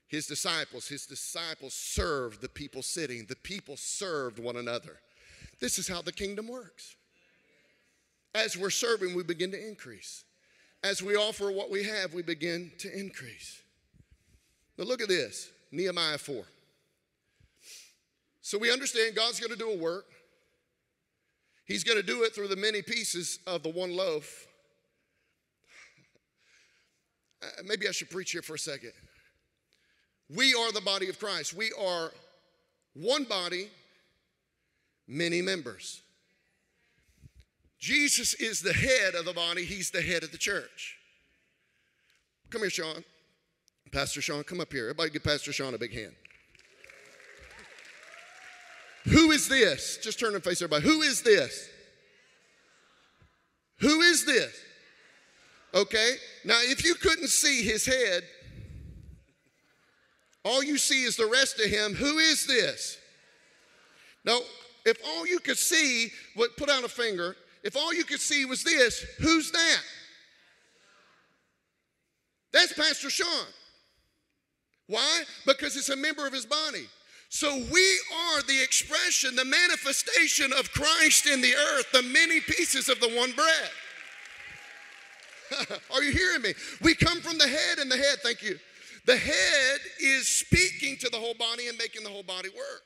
his 0.07 0.27
disciples. 0.27 0.87
His 0.87 1.05
disciples 1.05 1.73
served 1.73 2.41
the 2.41 2.49
people 2.49 2.81
sitting. 2.81 3.25
The 3.25 3.35
people 3.35 3.75
served 3.75 4.39
one 4.39 4.55
another. 4.55 4.99
This 5.59 5.79
is 5.79 5.87
how 5.87 6.01
the 6.01 6.13
kingdom 6.13 6.47
works. 6.47 6.96
As 8.35 8.57
we're 8.57 8.69
serving, 8.69 9.15
we 9.15 9.23
begin 9.23 9.51
to 9.51 9.67
increase. 9.67 10.23
As 10.83 11.01
we 11.01 11.15
offer 11.15 11.51
what 11.51 11.71
we 11.71 11.83
have, 11.83 12.13
we 12.13 12.21
begin 12.21 12.71
to 12.79 12.97
increase. 12.97 13.61
Now, 14.77 14.85
look 14.85 15.01
at 15.01 15.07
this 15.07 15.49
Nehemiah 15.71 16.17
4. 16.17 16.43
So 18.41 18.57
we 18.57 18.71
understand 18.71 19.15
God's 19.15 19.39
going 19.39 19.51
to 19.51 19.57
do 19.57 19.71
a 19.71 19.77
work. 19.77 20.05
He's 21.65 21.83
going 21.83 21.97
to 21.97 22.03
do 22.03 22.23
it 22.23 22.33
through 22.33 22.47
the 22.47 22.55
many 22.55 22.81
pieces 22.81 23.39
of 23.45 23.63
the 23.63 23.69
one 23.69 23.95
loaf. 23.95 24.47
Uh, 27.41 27.47
maybe 27.65 27.87
I 27.87 27.91
should 27.91 28.09
preach 28.09 28.31
here 28.31 28.41
for 28.41 28.55
a 28.55 28.59
second. 28.59 28.93
We 30.33 30.53
are 30.53 30.71
the 30.71 30.81
body 30.81 31.09
of 31.09 31.19
Christ. 31.19 31.53
We 31.53 31.71
are 31.79 32.11
one 32.93 33.25
body, 33.25 33.69
many 35.07 35.41
members. 35.41 36.01
Jesus 37.79 38.33
is 38.35 38.61
the 38.61 38.73
head 38.73 39.15
of 39.15 39.25
the 39.25 39.33
body, 39.33 39.63
he's 39.63 39.91
the 39.91 40.01
head 40.01 40.23
of 40.23 40.31
the 40.31 40.37
church. 40.37 40.97
Come 42.49 42.61
here, 42.61 42.69
Sean. 42.69 43.03
Pastor 43.91 44.21
Sean, 44.21 44.43
come 44.43 44.59
up 44.59 44.71
here. 44.71 44.85
Everybody 44.85 45.11
give 45.11 45.23
Pastor 45.23 45.53
Sean 45.53 45.73
a 45.73 45.77
big 45.77 45.93
hand. 45.93 46.13
Who 49.05 49.31
is 49.31 49.47
this? 49.47 49.97
Just 50.01 50.19
turn 50.19 50.35
and 50.35 50.43
face 50.43 50.61
everybody. 50.61 50.83
Who 50.83 51.01
is 51.01 51.21
this? 51.21 51.69
Who 53.79 54.01
is 54.01 54.25
this? 54.25 54.53
Okay, 55.73 56.15
now 56.43 56.59
if 56.63 56.83
you 56.83 56.95
couldn't 56.95 57.27
see 57.27 57.61
his 57.61 57.85
head, 57.85 58.23
all 60.43 60.63
you 60.63 60.77
see 60.77 61.03
is 61.03 61.15
the 61.15 61.25
rest 61.25 61.59
of 61.59 61.65
him. 61.65 61.93
Who 61.93 62.17
is 62.17 62.47
this? 62.47 62.97
Now, 64.25 64.39
if 64.85 64.97
all 65.05 65.27
you 65.27 65.39
could 65.39 65.57
see 65.57 66.11
would 66.35 66.55
put 66.57 66.69
out 66.69 66.83
a 66.83 66.89
finger, 66.89 67.35
if 67.63 67.75
all 67.75 67.93
you 67.93 68.03
could 68.03 68.19
see 68.19 68.45
was 68.45 68.63
this, 68.63 69.05
who's 69.19 69.51
that? 69.51 69.81
That's 72.53 72.73
Pastor 72.73 73.09
Sean. 73.09 73.45
Why? 74.87 75.23
Because 75.45 75.75
it's 75.75 75.89
a 75.89 75.95
member 75.95 76.25
of 76.25 76.33
his 76.33 76.45
body. 76.45 76.87
So 77.29 77.53
we 77.55 77.99
are 78.31 78.41
the 78.43 78.61
expression, 78.63 79.35
the 79.35 79.43
manifestation 79.45 80.53
of 80.53 80.71
Christ 80.71 81.27
in 81.27 81.41
the 81.41 81.53
earth, 81.53 81.91
the 81.91 82.03
many 82.03 82.39
pieces 82.39 82.87
of 82.87 83.01
the 83.01 83.09
one 83.09 83.33
bread. 83.33 83.69
are 85.93 86.03
you 86.03 86.11
hearing 86.11 86.41
me? 86.41 86.53
We 86.81 86.95
come 86.95 87.19
from 87.19 87.37
the 87.37 87.47
head, 87.47 87.79
and 87.79 87.91
the 87.91 87.97
head, 87.97 88.19
thank 88.23 88.41
you. 88.43 88.57
The 89.05 89.17
head 89.17 89.79
is 89.99 90.27
speaking 90.27 90.97
to 90.97 91.09
the 91.09 91.17
whole 91.17 91.33
body 91.33 91.67
and 91.67 91.77
making 91.77 92.03
the 92.03 92.09
whole 92.09 92.23
body 92.23 92.49
work. 92.49 92.83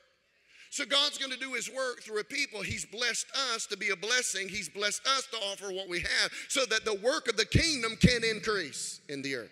So 0.72 0.86
God's 0.86 1.18
going 1.18 1.30
to 1.30 1.38
do 1.38 1.52
his 1.52 1.70
work 1.70 2.02
through 2.02 2.20
a 2.20 2.24
people. 2.24 2.62
He's 2.62 2.86
blessed 2.86 3.26
us 3.54 3.66
to 3.66 3.76
be 3.76 3.90
a 3.90 3.96
blessing. 3.96 4.48
He's 4.48 4.70
blessed 4.70 5.06
us 5.06 5.26
to 5.26 5.36
offer 5.36 5.70
what 5.70 5.86
we 5.86 6.00
have 6.00 6.32
so 6.48 6.64
that 6.64 6.86
the 6.86 6.94
work 6.94 7.28
of 7.28 7.36
the 7.36 7.44
kingdom 7.44 7.94
can 7.96 8.24
increase 8.24 9.02
in 9.10 9.20
the 9.20 9.34
earth. 9.34 9.50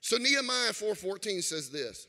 So 0.00 0.16
Nehemiah 0.16 0.72
4:14 0.72 1.42
says 1.42 1.68
this. 1.68 2.06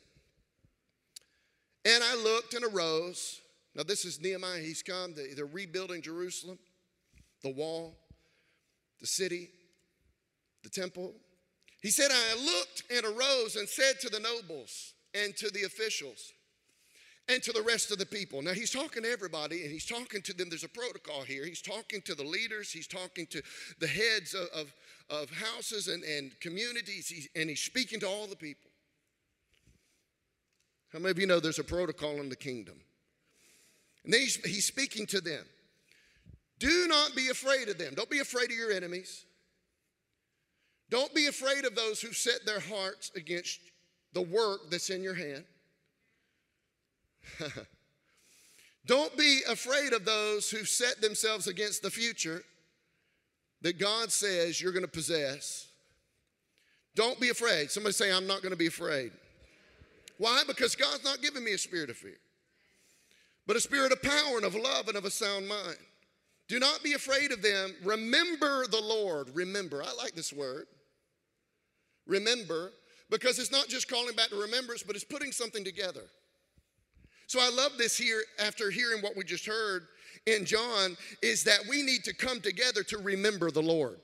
And 1.83 2.01
I 2.01 2.15
looked 2.15 2.53
and 2.53 2.63
arose. 2.63 3.41
Now 3.75 3.83
this 3.83 4.05
is 4.05 4.21
Nehemiah. 4.21 4.61
He's 4.61 4.81
come. 4.81 5.13
They're 5.13 5.45
rebuilding 5.45 6.01
Jerusalem, 6.01 6.59
the 7.43 7.51
wall, 7.51 7.97
the 9.01 9.07
city, 9.07 9.49
the 10.63 10.69
temple. 10.69 11.13
He 11.81 11.91
said, 11.91 12.09
I 12.09 12.35
looked 12.35 12.83
and 12.89 13.17
arose 13.17 13.57
and 13.57 13.67
said 13.67 13.99
to 13.99 14.09
the 14.09 14.21
nobles 14.21 14.93
and 15.13 15.35
to 15.35 15.49
the 15.49 15.63
officials 15.63 16.31
and 17.29 17.41
to 17.43 17.51
the 17.51 17.61
rest 17.61 17.91
of 17.91 17.97
the 17.97 18.05
people. 18.05 18.41
Now, 18.41 18.51
he's 18.51 18.71
talking 18.71 19.03
to 19.03 19.09
everybody 19.09 19.63
and 19.63 19.71
he's 19.71 19.85
talking 19.85 20.21
to 20.23 20.33
them. 20.33 20.49
There's 20.49 20.63
a 20.63 20.69
protocol 20.69 21.21
here. 21.21 21.45
He's 21.45 21.61
talking 21.61 22.01
to 22.03 22.15
the 22.15 22.23
leaders, 22.23 22.71
he's 22.71 22.87
talking 22.87 23.25
to 23.27 23.41
the 23.79 23.87
heads 23.87 24.33
of, 24.33 24.47
of, 24.53 24.73
of 25.09 25.29
houses 25.29 25.87
and, 25.87 26.03
and 26.03 26.37
communities, 26.39 27.07
he's, 27.07 27.29
and 27.35 27.49
he's 27.49 27.61
speaking 27.61 27.99
to 28.01 28.07
all 28.07 28.27
the 28.27 28.35
people. 28.35 28.69
How 30.91 30.99
many 30.99 31.11
of 31.11 31.19
you 31.19 31.27
know 31.27 31.39
there's 31.39 31.59
a 31.59 31.63
protocol 31.63 32.19
in 32.19 32.29
the 32.29 32.35
kingdom? 32.35 32.75
And 34.03 34.13
he's, 34.13 34.35
he's 34.43 34.65
speaking 34.65 35.05
to 35.07 35.21
them. 35.21 35.45
Do 36.59 36.85
not 36.87 37.15
be 37.15 37.29
afraid 37.29 37.69
of 37.69 37.77
them. 37.77 37.93
Don't 37.95 38.09
be 38.09 38.19
afraid 38.19 38.51
of 38.51 38.57
your 38.57 38.71
enemies. 38.71 39.25
Don't 40.89 41.13
be 41.15 41.27
afraid 41.27 41.65
of 41.65 41.75
those 41.75 42.01
who 42.01 42.11
set 42.11 42.45
their 42.45 42.59
hearts 42.59 43.11
against 43.15 43.59
the 44.13 44.21
work 44.21 44.69
that's 44.69 44.89
in 44.89 45.01
your 45.01 45.13
hand. 45.13 45.45
Don't 48.85 49.15
be 49.17 49.41
afraid 49.47 49.93
of 49.93 50.05
those 50.05 50.49
who 50.49 50.65
set 50.65 51.01
themselves 51.01 51.47
against 51.47 51.81
the 51.81 51.89
future 51.89 52.43
that 53.61 53.79
God 53.79 54.11
says 54.11 54.61
you're 54.61 54.71
going 54.71 54.85
to 54.85 54.91
possess. 54.91 55.67
Don't 56.95 57.19
be 57.19 57.29
afraid. 57.29 57.71
Somebody 57.71 57.93
say, 57.93 58.11
I'm 58.11 58.27
not 58.27 58.41
going 58.41 58.51
to 58.51 58.57
be 58.57 58.67
afraid. 58.67 59.11
Why? 60.17 60.43
Because 60.45 60.75
God's 60.75 61.03
not 61.03 61.21
giving 61.21 61.43
me 61.43 61.53
a 61.53 61.57
spirit 61.57 61.89
of 61.89 61.97
fear, 61.97 62.17
but 63.47 63.55
a 63.55 63.61
spirit 63.61 63.91
of 63.91 64.01
power 64.01 64.35
and 64.35 64.45
of 64.45 64.55
love 64.55 64.87
and 64.87 64.97
of 64.97 65.05
a 65.05 65.11
sound 65.11 65.47
mind. 65.47 65.77
Do 66.47 66.59
not 66.59 66.83
be 66.83 66.93
afraid 66.93 67.31
of 67.31 67.41
them. 67.41 67.73
Remember 67.83 68.67
the 68.67 68.81
Lord. 68.81 69.29
Remember. 69.33 69.81
I 69.81 69.93
like 69.93 70.13
this 70.13 70.33
word. 70.33 70.67
Remember, 72.05 72.71
because 73.09 73.39
it's 73.39 73.51
not 73.51 73.67
just 73.67 73.87
calling 73.89 74.15
back 74.15 74.29
to 74.29 74.35
remembrance, 74.35 74.83
but 74.83 74.95
it's 74.95 75.05
putting 75.05 75.31
something 75.31 75.63
together. 75.63 76.03
So 77.31 77.39
I 77.39 77.49
love 77.49 77.77
this 77.77 77.97
here 77.97 78.21
after 78.39 78.69
hearing 78.69 79.01
what 79.01 79.15
we 79.15 79.23
just 79.23 79.45
heard 79.45 79.87
in 80.25 80.43
John 80.43 80.97
is 81.21 81.45
that 81.45 81.61
we 81.69 81.81
need 81.81 82.03
to 82.03 82.13
come 82.13 82.41
together 82.41 82.83
to 82.83 82.97
remember 82.97 83.51
the 83.51 83.61
Lord. 83.61 84.01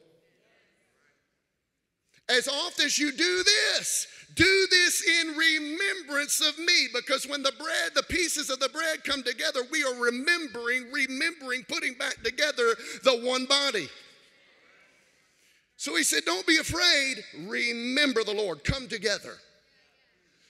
As 2.30 2.48
often 2.48 2.86
as 2.86 2.98
you 2.98 3.12
do 3.12 3.44
this, 3.44 4.08
do 4.36 4.68
this 4.72 5.06
in 5.06 5.36
remembrance 5.36 6.40
of 6.40 6.58
me 6.58 6.88
because 6.94 7.28
when 7.28 7.44
the 7.44 7.52
bread, 7.60 7.92
the 7.96 8.04
pieces 8.04 8.50
of 8.50 8.62
the 8.62 8.70
bread 8.70 9.04
come 9.04 9.24
together, 9.24 9.60
we 9.74 9.84
are 9.84 10.02
remembering, 10.02 10.90
remembering, 10.94 11.66
putting 11.68 11.96
back 11.96 12.24
together 12.24 12.78
the 13.04 13.20
one 13.26 13.46
body. 13.46 13.90
So 15.76 15.98
he 15.98 16.04
said, 16.04 16.24
Don't 16.24 16.48
be 16.48 16.60
afraid, 16.60 17.26
remember 17.46 18.24
the 18.24 18.34
Lord, 18.34 18.64
come 18.64 18.88
together. 18.88 19.34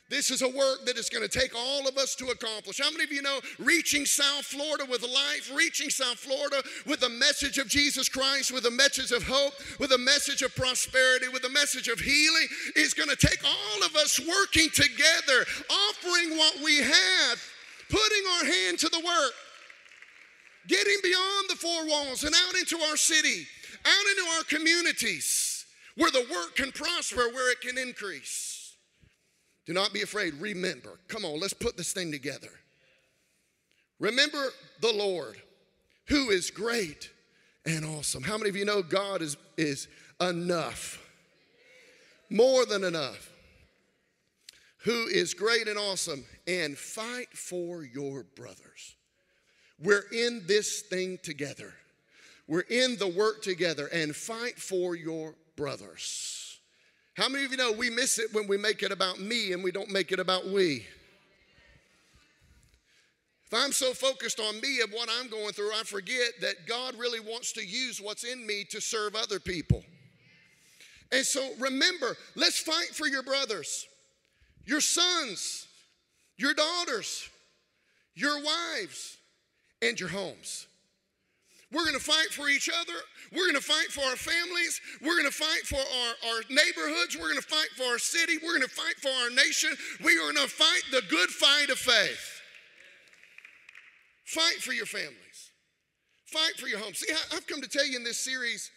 This 0.10 0.32
is 0.32 0.42
a 0.42 0.48
work 0.48 0.86
that 0.86 0.98
is 0.98 1.10
going 1.10 1.28
to 1.28 1.40
take 1.40 1.54
all 1.54 1.86
of 1.86 1.98
us 1.98 2.16
to 2.16 2.28
accomplish. 2.28 2.80
How 2.80 2.90
many 2.92 3.04
of 3.04 3.12
you 3.12 3.22
know 3.22 3.40
reaching 3.60 4.06
South 4.06 4.46
Florida 4.46 4.86
with 4.90 5.02
life, 5.02 5.52
reaching 5.54 5.90
South 5.90 6.18
Florida 6.18 6.64
with 6.86 7.02
the 7.02 7.10
message 7.10 7.58
of 7.58 7.68
Jesus 7.68 8.08
Christ, 8.08 8.54
with 8.54 8.66
a 8.66 8.72
message 8.72 9.12
of 9.12 9.24
hope, 9.24 9.54
with 9.80 9.92
a 9.92 9.98
message 9.98 10.44
of 10.44 10.56
prosperity, 10.56 11.28
with 11.28 11.44
a 11.44 11.50
message 11.50 11.90
of 11.90 12.00
healing 12.00 12.48
is 12.78 12.94
going 12.94 13.10
to 13.10 13.18
take 13.18 13.44
all 13.44 13.86
of 13.86 13.96
us 13.98 14.18
working 14.18 14.70
together, 14.70 15.46
offering 15.70 16.38
what 16.38 16.56
we 16.64 16.78
have, 16.78 17.44
putting 17.90 18.24
our 18.38 18.46
hand 18.46 18.80
to 18.80 18.88
the 18.88 19.02
work, 19.06 19.34
getting 20.70 20.98
beyond 21.04 21.50
the 21.50 21.56
four 21.56 21.86
walls 21.86 22.24
and 22.24 22.34
out 22.48 22.56
into 22.56 22.78
our 22.78 22.96
city, 22.96 23.46
out 23.84 24.06
into 24.12 24.30
our 24.38 24.44
communities 24.46 25.66
where 25.98 26.12
the 26.12 26.26
work 26.32 26.56
can 26.56 26.72
prosper, 26.72 27.28
where 27.34 27.52
it 27.52 27.60
can 27.60 27.78
increase. 27.78 28.57
Do 29.68 29.74
not 29.74 29.94
be 29.94 30.02
afraid. 30.02 30.34
Remember. 30.36 30.98
Come 31.10 31.26
on, 31.26 31.40
let's 31.40 31.54
put 31.54 31.76
this 31.76 31.92
thing 31.92 32.10
together. 32.10 32.50
Remember 34.00 34.48
the 34.80 34.94
Lord, 34.94 35.36
who 36.06 36.30
is 36.30 36.50
great 36.50 37.12
and 37.66 37.84
awesome. 37.84 38.24
How 38.24 38.38
many 38.38 38.50
of 38.50 38.56
you 38.56 38.64
know 38.64 38.82
God 38.82 39.22
is, 39.22 39.36
is 39.58 39.90
enough? 40.22 41.04
More 42.30 42.66
than 42.66 42.86
enough. 42.86 43.30
Who 44.84 45.08
is 45.08 45.34
great 45.34 45.68
and 45.68 45.78
awesome, 45.78 46.24
and 46.48 46.78
fight 46.78 47.30
for 47.34 47.84
your 47.84 48.24
brothers. 48.24 48.96
We're 49.84 50.06
in 50.14 50.44
this 50.48 50.82
thing 50.82 51.20
together. 51.22 51.74
We're 52.48 52.62
in 52.62 52.96
the 52.98 53.08
work 53.08 53.42
together, 53.42 53.88
and 53.88 54.16
fight 54.16 54.58
for 54.58 54.96
your 54.96 55.36
brothers. 55.58 56.37
How 57.18 57.28
many 57.28 57.46
of 57.46 57.52
you 57.52 57.58
know 57.58 57.72
we 57.72 57.90
miss 57.90 58.20
it 58.20 58.32
when 58.32 58.48
we 58.48 58.58
make 58.58 58.84
it 58.84 58.92
about 58.92 59.20
me 59.20 59.52
and 59.52 59.64
we 59.64 59.72
don't 59.72 59.90
make 59.90 60.12
it 60.12 60.20
about 60.20 60.46
we? 60.46 60.86
If 63.48 63.54
I'm 63.54 63.72
so 63.72 63.94
focused 63.94 64.40
on 64.40 64.62
me 64.62 64.82
and 64.82 64.92
what 64.92 65.10
I'm 65.12 65.28
going 65.28 65.52
through, 65.54 65.72
I 65.74 65.82
forget 65.84 66.34
that 66.42 66.68
God 66.68 66.94
really 66.96 67.20
wants 67.20 67.54
to 67.54 67.66
use 67.66 68.00
what's 68.00 68.24
in 68.24 68.46
me 68.46 68.66
to 68.66 68.80
serve 68.80 69.16
other 69.16 69.40
people. 69.40 69.84
And 71.12 71.26
so 71.26 71.54
remember, 71.60 72.16
let's 72.36 72.60
fight 72.60 72.90
for 72.94 73.08
your 73.08 73.24
brothers, 73.24 73.88
your 74.66 74.82
sons, 74.82 75.66
your 76.38 76.54
daughters, 76.54 77.30
your 78.14 78.44
wives, 78.44 79.18
and 79.82 80.00
your 80.00 80.10
homes. 80.10 80.67
We're 81.72 81.84
going 81.84 82.00
to 82.00 82.04
fight 82.04 82.32
for 82.32 82.48
each 82.48 82.70
other. 82.70 82.94
We're 83.34 83.46
going 83.46 83.56
to 83.56 83.62
fight 83.62 83.92
for 83.92 84.02
our 84.02 84.16
families. 84.16 84.80
We're 85.02 85.20
going 85.20 85.26
to 85.26 85.32
fight 85.32 85.66
for 85.66 85.76
our, 85.76 86.32
our 86.32 86.42
neighborhoods. 86.50 87.18
We're 87.18 87.30
going 87.30 87.42
to 87.42 87.48
fight 87.48 87.68
for 87.76 87.84
our 87.84 88.00
city. 88.00 88.38
We're 88.42 88.58
going 88.58 88.68
to 88.68 88.74
fight 88.74 88.96
for 89.02 89.10
our 89.10 89.30
nation. 89.30 89.76
We 90.04 90.18
are 90.18 90.32
going 90.32 90.48
to 90.48 90.48
fight 90.48 90.84
the 90.92 91.02
good 91.10 91.30
fight 91.30 91.70
of 91.70 91.78
faith. 91.78 92.42
Fight 94.24 94.62
for 94.62 94.72
your 94.72 94.86
families. 94.86 95.52
Fight 96.26 96.56
for 96.58 96.68
your 96.68 96.80
home. 96.80 96.94
See, 96.94 97.14
I've 97.34 97.48
come 97.48 97.62
to 97.62 97.68
tell 97.68 97.86
you 97.86 97.98
in 97.98 98.04
this 98.04 98.20
series 98.20 98.72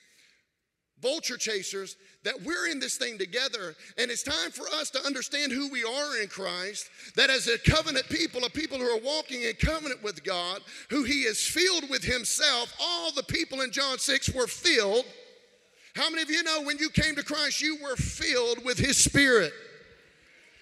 vulture 1.00 1.36
chasers, 1.36 1.96
that 2.24 2.42
we're 2.42 2.68
in 2.68 2.78
this 2.78 2.96
thing 2.96 3.18
together. 3.18 3.74
And 3.98 4.10
it's 4.10 4.22
time 4.22 4.50
for 4.50 4.66
us 4.68 4.90
to 4.90 5.04
understand 5.04 5.52
who 5.52 5.70
we 5.70 5.84
are 5.84 6.20
in 6.20 6.28
Christ. 6.28 6.88
That 7.16 7.30
as 7.30 7.48
a 7.48 7.58
covenant 7.58 8.08
people, 8.08 8.44
a 8.44 8.50
people 8.50 8.78
who 8.78 8.84
are 8.84 9.00
walking 9.00 9.42
in 9.42 9.54
covenant 9.54 10.02
with 10.02 10.22
God, 10.24 10.60
who 10.90 11.04
He 11.04 11.22
is 11.22 11.44
filled 11.46 11.88
with 11.88 12.04
Himself, 12.04 12.74
all 12.80 13.12
the 13.12 13.22
people 13.22 13.60
in 13.62 13.72
John 13.72 13.98
6 13.98 14.30
were 14.34 14.46
filled. 14.46 15.04
How 15.94 16.08
many 16.08 16.22
of 16.22 16.30
you 16.30 16.42
know 16.42 16.62
when 16.62 16.78
you 16.78 16.90
came 16.90 17.16
to 17.16 17.24
Christ, 17.24 17.60
you 17.60 17.78
were 17.82 17.96
filled 17.96 18.64
with 18.64 18.78
His 18.78 19.02
Spirit? 19.02 19.52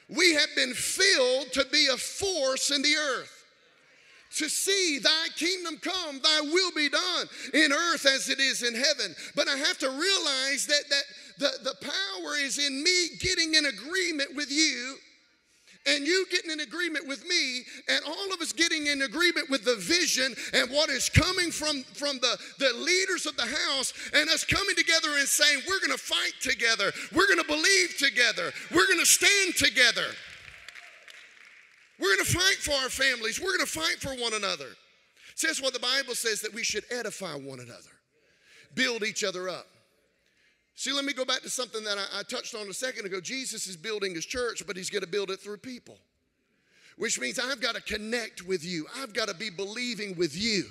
We 0.08 0.34
have 0.34 0.48
been 0.56 0.72
filled 0.72 1.52
to 1.52 1.66
be 1.70 1.88
a 1.92 1.96
force 1.96 2.70
in 2.70 2.82
the 2.82 2.96
earth 2.96 3.37
to 4.36 4.48
see 4.48 4.98
thy 4.98 5.26
kingdom 5.36 5.78
come, 5.78 6.20
thy 6.22 6.40
will 6.42 6.70
be 6.72 6.88
done 6.88 7.26
in 7.54 7.72
earth 7.72 8.06
as 8.06 8.28
it 8.28 8.38
is 8.38 8.62
in 8.62 8.74
heaven. 8.74 9.14
But 9.34 9.48
I 9.48 9.56
have 9.56 9.78
to 9.78 9.88
realize 9.88 10.66
that, 10.66 10.84
that 10.90 11.02
the, 11.38 11.50
the 11.64 11.74
power 11.80 12.36
is 12.36 12.58
in 12.58 12.82
me 12.82 13.08
getting 13.20 13.54
in 13.54 13.66
agreement 13.66 14.34
with 14.34 14.50
you 14.50 14.96
and 15.86 16.06
you 16.06 16.26
getting 16.30 16.50
in 16.50 16.60
agreement 16.60 17.06
with 17.06 17.26
me 17.26 17.62
and 17.88 18.00
all 18.06 18.32
of 18.32 18.40
us 18.40 18.52
getting 18.52 18.86
in 18.86 19.02
agreement 19.02 19.48
with 19.48 19.64
the 19.64 19.76
vision 19.76 20.34
and 20.52 20.70
what 20.70 20.90
is 20.90 21.08
coming 21.08 21.50
from 21.50 21.82
from 21.94 22.18
the, 22.18 22.38
the 22.58 22.72
leaders 22.74 23.26
of 23.26 23.36
the 23.36 23.46
house 23.46 23.92
and 24.12 24.28
us 24.28 24.44
coming 24.44 24.74
together 24.76 25.16
and 25.18 25.26
saying 25.26 25.60
we're 25.66 25.80
going 25.80 25.96
to 25.96 25.98
fight 26.02 26.34
together. 26.40 26.92
We're 27.14 27.26
going 27.26 27.38
to 27.38 27.46
believe 27.46 27.96
together. 27.98 28.52
We're 28.70 28.86
going 28.86 29.00
to 29.00 29.06
stand 29.06 29.54
together 29.56 30.04
we're 31.98 32.14
going 32.14 32.24
to 32.24 32.32
fight 32.32 32.56
for 32.60 32.72
our 32.72 32.88
families. 32.88 33.40
We're 33.40 33.56
going 33.56 33.60
to 33.60 33.66
fight 33.66 33.96
for 34.00 34.10
one 34.20 34.34
another. 34.34 34.66
It 34.66 35.38
says 35.38 35.60
what 35.60 35.72
the 35.72 35.80
Bible 35.80 36.14
says 36.14 36.40
that 36.42 36.54
we 36.54 36.62
should 36.62 36.84
edify 36.90 37.34
one 37.34 37.60
another, 37.60 37.90
build 38.74 39.02
each 39.04 39.24
other 39.24 39.48
up. 39.48 39.66
See, 40.74 40.92
let 40.92 41.04
me 41.04 41.12
go 41.12 41.24
back 41.24 41.40
to 41.42 41.50
something 41.50 41.82
that 41.82 41.98
I, 41.98 42.20
I 42.20 42.22
touched 42.22 42.54
on 42.54 42.68
a 42.68 42.72
second 42.72 43.06
ago. 43.06 43.20
Jesus 43.20 43.66
is 43.66 43.76
building 43.76 44.14
his 44.14 44.24
church, 44.24 44.64
but 44.64 44.76
he's 44.76 44.90
going 44.90 45.02
to 45.02 45.08
build 45.08 45.30
it 45.30 45.40
through 45.40 45.56
people, 45.56 45.98
which 46.96 47.18
means 47.18 47.40
I've 47.40 47.60
got 47.60 47.74
to 47.74 47.82
connect 47.82 48.46
with 48.46 48.64
you, 48.64 48.86
I've 48.96 49.12
got 49.12 49.28
to 49.28 49.34
be 49.34 49.50
believing 49.50 50.16
with 50.16 50.36
you. 50.36 50.64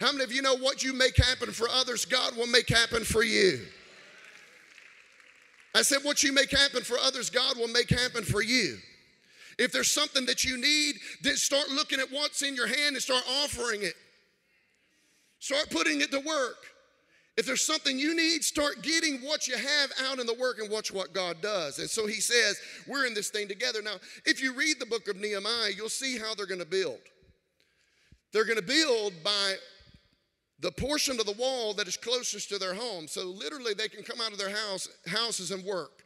How 0.00 0.12
many 0.12 0.24
of 0.24 0.32
you 0.32 0.42
know 0.42 0.56
what 0.56 0.84
you 0.84 0.92
make 0.92 1.16
happen 1.16 1.50
for 1.50 1.68
others, 1.70 2.04
God 2.04 2.36
will 2.36 2.46
make 2.46 2.68
happen 2.68 3.04
for 3.04 3.24
you? 3.24 3.60
I 5.74 5.82
said, 5.82 5.98
what 6.02 6.22
you 6.22 6.32
make 6.32 6.50
happen 6.50 6.82
for 6.82 6.98
others, 6.98 7.30
God 7.30 7.56
will 7.56 7.68
make 7.68 7.90
happen 7.90 8.24
for 8.24 8.42
you. 8.42 8.78
If 9.58 9.72
there's 9.72 9.90
something 9.90 10.24
that 10.26 10.44
you 10.44 10.56
need, 10.56 10.96
then 11.22 11.36
start 11.36 11.68
looking 11.68 11.98
at 11.98 12.10
what's 12.10 12.42
in 12.42 12.54
your 12.54 12.68
hand 12.68 12.94
and 12.94 13.02
start 13.02 13.24
offering 13.42 13.82
it. 13.82 13.94
Start 15.40 15.68
putting 15.70 16.00
it 16.00 16.10
to 16.12 16.20
work. 16.20 16.56
If 17.36 17.46
there's 17.46 17.64
something 17.64 17.98
you 17.98 18.16
need, 18.16 18.42
start 18.42 18.82
getting 18.82 19.18
what 19.18 19.46
you 19.46 19.56
have 19.56 19.92
out 20.08 20.18
in 20.18 20.26
the 20.26 20.34
work 20.34 20.58
and 20.58 20.68
watch 20.68 20.92
what 20.92 21.12
God 21.12 21.40
does. 21.40 21.78
And 21.78 21.88
so 21.88 22.06
he 22.06 22.20
says, 22.20 22.58
We're 22.88 23.06
in 23.06 23.14
this 23.14 23.30
thing 23.30 23.46
together. 23.46 23.80
Now, 23.80 23.94
if 24.24 24.42
you 24.42 24.54
read 24.54 24.80
the 24.80 24.86
book 24.86 25.06
of 25.06 25.16
Nehemiah, 25.16 25.70
you'll 25.76 25.88
see 25.88 26.18
how 26.18 26.34
they're 26.34 26.46
going 26.46 26.60
to 26.60 26.66
build. 26.66 26.98
They're 28.32 28.44
going 28.44 28.58
to 28.58 28.62
build 28.62 29.12
by 29.22 29.54
the 30.60 30.72
portion 30.72 31.20
of 31.20 31.26
the 31.26 31.32
wall 31.32 31.74
that 31.74 31.86
is 31.86 31.96
closest 31.96 32.48
to 32.48 32.58
their 32.58 32.74
home. 32.74 33.06
So 33.06 33.26
literally 33.26 33.72
they 33.72 33.88
can 33.88 34.02
come 34.02 34.20
out 34.20 34.32
of 34.32 34.38
their 34.38 34.50
house, 34.50 34.88
houses 35.06 35.52
and 35.52 35.64
work. 35.64 35.97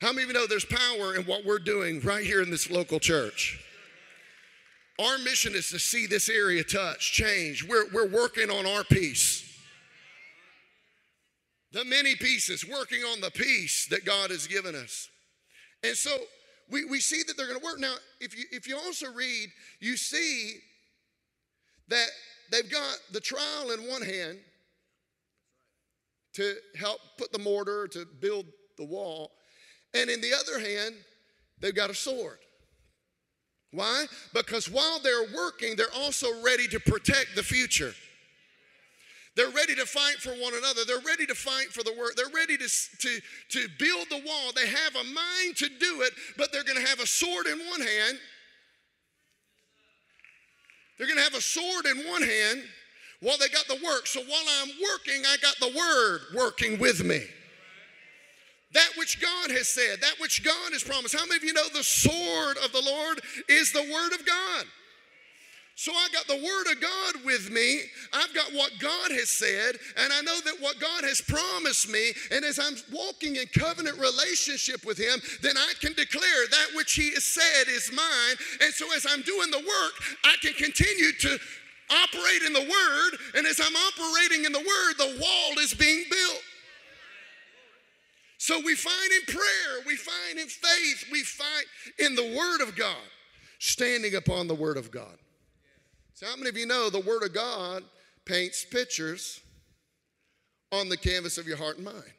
How 0.00 0.12
many 0.12 0.22
of 0.22 0.28
you 0.28 0.34
know 0.34 0.46
there's 0.46 0.64
power 0.64 1.16
in 1.16 1.24
what 1.24 1.44
we're 1.44 1.58
doing 1.58 2.00
right 2.00 2.24
here 2.24 2.40
in 2.40 2.50
this 2.50 2.70
local 2.70 3.00
church? 3.00 3.64
Our 5.00 5.18
mission 5.18 5.54
is 5.54 5.70
to 5.70 5.78
see 5.78 6.06
this 6.06 6.28
area 6.28 6.62
touch, 6.62 7.12
change. 7.12 7.66
We're, 7.68 7.88
we're 7.92 8.08
working 8.08 8.50
on 8.50 8.64
our 8.64 8.84
piece. 8.84 9.44
The 11.72 11.84
many 11.84 12.14
pieces, 12.14 12.64
working 12.64 13.02
on 13.02 13.20
the 13.20 13.30
piece 13.30 13.86
that 13.88 14.04
God 14.04 14.30
has 14.30 14.46
given 14.46 14.74
us. 14.74 15.08
And 15.82 15.96
so 15.96 16.16
we, 16.70 16.84
we 16.84 17.00
see 17.00 17.22
that 17.26 17.36
they're 17.36 17.48
going 17.48 17.58
to 17.58 17.64
work. 17.64 17.80
Now, 17.80 17.94
if 18.20 18.36
you, 18.36 18.44
if 18.52 18.68
you 18.68 18.76
also 18.76 19.12
read, 19.12 19.48
you 19.80 19.96
see 19.96 20.58
that 21.88 22.08
they've 22.52 22.70
got 22.70 22.98
the 23.12 23.20
trowel 23.20 23.72
in 23.72 23.88
one 23.88 24.02
hand 24.02 24.38
to 26.34 26.54
help 26.78 27.00
put 27.18 27.32
the 27.32 27.38
mortar, 27.38 27.88
to 27.88 28.06
build 28.20 28.46
the 28.76 28.84
wall, 28.84 29.32
and 29.98 30.10
in 30.10 30.20
the 30.20 30.32
other 30.34 30.58
hand, 30.58 30.94
they've 31.60 31.74
got 31.74 31.90
a 31.90 31.94
sword. 31.94 32.38
Why? 33.72 34.06
Because 34.32 34.70
while 34.70 34.98
they're 35.00 35.26
working, 35.34 35.76
they're 35.76 35.94
also 35.94 36.28
ready 36.42 36.66
to 36.68 36.80
protect 36.80 37.36
the 37.36 37.42
future. 37.42 37.92
They're 39.36 39.50
ready 39.50 39.74
to 39.76 39.86
fight 39.86 40.16
for 40.16 40.30
one 40.30 40.54
another. 40.54 40.84
They're 40.84 41.06
ready 41.06 41.26
to 41.26 41.34
fight 41.34 41.68
for 41.68 41.84
the 41.84 41.94
work. 41.96 42.16
They're 42.16 42.34
ready 42.34 42.56
to, 42.56 42.68
to, 42.68 43.20
to 43.50 43.68
build 43.78 44.08
the 44.10 44.22
wall. 44.26 44.50
They 44.54 44.66
have 44.66 44.96
a 44.96 45.04
mind 45.04 45.56
to 45.56 45.68
do 45.68 46.02
it, 46.02 46.12
but 46.36 46.50
they're 46.50 46.64
going 46.64 46.82
to 46.82 46.88
have 46.88 46.98
a 46.98 47.06
sword 47.06 47.46
in 47.46 47.58
one 47.70 47.80
hand. 47.80 48.18
They're 50.96 51.06
going 51.06 51.18
to 51.18 51.22
have 51.22 51.34
a 51.34 51.40
sword 51.40 51.86
in 51.86 51.98
one 52.10 52.22
hand 52.22 52.64
while 53.20 53.38
they 53.38 53.48
got 53.48 53.68
the 53.68 53.78
work. 53.84 54.06
So 54.06 54.20
while 54.22 54.44
I'm 54.60 54.70
working, 54.90 55.22
I 55.24 55.36
got 55.40 55.54
the 55.60 55.76
word 55.76 56.20
working 56.34 56.78
with 56.80 57.04
me. 57.04 57.24
That 58.72 58.90
which 58.98 59.20
God 59.20 59.50
has 59.50 59.68
said, 59.68 60.00
that 60.02 60.16
which 60.20 60.44
God 60.44 60.72
has 60.72 60.84
promised. 60.84 61.16
How 61.16 61.24
many 61.24 61.36
of 61.36 61.44
you 61.44 61.54
know 61.54 61.68
the 61.72 61.82
sword 61.82 62.58
of 62.62 62.72
the 62.72 62.82
Lord 62.84 63.20
is 63.48 63.72
the 63.72 63.82
word 63.82 64.12
of 64.12 64.26
God? 64.26 64.66
So 65.78 65.92
I 65.92 66.08
got 66.12 66.26
the 66.26 66.42
Word 66.42 66.72
of 66.72 66.80
God 66.80 67.24
with 67.24 67.52
me. 67.52 67.82
I've 68.12 68.34
got 68.34 68.52
what 68.52 68.72
God 68.80 69.12
has 69.12 69.30
said, 69.30 69.76
and 69.96 70.12
I 70.12 70.22
know 70.22 70.40
that 70.40 70.60
what 70.60 70.80
God 70.80 71.04
has 71.04 71.20
promised 71.20 71.88
me. 71.88 72.10
And 72.32 72.44
as 72.44 72.58
I'm 72.58 72.74
walking 72.90 73.36
in 73.36 73.46
covenant 73.56 73.96
relationship 73.96 74.84
with 74.84 74.98
Him, 74.98 75.22
then 75.40 75.56
I 75.56 75.72
can 75.80 75.92
declare 75.92 76.46
that 76.50 76.74
which 76.74 76.94
He 76.94 77.14
has 77.14 77.22
said 77.22 77.68
is 77.68 77.92
mine. 77.94 78.36
And 78.60 78.74
so 78.74 78.92
as 78.96 79.06
I'm 79.08 79.22
doing 79.22 79.52
the 79.52 79.62
work, 79.62 79.92
I 80.24 80.34
can 80.42 80.54
continue 80.54 81.12
to 81.12 81.38
operate 81.90 82.42
in 82.44 82.54
the 82.54 82.66
Word. 82.66 83.20
And 83.36 83.46
as 83.46 83.60
I'm 83.62 83.76
operating 83.76 84.46
in 84.46 84.50
the 84.50 84.58
Word, 84.58 84.94
the 84.98 85.22
wall 85.22 85.62
is 85.62 85.74
being 85.74 86.02
built. 86.10 86.42
So 88.38 88.60
we 88.64 88.76
find 88.76 89.12
in 89.12 89.34
prayer, 89.34 89.82
we 89.84 89.96
find 89.96 90.38
in 90.38 90.46
faith, 90.46 91.04
we 91.10 91.22
find 91.22 91.66
in 91.98 92.14
the 92.14 92.36
Word 92.36 92.60
of 92.60 92.76
God, 92.76 92.96
standing 93.58 94.14
upon 94.14 94.46
the 94.46 94.54
Word 94.54 94.76
of 94.76 94.92
God. 94.92 95.18
So, 96.14 96.26
how 96.26 96.36
many 96.36 96.48
of 96.48 96.56
you 96.56 96.66
know 96.66 96.88
the 96.88 97.00
Word 97.00 97.24
of 97.24 97.34
God 97.34 97.82
paints 98.24 98.64
pictures 98.64 99.40
on 100.70 100.88
the 100.88 100.96
canvas 100.96 101.36
of 101.36 101.48
your 101.48 101.56
heart 101.56 101.76
and 101.76 101.84
mind? 101.84 102.12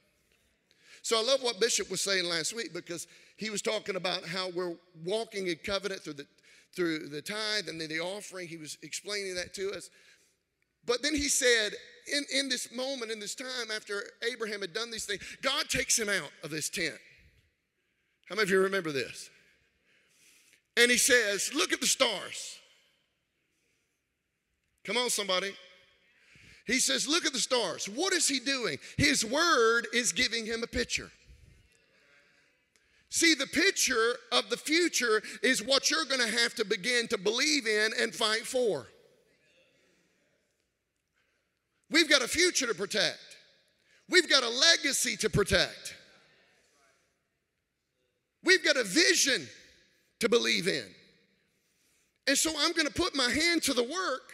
So, 1.01 1.17
I 1.17 1.23
love 1.23 1.41
what 1.41 1.61
Bishop 1.61 1.89
was 1.89 2.01
saying 2.01 2.25
last 2.25 2.53
week 2.53 2.73
because 2.73 3.07
he 3.37 3.49
was 3.49 3.61
talking 3.61 3.95
about 3.95 4.25
how 4.25 4.49
we're 4.49 4.75
walking 5.05 5.47
in 5.47 5.55
covenant 5.65 6.01
through 6.01 6.13
the 6.13 6.27
through 6.75 7.07
the 7.07 7.21
tithe 7.21 7.67
and 7.69 7.79
then 7.79 7.87
the 7.87 8.01
offering. 8.01 8.47
He 8.47 8.57
was 8.57 8.77
explaining 8.83 9.35
that 9.35 9.53
to 9.55 9.71
us. 9.71 9.89
But 10.89 11.03
then 11.03 11.13
he 11.13 11.29
said, 11.29 11.73
in, 12.11 12.25
in 12.33 12.49
this 12.49 12.73
moment, 12.73 13.11
in 13.11 13.19
this 13.19 13.35
time, 13.35 13.69
after 13.73 14.01
Abraham 14.27 14.61
had 14.61 14.73
done 14.73 14.89
these 14.89 15.05
things, 15.05 15.21
God 15.43 15.69
takes 15.69 15.99
him 15.99 16.09
out 16.09 16.31
of 16.43 16.49
this 16.49 16.67
tent. 16.67 16.95
How 18.27 18.33
many 18.33 18.45
of 18.45 18.49
you 18.49 18.59
remember 18.59 18.91
this? 18.91 19.29
And 20.77 20.89
he 20.89 20.97
says, 20.97 21.51
Look 21.53 21.73
at 21.73 21.79
the 21.79 21.85
stars. 21.85 22.57
Come 24.83 24.97
on, 24.97 25.11
somebody. 25.11 25.53
He 26.65 26.79
says, 26.79 27.07
Look 27.07 27.23
at 27.23 27.33
the 27.33 27.39
stars. 27.39 27.85
What 27.85 28.11
is 28.11 28.27
he 28.27 28.39
doing? 28.39 28.79
His 28.97 29.23
word 29.23 29.85
is 29.93 30.11
giving 30.11 30.47
him 30.47 30.63
a 30.63 30.67
picture. 30.67 31.11
See, 33.11 33.35
the 33.35 33.45
picture 33.45 34.15
of 34.31 34.49
the 34.49 34.57
future 34.57 35.21
is 35.43 35.63
what 35.63 35.91
you're 35.91 36.05
going 36.05 36.27
to 36.27 36.35
have 36.39 36.55
to 36.55 36.65
begin 36.65 37.07
to 37.09 37.19
believe 37.19 37.67
in 37.67 37.91
and 38.01 38.13
fight 38.13 38.47
for. 38.47 38.87
We've 41.91 42.09
got 42.09 42.21
a 42.21 42.27
future 42.27 42.67
to 42.67 42.73
protect, 42.73 43.37
we've 44.09 44.29
got 44.29 44.43
a 44.43 44.49
legacy 44.49 45.15
to 45.17 45.29
protect, 45.29 45.95
we've 48.43 48.63
got 48.63 48.77
a 48.77 48.83
vision 48.83 49.47
to 50.19 50.29
believe 50.29 50.67
in. 50.67 50.85
And 52.27 52.37
so 52.37 52.51
I'm 52.59 52.73
going 52.73 52.85
to 52.85 52.93
put 52.93 53.15
my 53.15 53.29
hand 53.29 53.63
to 53.63 53.73
the 53.73 53.83
work, 53.83 54.33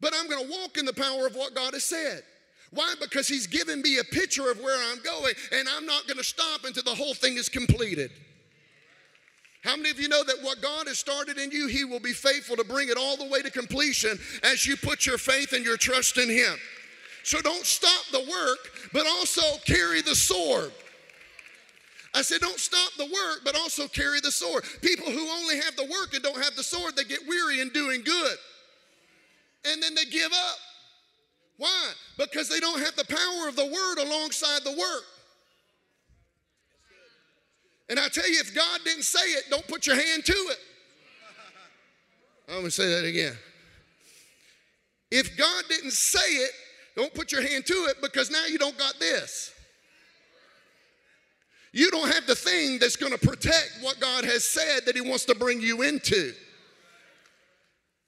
but 0.00 0.12
I'm 0.16 0.28
going 0.28 0.44
to 0.44 0.50
walk 0.50 0.78
in 0.78 0.84
the 0.84 0.92
power 0.92 1.26
of 1.26 1.36
what 1.36 1.54
God 1.54 1.74
has 1.74 1.84
said. 1.84 2.22
Why? 2.70 2.94
Because 3.00 3.28
He's 3.28 3.46
given 3.46 3.82
me 3.82 3.98
a 3.98 4.04
picture 4.04 4.50
of 4.50 4.58
where 4.58 4.76
I'm 4.90 5.00
going, 5.02 5.34
and 5.52 5.68
I'm 5.68 5.86
not 5.86 6.08
going 6.08 6.18
to 6.18 6.24
stop 6.24 6.64
until 6.64 6.82
the 6.82 6.94
whole 6.94 7.14
thing 7.14 7.36
is 7.36 7.48
completed. 7.48 8.10
How 9.64 9.76
many 9.76 9.88
of 9.88 9.98
you 9.98 10.08
know 10.08 10.22
that 10.22 10.42
what 10.42 10.60
God 10.60 10.86
has 10.88 10.98
started 10.98 11.38
in 11.38 11.50
you, 11.50 11.66
He 11.68 11.84
will 11.84 11.98
be 11.98 12.12
faithful 12.12 12.54
to 12.56 12.64
bring 12.64 12.90
it 12.90 12.98
all 12.98 13.16
the 13.16 13.26
way 13.26 13.40
to 13.40 13.50
completion 13.50 14.18
as 14.42 14.66
you 14.66 14.76
put 14.76 15.06
your 15.06 15.16
faith 15.16 15.54
and 15.54 15.64
your 15.64 15.78
trust 15.78 16.18
in 16.18 16.28
Him? 16.28 16.56
So 17.22 17.40
don't 17.40 17.64
stop 17.64 18.04
the 18.12 18.20
work, 18.20 18.58
but 18.92 19.06
also 19.06 19.40
carry 19.64 20.02
the 20.02 20.14
sword. 20.14 20.70
I 22.14 22.20
said, 22.20 22.42
don't 22.42 22.60
stop 22.60 22.92
the 22.98 23.06
work, 23.06 23.40
but 23.42 23.56
also 23.56 23.88
carry 23.88 24.20
the 24.20 24.30
sword. 24.30 24.64
People 24.82 25.10
who 25.10 25.28
only 25.30 25.56
have 25.56 25.74
the 25.76 25.84
work 25.84 26.12
and 26.12 26.22
don't 26.22 26.40
have 26.44 26.54
the 26.54 26.62
sword, 26.62 26.94
they 26.94 27.04
get 27.04 27.26
weary 27.26 27.60
in 27.60 27.70
doing 27.70 28.02
good. 28.02 28.36
And 29.64 29.82
then 29.82 29.94
they 29.94 30.04
give 30.04 30.30
up. 30.30 30.58
Why? 31.56 31.92
Because 32.18 32.50
they 32.50 32.60
don't 32.60 32.80
have 32.80 32.94
the 32.96 33.06
power 33.06 33.48
of 33.48 33.56
the 33.56 33.64
word 33.64 34.06
alongside 34.06 34.62
the 34.62 34.72
work. 34.72 35.04
And 37.88 37.98
I 37.98 38.08
tell 38.08 38.28
you, 38.28 38.40
if 38.40 38.54
God 38.54 38.80
didn't 38.84 39.02
say 39.04 39.20
it, 39.20 39.44
don't 39.50 39.66
put 39.68 39.86
your 39.86 39.96
hand 39.96 40.24
to 40.24 40.32
it. 40.32 40.58
I'm 42.48 42.54
going 42.54 42.64
to 42.66 42.70
say 42.70 42.88
that 42.88 43.04
again. 43.04 43.36
If 45.10 45.36
God 45.36 45.64
didn't 45.68 45.92
say 45.92 46.18
it, 46.18 46.50
don't 46.96 47.12
put 47.14 47.32
your 47.32 47.42
hand 47.42 47.66
to 47.66 47.74
it 47.90 47.96
because 48.00 48.30
now 48.30 48.46
you 48.46 48.58
don't 48.58 48.76
got 48.78 48.98
this. 48.98 49.52
You 51.72 51.90
don't 51.90 52.12
have 52.12 52.26
the 52.26 52.36
thing 52.36 52.78
that's 52.78 52.96
going 52.96 53.12
to 53.12 53.18
protect 53.18 53.78
what 53.80 53.98
God 53.98 54.24
has 54.24 54.44
said 54.44 54.86
that 54.86 54.94
He 54.94 55.00
wants 55.00 55.24
to 55.24 55.34
bring 55.34 55.60
you 55.60 55.82
into. 55.82 56.32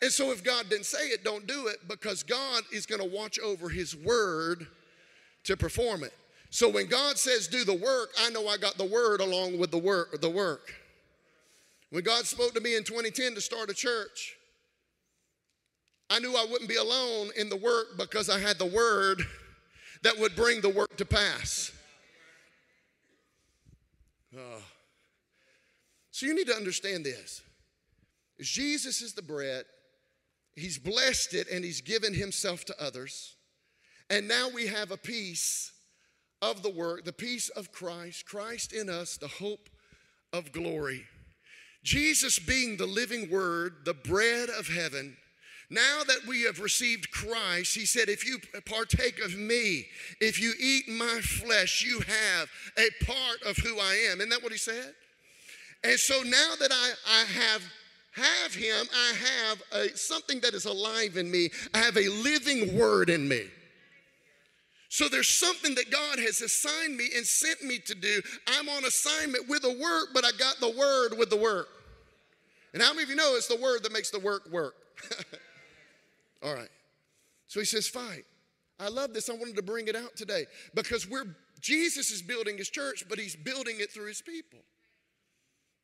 And 0.01 0.12
so, 0.12 0.31
if 0.31 0.45
God 0.45 0.69
didn't 0.69 0.87
say 0.87 1.09
it, 1.09 1.25
don't 1.25 1.47
do 1.47 1.67
it 1.67 1.79
because 1.89 2.23
God 2.23 2.62
is 2.73 2.87
going 2.87 3.01
to 3.01 3.17
watch 3.17 3.41
over 3.41 3.69
His 3.69 3.97
word 3.97 4.69
to 5.45 5.57
perform 5.57 6.05
it. 6.05 6.12
So 6.57 6.71
when 6.71 6.87
God 6.87 7.19
says 7.19 7.49
do 7.49 7.64
the 7.64 7.75
work, 7.75 8.14
I 8.19 8.31
know 8.31 8.49
I 8.49 8.57
got 8.57 8.79
the 8.79 8.87
word 8.87 9.21
along 9.21 9.59
with 9.59 9.71
the 9.71 9.77
work. 9.77 10.23
The 10.23 10.31
work. 10.31 10.73
When 11.90 12.03
God 12.03 12.25
spoke 12.25 12.55
to 12.55 12.62
me 12.62 12.77
in 12.77 12.83
2010 12.83 13.35
to 13.35 13.42
start 13.42 13.69
a 13.69 13.75
church, 13.75 14.37
I 16.09 16.19
knew 16.19 16.35
I 16.35 16.47
wouldn't 16.51 16.71
be 16.71 16.77
alone 16.77 17.29
in 17.37 17.51
the 17.51 17.59
work 17.59 17.99
because 17.99 18.31
I 18.31 18.38
had 18.38 18.59
the 18.59 18.64
word 18.64 19.21
that 20.03 20.19
would 20.19 20.35
bring 20.35 20.62
the 20.62 20.71
work 20.71 20.97
to 20.97 21.05
pass. 21.05 21.73
Oh. 24.35 24.62
So 26.11 26.25
you 26.25 26.35
need 26.35 26.47
to 26.47 26.57
understand 26.57 27.05
this. 27.05 27.42
Jesus 28.40 29.03
is 29.03 29.12
the 29.12 29.21
bread. 29.21 29.66
He's 30.55 30.79
blessed 30.79 31.35
it 31.35 31.51
and 31.53 31.62
he's 31.62 31.83
given 31.83 32.14
himself 32.14 32.64
to 32.64 32.83
others. 32.83 33.37
And 34.09 34.27
now 34.27 34.49
we 34.49 34.69
have 34.69 34.90
a 34.90 34.97
piece 34.97 35.75
of 36.42 36.62
the 36.62 36.70
work, 36.70 37.05
the 37.05 37.12
peace 37.12 37.49
of 37.51 37.72
Christ, 37.72 38.27
Christ 38.27 38.72
in 38.72 38.88
us, 38.88 39.16
the 39.16 39.29
hope 39.29 39.68
of 40.33 40.53
glory. 40.53 41.05
Jesus 41.83 42.38
being 42.38 42.77
the 42.77 42.87
living 42.87 43.31
word, 43.31 43.85
the 43.85 43.94
bread 43.94 44.49
of 44.51 44.68
heaven, 44.68 45.16
Now 45.68 46.03
that 46.07 46.27
we 46.29 46.42
have 46.42 46.61
received 46.61 47.11
Christ, 47.11 47.75
he 47.75 47.87
said, 47.87 48.09
if 48.09 48.25
you 48.25 48.38
partake 48.66 49.20
of 49.25 49.37
me, 49.37 49.87
if 50.20 50.40
you 50.40 50.53
eat 50.61 50.88
my 50.88 51.20
flesh, 51.20 51.85
you 51.85 52.01
have 52.01 52.49
a 52.79 53.05
part 53.05 53.42
of 53.42 53.57
who 53.57 53.79
I 53.81 54.09
am. 54.11 54.20
Isn't 54.20 54.31
that 54.31 54.42
what 54.42 54.53
he 54.53 54.59
said? 54.59 54.94
And 55.83 55.99
so 55.99 56.22
now 56.22 56.53
that 56.61 56.70
I, 56.72 56.92
I 57.09 57.25
have 57.25 57.62
have 58.12 58.55
him, 58.55 58.87
I 58.94 59.12
have 59.12 59.62
a, 59.72 59.96
something 59.96 60.40
that 60.40 60.55
is 60.55 60.64
alive 60.64 61.18
in 61.18 61.31
me. 61.31 61.51
I 61.75 61.79
have 61.79 61.99
a 61.99 62.09
living 62.09 62.79
word 62.79 63.11
in 63.11 63.29
me. 63.29 63.42
So 64.97 65.11
there's 65.11 65.29
something 65.29 65.75
that 65.75 65.91
God 65.91 66.19
has 66.19 66.41
assigned 66.41 66.97
me 66.97 67.11
and 67.15 67.27
sent 67.27 67.63
me 67.63 67.79
to 67.81 67.95
do. 67.95 68.23
I'm 68.47 68.67
on 68.71 68.83
assignment 68.87 69.47
with 69.47 69.63
a 69.65 69.79
work, 69.79 70.15
but 70.15 70.25
I 70.25 70.31
got 70.39 70.59
the 70.59 70.71
word 70.71 71.19
with 71.19 71.29
the 71.29 71.37
work. 71.37 71.69
And 72.73 72.83
how 72.83 72.95
many 72.95 73.03
of 73.03 73.11
you 73.11 73.15
know 73.15 73.35
it's 73.37 73.47
the 73.47 73.61
word 73.61 73.83
that 73.83 73.93
makes 73.93 74.09
the 74.09 74.21
work 74.21 74.51
work? 74.51 74.73
All 76.43 76.55
right. 76.55 76.71
So 77.47 77.61
he 77.61 77.67
says, 77.67 77.87
fight. 77.87 78.25
I 78.81 78.89
love 78.89 79.13
this. 79.13 79.29
I 79.29 79.35
wanted 79.35 79.57
to 79.57 79.63
bring 79.63 79.87
it 79.87 79.97
out 79.97 80.17
today 80.17 80.47
because 80.73 81.07
we're 81.07 81.27
Jesus 81.61 82.11
is 82.11 82.23
building 82.23 82.57
his 82.57 82.71
church, 82.71 83.05
but 83.07 83.19
he's 83.19 83.37
building 83.37 83.77
it 83.81 83.93
through 83.93 84.07
his 84.07 84.23
people. 84.23 84.61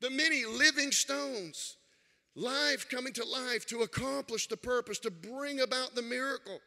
The 0.00 0.08
many 0.08 0.46
living 0.46 0.90
stones, 0.90 1.76
life 2.34 2.88
coming 2.88 3.12
to 3.12 3.26
life 3.26 3.66
to 3.66 3.82
accomplish 3.82 4.46
the 4.46 4.56
purpose, 4.56 4.98
to 5.00 5.10
bring 5.10 5.60
about 5.60 5.94
the 5.94 6.02
miracle 6.02 6.60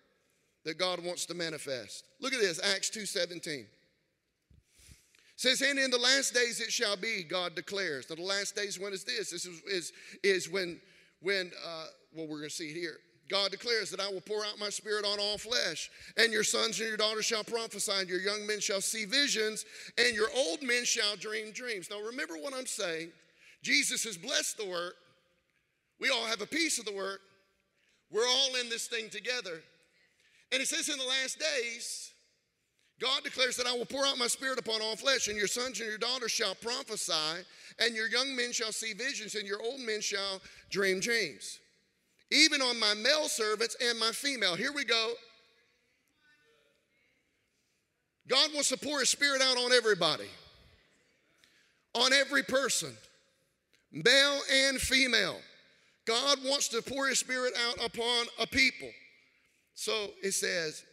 that 0.65 0.77
God 0.77 1.03
wants 1.03 1.25
to 1.27 1.33
manifest. 1.33 2.03
Look 2.19 2.33
at 2.33 2.41
this, 2.41 2.59
Acts 2.63 2.89
2:17. 2.89 3.65
Says, 5.37 5.61
and 5.61 5.77
in 5.77 5.91
the 5.91 5.97
last 5.97 6.33
days 6.33 6.61
it 6.61 6.71
shall 6.71 6.95
be, 6.95 7.23
God 7.23 7.55
declares. 7.55 8.09
Now, 8.09 8.15
the 8.15 8.21
last 8.21 8.55
days, 8.55 8.79
when 8.79 8.93
is 8.93 9.03
this? 9.03 9.31
This 9.31 9.45
is, 9.45 9.61
is, 9.63 9.93
is 10.23 10.49
when, 10.49 10.79
when 11.21 11.51
uh, 11.65 11.87
well, 12.15 12.25
we're 12.27 12.37
going 12.37 12.49
to 12.49 12.55
see 12.55 12.69
it 12.69 12.77
here. 12.77 12.97
God 13.29 13.51
declares 13.51 13.89
that 13.89 13.99
I 13.99 14.07
will 14.07 14.21
pour 14.21 14.45
out 14.45 14.59
my 14.59 14.69
spirit 14.69 15.03
on 15.03 15.19
all 15.19 15.37
flesh, 15.37 15.89
and 16.15 16.31
your 16.31 16.43
sons 16.43 16.79
and 16.79 16.87
your 16.87 16.97
daughters 16.97 17.25
shall 17.25 17.43
prophesy, 17.43 17.91
and 17.97 18.07
your 18.07 18.21
young 18.21 18.47
men 18.47 18.61
shall 18.61 18.81
see 18.81 19.03
visions, 19.03 19.65
and 19.97 20.15
your 20.15 20.29
old 20.35 20.61
men 20.61 20.85
shall 20.85 21.17
dream 21.17 21.51
dreams. 21.51 21.89
Now, 21.89 21.99
remember 21.99 22.35
what 22.35 22.53
I'm 22.53 22.67
saying. 22.67 23.09
Jesus 23.61 24.03
has 24.03 24.15
blessed 24.15 24.57
the 24.57 24.67
work. 24.67 24.95
We 25.99 26.11
all 26.11 26.25
have 26.25 26.41
a 26.41 26.45
piece 26.45 26.77
of 26.77 26.85
the 26.85 26.93
work. 26.93 27.19
We're 28.11 28.27
all 28.27 28.55
in 28.61 28.69
this 28.69 28.87
thing 28.87 29.09
together. 29.09 29.61
And 30.51 30.61
it 30.61 30.67
says 30.67 30.89
in 30.89 30.97
the 30.97 31.05
last 31.05 31.39
days, 31.39 32.13
God 33.01 33.23
declares 33.23 33.57
that 33.57 33.67
I 33.67 33.73
will 33.73 33.85
pour 33.85 34.05
out 34.05 34.17
my 34.17 34.27
spirit 34.27 34.57
upon 34.57 34.81
all 34.81 34.95
flesh, 34.95 35.27
and 35.27 35.37
your 35.37 35.47
sons 35.47 35.79
and 35.79 35.89
your 35.89 35.97
daughters 35.97 36.31
shall 36.31 36.55
prophesy, 36.55 37.43
and 37.79 37.95
your 37.95 38.07
young 38.07 38.35
men 38.35 38.53
shall 38.53 38.71
see 38.71 38.93
visions, 38.93 39.35
and 39.35 39.45
your 39.45 39.61
old 39.61 39.81
men 39.81 39.99
shall 40.01 40.41
dream 40.69 40.99
dreams 40.99 41.59
even 42.31 42.61
on 42.61 42.79
my 42.79 42.93
male 42.95 43.27
servants 43.27 43.75
and 43.81 43.99
my 43.99 44.11
female. 44.11 44.55
Here 44.55 44.71
we 44.73 44.83
go. 44.83 45.13
God 48.27 48.49
wants 48.53 48.69
to 48.69 48.77
pour 48.77 48.99
His 48.99 49.09
Spirit 49.09 49.41
out 49.41 49.57
on 49.57 49.71
everybody, 49.71 50.29
on 51.93 52.11
every 52.11 52.43
person, 52.43 52.91
male 53.91 54.39
and 54.51 54.79
female. 54.79 55.37
God 56.05 56.39
wants 56.43 56.67
to 56.69 56.81
pour 56.81 57.07
His 57.07 57.19
Spirit 57.19 57.53
out 57.67 57.85
upon 57.85 58.25
a 58.39 58.47
people. 58.47 58.89
So 59.75 60.09
it 60.23 60.31
says, 60.31 60.83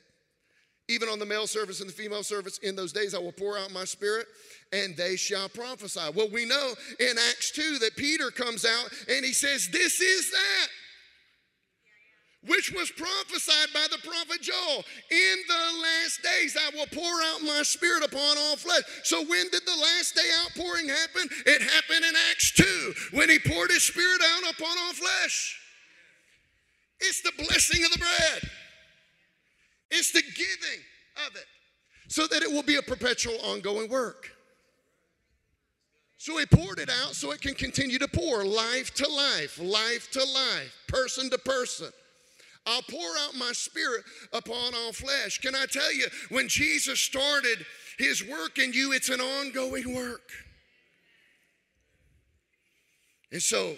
even 0.88 1.09
on 1.09 1.18
the 1.18 1.27
male 1.27 1.47
service 1.47 1.81
and 1.81 1.88
the 1.88 1.95
female 1.95 2.23
service, 2.23 2.59
in 2.59 2.77
those 2.77 2.92
days 2.92 3.14
I 3.14 3.18
will 3.18 3.33
pour 3.33 3.57
out 3.57 3.73
my 3.73 3.85
Spirit 3.85 4.27
and 4.73 4.97
they 4.97 5.16
shall 5.16 5.49
prophesy. 5.49 6.01
Well, 6.14 6.29
we 6.31 6.45
know 6.45 6.75
in 6.99 7.16
Acts 7.31 7.53
2 7.53 7.79
that 7.79 7.97
Peter 7.97 8.31
comes 8.31 8.64
out 8.64 8.90
and 9.09 9.25
he 9.25 9.33
says, 9.33 9.68
This 9.71 10.01
is 10.01 10.31
that 10.31 10.68
which 12.47 12.73
was 12.73 12.90
prophesied 12.90 13.73
by 13.73 13.87
the 13.90 13.99
prophet 13.99 14.42
Joel. 14.42 14.85
In 15.11 15.37
the 15.47 15.81
last 15.81 16.23
days, 16.23 16.57
I 16.59 16.77
will 16.77 16.87
pour 16.87 17.23
out 17.23 17.42
my 17.42 17.62
spirit 17.62 18.05
upon 18.05 18.37
all 18.37 18.57
flesh. 18.57 18.83
So, 19.05 19.21
when 19.25 19.49
did 19.51 19.62
the 19.64 19.81
last 19.81 20.14
day 20.16 20.29
outpouring 20.45 20.88
happen? 20.88 21.29
It 21.47 21.62
happened 21.62 22.05
in 22.05 22.14
Acts 22.31 22.53
2 22.53 22.95
when 23.12 23.29
he 23.31 23.38
poured 23.38 23.71
his 23.71 23.85
spirit 23.85 24.21
out 24.21 24.51
upon 24.55 24.77
all 24.77 24.92
flesh. 24.92 25.61
It's 27.01 27.23
the 27.23 27.33
blessing 27.37 27.85
of 27.85 27.92
the 27.92 27.99
bread, 27.99 28.51
it's 29.92 30.11
the 30.11 30.22
giving 30.22 30.81
of 31.28 31.37
it 31.37 31.46
so 32.09 32.26
that 32.26 32.42
it 32.42 32.50
will 32.50 32.62
be 32.62 32.76
a 32.76 32.83
perpetual, 32.83 33.37
ongoing 33.44 33.88
work. 33.88 34.31
So 36.18 36.38
he 36.38 36.46
poured 36.46 36.78
it 36.78 36.88
out 36.88 37.14
so 37.14 37.33
it 37.33 37.40
can 37.40 37.55
continue 37.55 37.98
to 37.98 38.09
pour 38.09 38.44
life 38.44 38.94
to 38.94 39.09
life, 39.09 39.59
life 39.61 40.11
to 40.12 40.20
life, 40.20 40.74
person 40.88 41.28
to 41.31 41.38
person. 41.38 41.88
I'll 42.64 42.83
pour 42.83 43.09
out 43.20 43.35
my 43.37 43.52
spirit 43.52 44.05
upon 44.33 44.74
all 44.74 44.92
flesh. 44.92 45.38
Can 45.38 45.55
I 45.55 45.66
tell 45.66 45.92
you, 45.92 46.07
when 46.28 46.48
Jesus 46.48 47.00
started 47.00 47.66
his 47.98 48.24
work 48.24 48.59
in 48.59 48.72
you, 48.72 48.92
it's 48.92 49.09
an 49.09 49.20
ongoing 49.20 49.94
work. 49.94 50.31
And 53.33 53.42
so, 53.42 53.76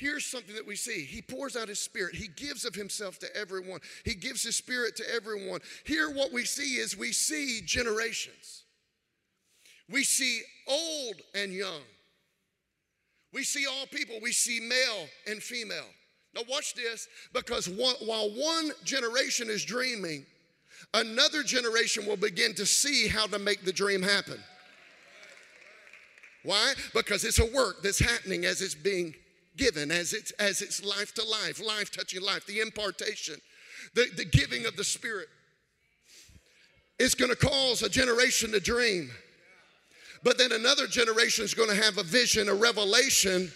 here's 0.00 0.24
something 0.24 0.54
that 0.54 0.66
we 0.66 0.74
see 0.74 1.04
He 1.04 1.22
pours 1.22 1.56
out 1.56 1.68
His 1.68 1.78
Spirit, 1.78 2.14
He 2.14 2.28
gives 2.28 2.64
of 2.64 2.74
Himself 2.74 3.18
to 3.20 3.36
everyone, 3.36 3.80
He 4.04 4.14
gives 4.14 4.42
His 4.42 4.56
Spirit 4.56 4.96
to 4.96 5.14
everyone. 5.14 5.60
Here, 5.84 6.10
what 6.10 6.32
we 6.32 6.44
see 6.44 6.76
is 6.76 6.96
we 6.96 7.12
see 7.12 7.60
generations, 7.64 8.64
we 9.88 10.02
see 10.02 10.40
old 10.66 11.16
and 11.34 11.52
young, 11.52 11.82
we 13.32 13.44
see 13.44 13.66
all 13.66 13.86
people, 13.86 14.16
we 14.22 14.32
see 14.32 14.58
male 14.60 15.06
and 15.28 15.42
female. 15.42 15.86
Now, 16.34 16.42
watch 16.48 16.74
this 16.74 17.08
because 17.32 17.68
while 17.68 18.30
one 18.30 18.70
generation 18.84 19.50
is 19.50 19.64
dreaming, 19.64 20.24
another 20.94 21.42
generation 21.42 22.06
will 22.06 22.16
begin 22.16 22.54
to 22.54 22.64
see 22.64 23.08
how 23.08 23.26
to 23.26 23.38
make 23.38 23.64
the 23.64 23.72
dream 23.72 24.00
happen. 24.00 24.38
Why? 26.44 26.72
Because 26.94 27.24
it's 27.24 27.40
a 27.40 27.52
work 27.52 27.82
that's 27.82 27.98
happening 27.98 28.44
as 28.44 28.62
it's 28.62 28.76
being 28.76 29.14
given, 29.60 29.90
as 29.90 30.12
it's 30.14 30.32
as 30.32 30.62
it's 30.62 30.82
life 30.82 31.14
to 31.14 31.24
life, 31.24 31.64
life 31.64 31.92
touching 31.92 32.22
life, 32.22 32.46
the 32.46 32.60
impartation, 32.60 33.36
the, 33.94 34.06
the 34.16 34.24
giving 34.24 34.66
of 34.66 34.74
the 34.76 34.84
Spirit. 34.84 35.28
It's 36.98 37.14
to 37.30 37.36
cause 37.36 37.82
a 37.82 37.88
generation 37.88 38.52
to 38.52 38.60
dream. 38.60 39.10
But 40.22 40.36
then 40.36 40.52
another 40.52 40.86
generation 40.86 41.44
is 41.44 41.54
to 41.70 41.82
have 41.82 41.98
a 41.98 42.02
vision, 42.02 42.48
a 42.48 42.54
revelation 42.54 43.50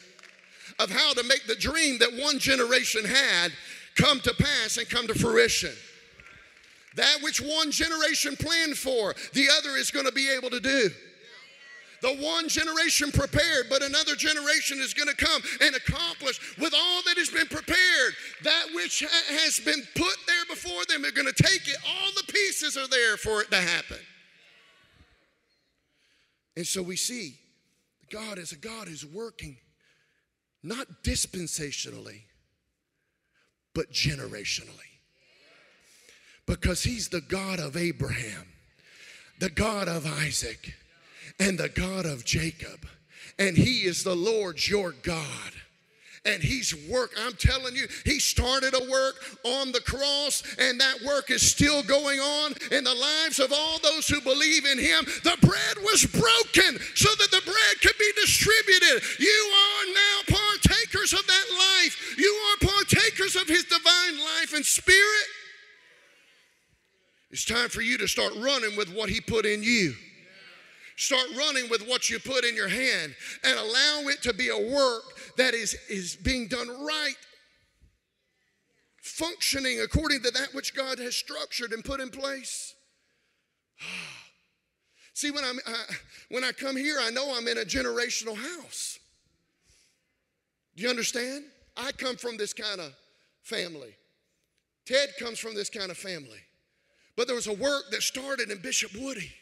of 0.79 0.91
how 0.91 1.13
to 1.13 1.23
make 1.25 1.47
the 1.47 1.57
dream 1.57 1.99
that 1.99 2.11
one 2.15 2.39
generation 2.39 3.05
had 3.05 3.53
come 3.97 4.21
to 4.21 4.35
pass 4.35 4.79
and 4.79 4.89
come 4.89 5.07
to 5.07 5.15
fruition. 5.15 5.73
That 6.97 7.19
which 7.23 7.41
one 7.41 7.71
generation 7.71 8.37
planned 8.37 8.79
for, 8.79 9.15
the 9.33 9.49
other 9.59 9.77
is 9.77 9.91
going 9.91 10.07
to 10.07 10.13
be 10.13 10.31
able 10.31 10.51
to 10.51 10.61
do. 10.61 10.91
The 12.03 12.17
one 12.17 12.49
generation 12.49 13.11
prepared, 13.13 13.67
but 13.71 13.83
another 13.83 14.15
generation 14.15 14.79
is 14.81 14.95
going 14.95 15.09
to 15.09 15.17
come 15.17 15.43
and 15.61 15.75
accomplish 15.75 16.39
with 16.59 16.75
all 16.75 17.03
that 17.07 17.17
has 17.17 17.31
been 17.31 17.47
prepared. 17.47 18.15
That 18.43 18.67
which 18.75 19.05
ha- 19.07 19.35
has 19.43 19.61
been 19.61 19.83
put 19.95 20.17
there 20.27 20.45
before 20.49 20.85
them, 20.89 21.03
they're 21.03 21.13
going 21.13 21.33
to 21.33 21.43
take 21.43 21.67
it. 21.69 21.77
All 21.87 22.11
the 22.17 22.33
pieces 22.33 22.77
are 22.77 22.89
there 22.89 23.17
for 23.17 23.41
it 23.41 23.51
to 23.51 23.57
happen. 23.57 23.99
And 26.57 26.67
so 26.67 26.83
we 26.83 26.97
see 26.97 27.37
God 28.11 28.39
is 28.39 28.53
a 28.53 28.57
God 28.57 28.89
who's 28.89 29.05
working 29.05 29.57
not 30.63 30.87
dispensationally, 31.03 32.23
but 33.75 33.93
generationally. 33.93 34.71
Because 36.47 36.83
he's 36.83 37.09
the 37.09 37.21
God 37.21 37.59
of 37.59 37.77
Abraham, 37.77 38.47
the 39.41 39.51
God 39.51 39.89
of 39.89 40.07
Isaac, 40.07 40.75
and 41.39 41.59
the 41.59 41.69
God 41.69 42.07
of 42.07 42.25
Jacob. 42.25 42.87
And 43.39 43.57
he 43.57 43.85
is 43.85 44.05
the 44.05 44.15
Lord 44.17 44.67
your 44.67 44.93
God 45.03 45.53
and 46.25 46.43
he's 46.43 46.75
work. 46.89 47.13
I'm 47.19 47.35
telling 47.35 47.77
you, 47.77 47.87
he 48.05 48.19
started 48.19 48.75
a 48.75 48.91
work 48.91 49.17
on 49.45 49.73
the 49.73 49.81
cross, 49.81 50.43
and 50.59 50.81
that 50.81 51.03
work 51.05 51.31
is 51.31 51.43
still 51.43 51.83
going 51.83 52.19
on 52.19 52.55
in 52.71 52.85
the 52.85 52.95
lives 52.95 53.39
of 53.39 53.53
all 53.53 53.79
those 53.81 54.09
who 54.09 54.21
believe 54.21 54.65
in 54.65 54.79
him. 54.79 55.05
The 55.23 55.37
bread 55.41 55.85
was 55.85 56.07
broken 56.07 56.81
so 56.95 57.11
that 57.15 57.31
the 57.31 57.43
bread 57.45 57.81
could 57.83 57.99
be 57.99 58.11
distributed. 58.21 59.03
You 59.19 59.53
are 59.53 59.87
now 59.93 60.39
partakers 60.39 61.13
of 61.13 61.27
that 61.27 61.47
life. 61.51 62.17
You 62.19 62.33
are 62.33 62.69
partakers 62.69 63.37
of 63.37 63.47
his 63.47 63.65
divine 63.65 64.19
life 64.19 64.55
and 64.55 64.65
spirit. 64.65 65.27
It's 67.31 67.45
time 67.45 67.69
for 67.69 67.83
you 67.83 67.99
to 67.99 68.09
start 68.09 68.33
running 68.37 68.77
with 68.77 68.95
what 68.95 69.11
he 69.11 69.21
put 69.21 69.45
in 69.45 69.63
you. 69.63 69.95
Start 70.97 71.27
running 71.37 71.69
with 71.69 71.87
what 71.89 72.09
you 72.09 72.19
put 72.19 72.45
in 72.45 72.55
your 72.55 72.69
hand 72.69 73.15
and 73.43 73.59
allow 73.59 74.03
it 74.09 74.23
to 74.23 74.33
be 74.33 74.49
a 74.49 74.59
work 74.59 75.03
that 75.37 75.55
is, 75.55 75.75
is 75.89 76.15
being 76.15 76.47
done 76.47 76.69
right, 76.69 77.17
functioning 79.01 79.81
according 79.81 80.23
to 80.23 80.31
that 80.31 80.55
which 80.55 80.75
God 80.75 80.99
has 80.99 81.17
structured 81.17 81.73
and 81.73 81.85
put 81.85 82.01
in 82.01 82.11
place. 82.11 82.75
See, 85.15 85.31
when, 85.31 85.45
I'm, 85.45 85.59
I, 85.67 85.85
when 86.29 86.43
I 86.45 86.53
come 86.53 86.77
here, 86.77 86.97
I 87.01 87.11
know 87.11 87.37
I'm 87.37 87.47
in 87.47 87.59
a 87.59 87.65
generational 87.65 88.37
house. 88.37 88.99
Do 90.77 90.83
you 90.83 90.91
understand? 90.91 91.45
I 91.77 91.93
come 91.93 92.17
from 92.17 92.37
this 92.37 92.53
kind 92.53 92.81
of 92.81 92.93
family. 93.43 93.95
Ted 94.87 95.11
comes 95.19 95.39
from 95.39 95.55
this 95.55 95.71
kind 95.71 95.91
of 95.91 95.97
family. 95.97 96.41
But 97.17 97.27
there 97.27 97.37
was 97.37 97.47
a 97.47 97.53
work 97.53 97.85
that 97.91 98.03
started 98.03 98.51
in 98.51 98.59
Bishop 98.59 98.91
Woody. 98.99 99.33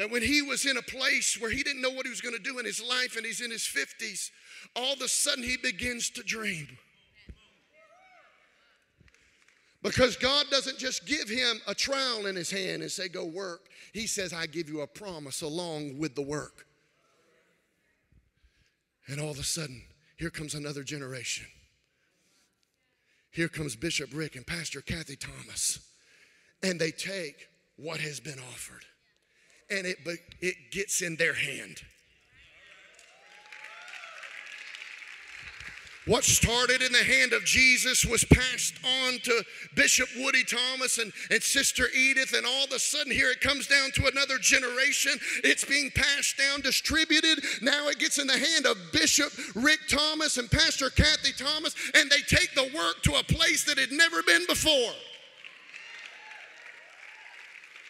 That 0.00 0.10
when 0.10 0.22
he 0.22 0.40
was 0.40 0.64
in 0.64 0.78
a 0.78 0.82
place 0.82 1.38
where 1.38 1.50
he 1.50 1.62
didn't 1.62 1.82
know 1.82 1.90
what 1.90 2.06
he 2.06 2.10
was 2.10 2.22
going 2.22 2.34
to 2.34 2.42
do 2.42 2.58
in 2.58 2.64
his 2.64 2.82
life 2.82 3.18
and 3.18 3.26
he's 3.26 3.42
in 3.42 3.50
his 3.50 3.64
50s, 3.64 4.30
all 4.74 4.94
of 4.94 5.02
a 5.02 5.08
sudden 5.08 5.44
he 5.44 5.58
begins 5.58 6.08
to 6.12 6.22
dream. 6.22 6.68
Because 9.82 10.16
God 10.16 10.46
doesn't 10.50 10.78
just 10.78 11.04
give 11.04 11.28
him 11.28 11.60
a 11.66 11.74
trowel 11.74 12.24
in 12.24 12.34
his 12.34 12.50
hand 12.50 12.80
and 12.80 12.90
say, 12.90 13.08
Go 13.08 13.26
work. 13.26 13.68
He 13.92 14.06
says, 14.06 14.32
I 14.32 14.46
give 14.46 14.70
you 14.70 14.80
a 14.80 14.86
promise 14.86 15.42
along 15.42 15.98
with 15.98 16.14
the 16.14 16.22
work. 16.22 16.64
And 19.06 19.20
all 19.20 19.32
of 19.32 19.38
a 19.38 19.44
sudden, 19.44 19.82
here 20.16 20.30
comes 20.30 20.54
another 20.54 20.82
generation. 20.82 21.44
Here 23.32 23.48
comes 23.48 23.76
Bishop 23.76 24.08
Rick 24.14 24.34
and 24.34 24.46
Pastor 24.46 24.80
Kathy 24.80 25.16
Thomas. 25.16 25.78
And 26.62 26.80
they 26.80 26.90
take 26.90 27.48
what 27.76 28.00
has 28.00 28.18
been 28.18 28.38
offered 28.38 28.86
and 29.70 29.86
it, 29.86 29.98
it 30.40 30.56
gets 30.70 31.02
in 31.02 31.16
their 31.16 31.34
hand. 31.34 31.82
What 36.06 36.24
started 36.24 36.82
in 36.82 36.92
the 36.92 37.04
hand 37.04 37.34
of 37.34 37.44
Jesus 37.44 38.04
was 38.04 38.24
passed 38.24 38.74
on 38.84 39.18
to 39.20 39.44
Bishop 39.76 40.08
Woody 40.16 40.42
Thomas 40.42 40.98
and, 40.98 41.12
and 41.30 41.42
Sister 41.42 41.84
Edith, 41.94 42.32
and 42.32 42.46
all 42.46 42.64
of 42.64 42.72
a 42.72 42.78
sudden, 42.78 43.12
here 43.12 43.30
it 43.30 43.40
comes 43.40 43.66
down 43.66 43.90
to 43.92 44.06
another 44.06 44.38
generation. 44.38 45.12
It's 45.44 45.64
being 45.64 45.90
passed 45.94 46.38
down, 46.38 46.62
distributed. 46.62 47.44
Now 47.62 47.88
it 47.88 47.98
gets 47.98 48.18
in 48.18 48.26
the 48.26 48.38
hand 48.38 48.66
of 48.66 48.78
Bishop 48.92 49.30
Rick 49.54 49.80
Thomas 49.88 50.38
and 50.38 50.50
Pastor 50.50 50.90
Kathy 50.90 51.32
Thomas, 51.32 51.76
and 51.94 52.10
they 52.10 52.22
take 52.22 52.54
the 52.54 52.70
work 52.74 53.02
to 53.02 53.14
a 53.14 53.22
place 53.22 53.64
that 53.64 53.78
had 53.78 53.92
never 53.92 54.22
been 54.22 54.46
before. 54.48 54.94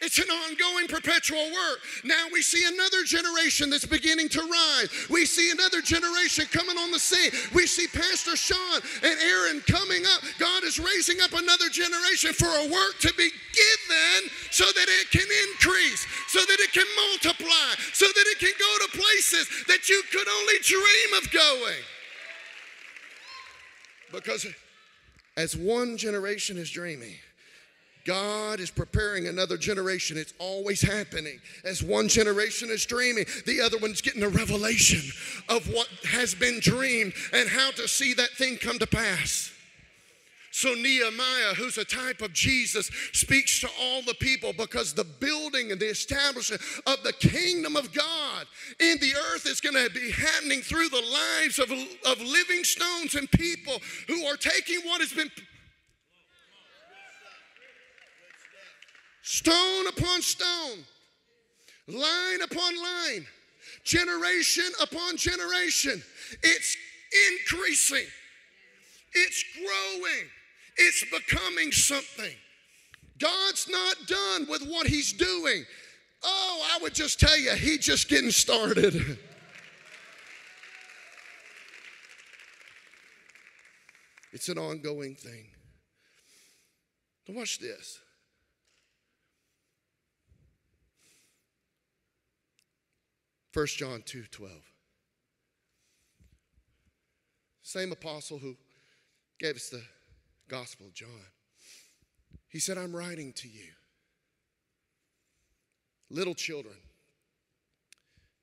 It's 0.00 0.18
an 0.18 0.30
ongoing, 0.30 0.88
perpetual 0.88 1.44
work. 1.52 1.80
Now 2.04 2.26
we 2.32 2.40
see 2.40 2.64
another 2.66 3.04
generation 3.04 3.68
that's 3.68 3.84
beginning 3.84 4.30
to 4.30 4.40
rise. 4.40 4.88
We 5.10 5.26
see 5.26 5.50
another 5.50 5.82
generation 5.82 6.46
coming 6.50 6.78
on 6.78 6.90
the 6.90 6.98
scene. 6.98 7.30
We 7.54 7.66
see 7.66 7.86
Pastor 7.86 8.34
Sean 8.34 8.80
and 9.02 9.20
Aaron 9.20 9.60
coming 9.68 10.04
up. 10.06 10.22
God 10.38 10.64
is 10.64 10.80
raising 10.80 11.20
up 11.20 11.32
another 11.34 11.68
generation 11.68 12.32
for 12.32 12.48
a 12.48 12.68
work 12.72 12.98
to 13.00 13.12
be 13.12 13.28
given 13.28 14.30
so 14.50 14.64
that 14.64 14.88
it 14.88 15.10
can 15.10 15.28
increase, 15.50 16.06
so 16.28 16.40
that 16.40 16.60
it 16.60 16.72
can 16.72 16.86
multiply, 16.96 17.74
so 17.92 18.06
that 18.06 18.24
it 18.26 18.38
can 18.38 18.52
go 18.58 18.86
to 18.86 18.98
places 18.98 19.48
that 19.68 19.88
you 19.90 20.02
could 20.10 20.28
only 20.28 20.58
dream 20.62 21.22
of 21.22 21.30
going. 21.30 21.84
Because 24.12 24.46
as 25.36 25.54
one 25.56 25.98
generation 25.98 26.56
is 26.56 26.70
dreaming, 26.70 27.16
God 28.04 28.60
is 28.60 28.70
preparing 28.70 29.26
another 29.26 29.56
generation. 29.56 30.16
It's 30.16 30.34
always 30.38 30.80
happening. 30.80 31.40
As 31.64 31.82
one 31.82 32.08
generation 32.08 32.70
is 32.70 32.86
dreaming, 32.86 33.26
the 33.46 33.60
other 33.60 33.78
one's 33.78 34.00
getting 34.00 34.22
a 34.22 34.28
revelation 34.28 35.00
of 35.48 35.66
what 35.72 35.88
has 36.08 36.34
been 36.34 36.60
dreamed 36.60 37.12
and 37.32 37.48
how 37.48 37.70
to 37.72 37.86
see 37.86 38.14
that 38.14 38.30
thing 38.30 38.56
come 38.56 38.78
to 38.78 38.86
pass. 38.86 39.52
So, 40.52 40.74
Nehemiah, 40.74 41.54
who's 41.54 41.78
a 41.78 41.84
type 41.84 42.22
of 42.22 42.32
Jesus, 42.32 42.90
speaks 43.12 43.60
to 43.60 43.68
all 43.80 44.02
the 44.02 44.14
people 44.14 44.52
because 44.52 44.92
the 44.92 45.04
building 45.04 45.70
and 45.70 45.80
the 45.80 45.88
establishment 45.88 46.60
of 46.86 47.02
the 47.04 47.12
kingdom 47.12 47.76
of 47.76 47.92
God 47.92 48.46
in 48.80 48.98
the 49.00 49.12
earth 49.32 49.46
is 49.46 49.60
going 49.60 49.76
to 49.76 49.88
be 49.94 50.10
happening 50.10 50.60
through 50.60 50.88
the 50.88 50.96
lives 51.40 51.60
of, 51.60 51.70
of 51.70 52.20
living 52.20 52.64
stones 52.64 53.14
and 53.14 53.30
people 53.30 53.80
who 54.08 54.26
are 54.26 54.36
taking 54.36 54.80
what 54.80 55.00
has 55.00 55.12
been 55.12 55.30
stone 59.30 59.86
upon 59.86 60.20
stone, 60.22 60.84
line 61.86 62.42
upon 62.42 62.76
line, 62.76 63.24
generation 63.84 64.64
upon 64.82 65.16
generation. 65.16 66.02
It's 66.42 66.76
increasing, 67.30 68.06
it's 69.12 69.44
growing, 69.54 70.26
it's 70.78 71.04
becoming 71.12 71.70
something. 71.70 72.34
God's 73.20 73.68
not 73.68 73.94
done 74.08 74.46
with 74.48 74.66
what 74.66 74.88
He's 74.88 75.12
doing. 75.12 75.64
Oh, 76.24 76.68
I 76.74 76.82
would 76.82 76.94
just 76.94 77.20
tell 77.20 77.38
you, 77.38 77.52
He's 77.52 77.78
just 77.78 78.08
getting 78.08 78.32
started. 78.32 79.16
It's 84.32 84.48
an 84.48 84.58
ongoing 84.58 85.16
thing. 85.16 85.48
Now, 87.26 87.34
watch 87.34 87.58
this. 87.58 87.98
1 93.52 93.66
John 93.66 94.02
2 94.04 94.24
12. 94.30 94.52
Same 97.62 97.92
apostle 97.92 98.38
who 98.38 98.56
gave 99.38 99.56
us 99.56 99.68
the 99.68 99.82
Gospel 100.48 100.86
of 100.86 100.94
John. 100.94 101.08
He 102.48 102.58
said, 102.58 102.78
I'm 102.78 102.94
writing 102.94 103.32
to 103.34 103.48
you, 103.48 103.70
little 106.10 106.34
children, 106.34 106.74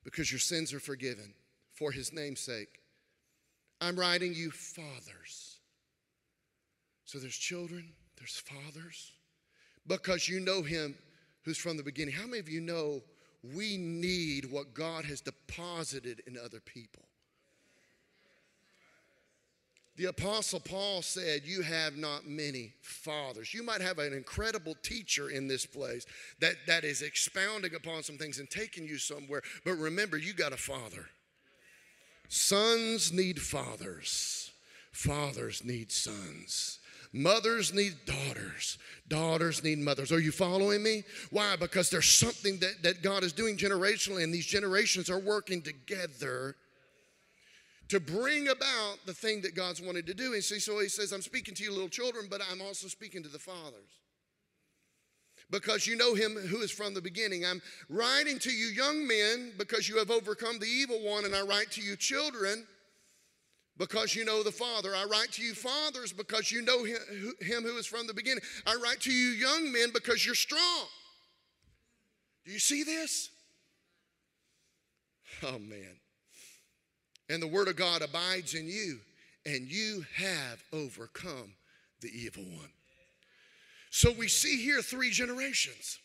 because 0.03 0.31
your 0.31 0.39
sins 0.39 0.73
are 0.73 0.79
forgiven 0.79 1.33
for 1.73 1.91
his 1.91 2.13
name's 2.13 2.39
sake. 2.39 2.79
I'm 3.81 3.99
writing 3.99 4.33
you 4.33 4.51
fathers. 4.51 5.59
So 7.05 7.19
there's 7.19 7.35
children, 7.35 7.89
there's 8.17 8.37
fathers, 8.37 9.11
because 9.85 10.27
you 10.27 10.39
know 10.39 10.61
him 10.61 10.95
who's 11.43 11.57
from 11.57 11.77
the 11.77 11.83
beginning. 11.83 12.13
How 12.13 12.25
many 12.25 12.39
of 12.39 12.49
you 12.49 12.61
know 12.61 13.01
we 13.55 13.77
need 13.77 14.51
what 14.51 14.73
God 14.73 15.05
has 15.05 15.21
deposited 15.21 16.21
in 16.27 16.37
other 16.37 16.59
people. 16.59 17.03
The 19.97 20.05
Apostle 20.05 20.59
Paul 20.59 21.01
said, 21.01 21.41
You 21.43 21.63
have 21.63 21.97
not 21.97 22.27
many 22.27 22.73
fathers. 22.81 23.53
You 23.53 23.63
might 23.63 23.81
have 23.81 23.97
an 23.97 24.13
incredible 24.13 24.75
teacher 24.83 25.29
in 25.29 25.47
this 25.47 25.65
place 25.65 26.05
that, 26.39 26.53
that 26.67 26.83
is 26.83 27.01
expounding 27.01 27.73
upon 27.73 28.03
some 28.03 28.17
things 28.17 28.37
and 28.37 28.47
taking 28.49 28.87
you 28.87 28.99
somewhere, 28.99 29.41
but 29.65 29.73
remember, 29.73 30.17
you 30.17 30.33
got 30.33 30.53
a 30.53 30.57
father. 30.57 31.07
Sons 32.29 33.11
need 33.11 33.41
fathers, 33.41 34.51
fathers 34.91 35.63
need 35.63 35.91
sons. 35.91 36.76
Mothers 37.13 37.73
need 37.73 37.95
daughters. 38.05 38.77
Daughters 39.07 39.63
need 39.63 39.79
mothers. 39.79 40.11
Are 40.11 40.19
you 40.19 40.31
following 40.31 40.83
me? 40.83 41.03
Why? 41.31 41.55
Because 41.55 41.89
there's 41.89 42.11
something 42.11 42.59
that, 42.59 42.83
that 42.83 43.01
God 43.01 43.23
is 43.23 43.33
doing 43.33 43.57
generationally, 43.57 44.23
and 44.23 44.33
these 44.33 44.45
generations 44.45 45.09
are 45.09 45.19
working 45.19 45.61
together 45.61 46.55
to 47.89 47.99
bring 47.99 48.49
about 48.49 48.97
the 49.05 49.13
thing 49.13 49.41
that 49.41 49.55
God's 49.55 49.81
wanted 49.81 50.05
to 50.07 50.13
do. 50.13 50.33
And 50.33 50.43
see, 50.43 50.59
so 50.59 50.79
he 50.79 50.89
says, 50.89 51.13
I'm 51.13 51.21
speaking 51.21 51.55
to 51.55 51.63
you 51.63 51.71
little 51.71 51.87
children, 51.87 52.27
but 52.29 52.41
I'm 52.51 52.61
also 52.61 52.87
speaking 52.87 53.23
to 53.23 53.29
the 53.29 53.39
fathers. 53.39 54.01
Because 55.49 55.87
you 55.87 55.95
know 55.95 56.13
him 56.13 56.35
who 56.35 56.57
is 56.57 56.71
from 56.71 56.93
the 56.93 57.01
beginning. 57.01 57.45
I'm 57.45 57.61
writing 57.87 58.37
to 58.39 58.51
you, 58.51 58.67
young 58.67 59.07
men, 59.07 59.53
because 59.57 59.87
you 59.87 59.97
have 59.97 60.11
overcome 60.11 60.59
the 60.59 60.65
evil 60.65 61.01
one, 61.01 61.23
and 61.23 61.33
I 61.33 61.41
write 61.41 61.71
to 61.71 61.81
you, 61.81 61.95
children 61.95 62.67
because 63.77 64.15
you 64.15 64.25
know 64.25 64.43
the 64.43 64.51
Father. 64.51 64.95
I 64.95 65.05
write 65.05 65.31
to 65.33 65.43
you, 65.43 65.53
fathers, 65.53 66.11
because 66.11 66.51
you 66.51 66.61
know 66.61 66.83
him, 66.83 67.63
who 67.63 67.77
is 67.77 67.85
from 67.85 68.07
the 68.07 68.13
beginning. 68.13 68.43
I 68.65 68.75
write 68.75 69.01
to 69.01 69.11
you, 69.11 69.29
young 69.29 69.71
men, 69.71 69.89
because 69.93 70.25
you're 70.25 70.35
strong. 70.35 70.87
Do 72.45 72.51
you 72.51 72.59
see 72.59 72.83
this? 72.83 73.29
Oh, 75.43 75.59
man. 75.59 75.99
And 77.29 77.41
the 77.41 77.47
Word 77.47 77.67
of 77.67 77.75
God 77.75 78.01
abides 78.01 78.53
in 78.53 78.67
you, 78.67 78.99
and 79.45 79.67
you 79.67 80.05
have 80.15 80.63
overcome 80.71 81.53
the 82.01 82.09
evil 82.09 82.43
one. 82.43 82.71
So 83.89 84.11
we 84.11 84.27
see 84.27 84.61
here 84.61 84.81
three 84.81 85.11
generations. 85.11 85.99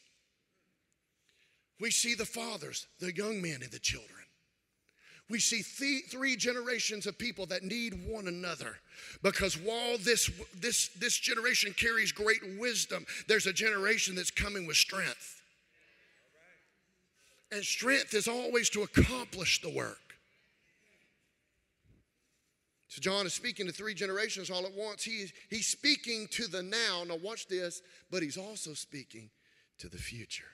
We 1.81 1.91
see 1.91 2.15
the 2.15 2.27
fathers, 2.27 2.87
the 3.01 3.15
young 3.15 3.41
men, 3.41 3.59
and 3.63 3.71
the 3.71 3.79
children 3.79 4.22
we 5.31 5.39
see 5.39 5.63
th- 5.63 6.07
three 6.07 6.37
generations 6.37 7.07
of 7.07 7.17
people 7.19 7.47
that 7.47 7.63
need 7.63 8.07
one 8.07 8.29
another 8.29 8.77
because 9.23 9.57
while 9.57 9.99
this, 9.99 10.31
this, 10.61 10.89
this 10.89 11.17
generation 11.19 11.75
carries 11.77 12.13
great 12.13 12.43
wisdom, 12.59 13.07
there's 13.29 13.47
a 13.47 13.53
generation 13.53 14.15
that's 14.15 14.31
coming 14.31 14.67
with 14.67 14.77
strength. 14.77 15.43
And 17.51 17.65
strength 17.65 18.15
is 18.15 18.29
always 18.29 18.71
to 18.71 18.83
accomplish 18.83 19.61
the 19.61 19.71
work. 19.71 19.99
So 22.89 23.01
John 23.01 23.25
is 23.25 23.33
speaking 23.33 23.67
to 23.67 23.73
three 23.73 23.95
generations 23.95 24.51
all 24.51 24.67
at 24.67 24.75
once. 24.75 25.03
He, 25.03 25.27
he's 25.49 25.67
speaking 25.67 26.29
to 26.33 26.47
the 26.47 26.63
now. 26.63 27.05
Now, 27.07 27.17
watch 27.23 27.47
this, 27.47 27.81
but 28.11 28.23
he's 28.23 28.37
also 28.37 28.75
speaking 28.75 29.31
to 29.79 29.89
the 29.89 29.97
future. 29.97 30.45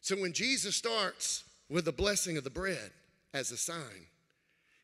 So 0.00 0.16
when 0.16 0.32
Jesus 0.32 0.74
starts 0.74 1.44
with 1.70 1.84
the 1.84 1.92
blessing 1.92 2.36
of 2.36 2.44
the 2.44 2.50
bread 2.50 2.90
as 3.32 3.50
a 3.52 3.56
sign. 3.56 4.06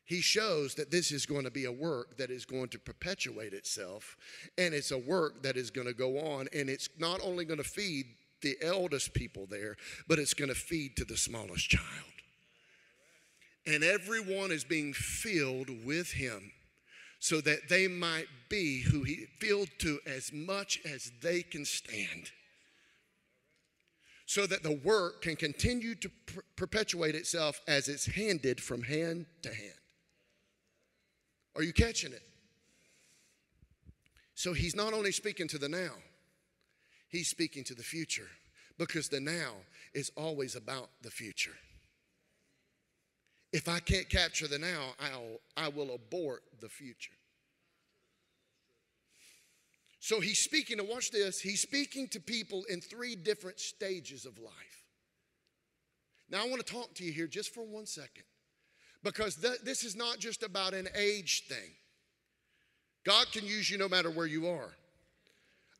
he 0.05 0.21
shows 0.21 0.73
that 0.75 0.89
this 0.89 1.11
is 1.11 1.25
going 1.25 1.43
to 1.43 1.51
be 1.51 1.65
a 1.65 1.71
work 1.71 2.17
that 2.17 2.31
is 2.31 2.45
going 2.45 2.69
to 2.69 2.79
perpetuate 2.79 3.53
itself 3.53 4.15
and 4.57 4.73
it's 4.73 4.91
a 4.91 4.97
work 4.97 5.43
that 5.43 5.57
is 5.57 5.69
going 5.69 5.87
to 5.87 5.93
go 5.93 6.17
on 6.17 6.47
and 6.53 6.69
it's 6.69 6.89
not 6.97 7.19
only 7.21 7.43
going 7.43 7.61
to 7.61 7.69
feed 7.69 8.05
the 8.41 8.55
eldest 8.61 9.13
people 9.13 9.45
there 9.49 9.75
but 10.07 10.17
it's 10.17 10.33
going 10.33 10.49
to 10.49 10.55
feed 10.55 10.95
to 10.95 11.03
the 11.03 11.17
smallest 11.17 11.69
child 11.69 12.13
and 13.65 13.83
everyone 13.83 14.49
is 14.49 14.63
being 14.63 14.93
filled 14.93 15.69
with 15.85 16.11
him 16.13 16.51
so 17.19 17.41
that 17.41 17.67
they 17.67 17.87
might 17.87 18.27
be 18.47 18.81
who 18.81 19.03
he 19.03 19.25
filled 19.39 19.69
to 19.79 19.99
as 20.05 20.31
much 20.31 20.79
as 20.85 21.11
they 21.21 21.41
can 21.41 21.65
stand 21.65 22.31
so 24.27 24.45
that 24.45 24.61
the 24.61 24.79
work 24.83 25.23
can 25.23 25.35
continue 25.35 25.95
to 25.95 26.09
per- 26.27 26.43
perpetuate 26.55 27.15
itself 27.15 27.59
as 27.67 27.87
it's 27.87 28.05
handed 28.05 28.61
from 28.61 28.83
hand 28.83 29.25
to 29.41 29.49
hand 29.49 29.73
are 31.57 31.63
you 31.63 31.73
catching 31.73 32.13
it? 32.13 32.21
So 34.35 34.53
he's 34.53 34.75
not 34.75 34.93
only 34.93 35.11
speaking 35.11 35.47
to 35.47 35.57
the 35.57 35.67
now, 35.67 35.93
he's 37.09 37.27
speaking 37.27 37.63
to 37.65 37.73
the 37.73 37.83
future 37.83 38.29
because 38.77 39.09
the 39.09 39.19
now 39.19 39.53
is 39.95 40.11
always 40.15 40.55
about 40.55 40.89
the 41.01 41.09
future. 41.09 41.55
If 43.51 43.67
I 43.67 43.79
can't 43.79 44.07
capture 44.07 44.47
the 44.47 44.59
now, 44.59 44.93
I'll, 44.99 45.39
I 45.55 45.69
will 45.69 45.95
abort 45.95 46.43
the 46.61 46.69
future. 46.69 47.16
So 49.99 50.19
he's 50.19 50.39
speaking, 50.39 50.77
to 50.77 50.83
watch 50.83 51.11
this, 51.11 51.39
he's 51.39 51.61
speaking 51.61 52.07
to 52.09 52.19
people 52.19 52.63
in 52.69 52.81
three 52.81 53.15
different 53.15 53.59
stages 53.59 54.25
of 54.25 54.37
life. 54.37 54.53
Now, 56.29 56.43
I 56.43 56.47
want 56.47 56.65
to 56.65 56.73
talk 56.73 56.93
to 56.95 57.03
you 57.03 57.11
here 57.11 57.27
just 57.27 57.53
for 57.53 57.63
one 57.63 57.85
second 57.85 58.23
because 59.03 59.35
th- 59.35 59.61
this 59.63 59.83
is 59.83 59.95
not 59.95 60.19
just 60.19 60.43
about 60.43 60.73
an 60.73 60.87
age 60.95 61.45
thing. 61.47 61.71
God 63.05 63.31
can 63.31 63.45
use 63.45 63.69
you 63.69 63.77
no 63.77 63.87
matter 63.87 64.11
where 64.11 64.25
you 64.25 64.47
are. 64.47 64.71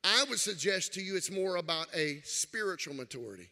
I 0.04 0.26
would 0.30 0.40
suggest 0.40 0.94
to 0.94 1.02
you 1.02 1.18
it's 1.18 1.30
more 1.30 1.58
about 1.58 1.88
a 1.94 2.22
spiritual 2.24 2.94
maturity. 2.94 3.50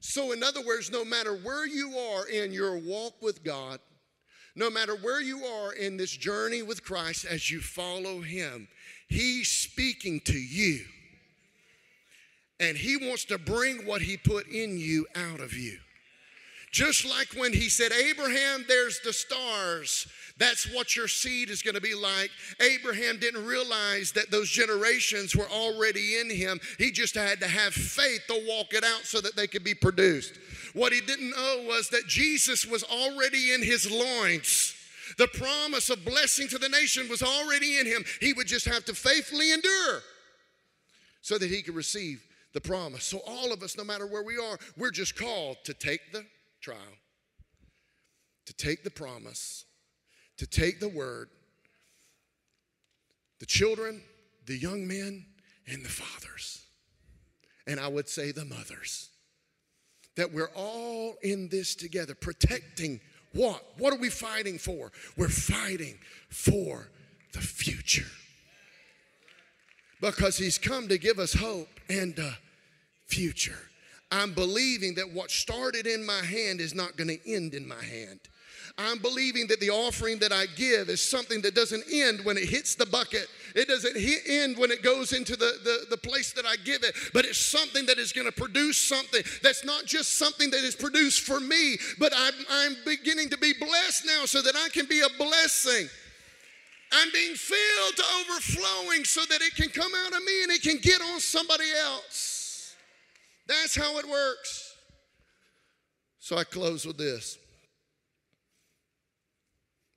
So, 0.00 0.30
in 0.30 0.44
other 0.44 0.64
words, 0.64 0.92
no 0.92 1.04
matter 1.04 1.34
where 1.34 1.66
you 1.66 1.98
are 1.98 2.28
in 2.28 2.52
your 2.52 2.78
walk 2.78 3.20
with 3.20 3.42
God, 3.42 3.80
no 4.54 4.70
matter 4.70 4.96
where 4.96 5.20
you 5.20 5.44
are 5.44 5.72
in 5.72 5.96
this 5.96 6.16
journey 6.16 6.62
with 6.62 6.84
Christ 6.84 7.24
as 7.24 7.50
you 7.50 7.60
follow 7.60 8.20
Him, 8.20 8.68
He's 9.08 9.48
speaking 9.48 10.20
to 10.26 10.38
you. 10.38 10.84
And 12.60 12.76
He 12.76 12.96
wants 12.96 13.24
to 13.26 13.38
bring 13.38 13.86
what 13.86 14.02
He 14.02 14.16
put 14.16 14.48
in 14.48 14.78
you 14.78 15.06
out 15.14 15.40
of 15.40 15.54
you. 15.54 15.78
Just 16.70 17.06
like 17.06 17.28
when 17.34 17.52
he 17.52 17.68
said, 17.68 17.92
Abraham, 17.92 18.64
there's 18.68 19.00
the 19.00 19.12
stars. 19.12 20.06
That's 20.38 20.72
what 20.72 20.94
your 20.94 21.08
seed 21.08 21.50
is 21.50 21.62
going 21.62 21.74
to 21.74 21.80
be 21.80 21.94
like. 21.94 22.30
Abraham 22.60 23.18
didn't 23.18 23.46
realize 23.46 24.12
that 24.12 24.30
those 24.30 24.50
generations 24.50 25.34
were 25.34 25.48
already 25.48 26.18
in 26.20 26.30
him. 26.30 26.60
He 26.76 26.90
just 26.90 27.14
had 27.14 27.40
to 27.40 27.48
have 27.48 27.72
faith 27.72 28.20
to 28.28 28.44
walk 28.46 28.74
it 28.74 28.84
out 28.84 29.04
so 29.04 29.20
that 29.20 29.34
they 29.34 29.46
could 29.46 29.64
be 29.64 29.74
produced. 29.74 30.38
What 30.78 30.92
he 30.92 31.00
didn't 31.00 31.30
know 31.30 31.64
was 31.66 31.88
that 31.88 32.06
Jesus 32.06 32.64
was 32.64 32.84
already 32.84 33.52
in 33.52 33.64
his 33.64 33.90
loins. 33.90 34.76
The 35.16 35.26
promise 35.26 35.90
of 35.90 36.04
blessing 36.04 36.46
to 36.48 36.58
the 36.58 36.68
nation 36.68 37.08
was 37.08 37.20
already 37.20 37.78
in 37.78 37.86
him. 37.86 38.04
He 38.20 38.32
would 38.32 38.46
just 38.46 38.64
have 38.66 38.84
to 38.84 38.94
faithfully 38.94 39.52
endure 39.52 40.02
so 41.20 41.36
that 41.36 41.50
he 41.50 41.62
could 41.62 41.74
receive 41.74 42.24
the 42.52 42.60
promise. 42.60 43.02
So, 43.02 43.18
all 43.26 43.52
of 43.52 43.64
us, 43.64 43.76
no 43.76 43.82
matter 43.82 44.06
where 44.06 44.22
we 44.22 44.38
are, 44.38 44.56
we're 44.76 44.92
just 44.92 45.16
called 45.16 45.56
to 45.64 45.74
take 45.74 46.12
the 46.12 46.24
trial, 46.60 46.78
to 48.46 48.54
take 48.54 48.84
the 48.84 48.90
promise, 48.90 49.64
to 50.36 50.46
take 50.46 50.78
the 50.78 50.88
word, 50.88 51.28
the 53.40 53.46
children, 53.46 54.00
the 54.46 54.56
young 54.56 54.86
men, 54.86 55.26
and 55.66 55.84
the 55.84 55.88
fathers. 55.88 56.64
And 57.66 57.80
I 57.80 57.88
would 57.88 58.08
say 58.08 58.30
the 58.30 58.44
mothers. 58.44 59.10
That 60.18 60.32
we're 60.32 60.50
all 60.56 61.14
in 61.22 61.48
this 61.48 61.76
together, 61.76 62.12
protecting 62.12 63.00
what? 63.34 63.62
What 63.78 63.92
are 63.92 64.00
we 64.00 64.10
fighting 64.10 64.58
for? 64.58 64.90
We're 65.16 65.28
fighting 65.28 65.96
for 66.28 66.88
the 67.32 67.40
future. 67.40 68.10
Because 70.00 70.36
he's 70.36 70.58
come 70.58 70.88
to 70.88 70.98
give 70.98 71.20
us 71.20 71.34
hope 71.34 71.68
and 71.88 72.18
a 72.18 72.36
future. 73.06 73.60
I'm 74.10 74.32
believing 74.32 74.96
that 74.96 75.12
what 75.12 75.30
started 75.30 75.86
in 75.86 76.04
my 76.04 76.24
hand 76.24 76.60
is 76.60 76.74
not 76.74 76.96
going 76.96 77.08
to 77.16 77.32
end 77.32 77.54
in 77.54 77.68
my 77.68 77.82
hand. 77.84 78.18
I'm 78.78 78.98
believing 78.98 79.48
that 79.48 79.58
the 79.58 79.70
offering 79.70 80.20
that 80.20 80.32
I 80.32 80.46
give 80.54 80.88
is 80.88 81.02
something 81.02 81.42
that 81.42 81.56
doesn't 81.56 81.82
end 81.92 82.24
when 82.24 82.36
it 82.36 82.48
hits 82.48 82.76
the 82.76 82.86
bucket. 82.86 83.26
It 83.56 83.66
doesn't 83.66 83.96
hit, 83.96 84.20
end 84.28 84.56
when 84.56 84.70
it 84.70 84.84
goes 84.84 85.12
into 85.12 85.34
the, 85.34 85.58
the, 85.64 85.86
the 85.90 85.96
place 85.96 86.32
that 86.34 86.46
I 86.46 86.54
give 86.64 86.84
it, 86.84 86.94
but 87.12 87.24
it's 87.24 87.40
something 87.40 87.86
that 87.86 87.98
is 87.98 88.12
going 88.12 88.26
to 88.26 88.32
produce 88.32 88.78
something 88.78 89.22
that's 89.42 89.64
not 89.64 89.84
just 89.84 90.16
something 90.16 90.50
that 90.50 90.62
is 90.62 90.76
produced 90.76 91.22
for 91.22 91.40
me, 91.40 91.76
but 91.98 92.12
I'm, 92.14 92.34
I'm 92.50 92.76
beginning 92.84 93.30
to 93.30 93.38
be 93.38 93.52
blessed 93.58 94.06
now 94.06 94.26
so 94.26 94.40
that 94.42 94.54
I 94.54 94.68
can 94.68 94.86
be 94.86 95.00
a 95.00 95.18
blessing. 95.18 95.88
I'm 96.92 97.08
being 97.12 97.34
filled 97.34 97.96
to 97.96 98.04
overflowing 98.20 99.04
so 99.04 99.22
that 99.28 99.42
it 99.42 99.56
can 99.56 99.70
come 99.70 99.90
out 100.06 100.12
of 100.12 100.24
me 100.24 100.42
and 100.44 100.52
it 100.52 100.62
can 100.62 100.78
get 100.78 101.00
on 101.00 101.18
somebody 101.18 101.66
else. 101.84 102.76
That's 103.48 103.74
how 103.74 103.98
it 103.98 104.08
works. 104.08 104.76
So 106.20 106.36
I 106.36 106.44
close 106.44 106.86
with 106.86 106.98
this. 106.98 107.38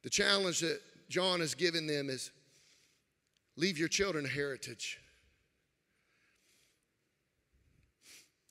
The 0.03 0.09
challenge 0.09 0.61
that 0.61 0.79
John 1.09 1.39
has 1.39 1.55
given 1.55 1.87
them 1.87 2.09
is 2.09 2.31
leave 3.55 3.77
your 3.77 3.87
children 3.87 4.25
a 4.25 4.29
heritage. 4.29 4.99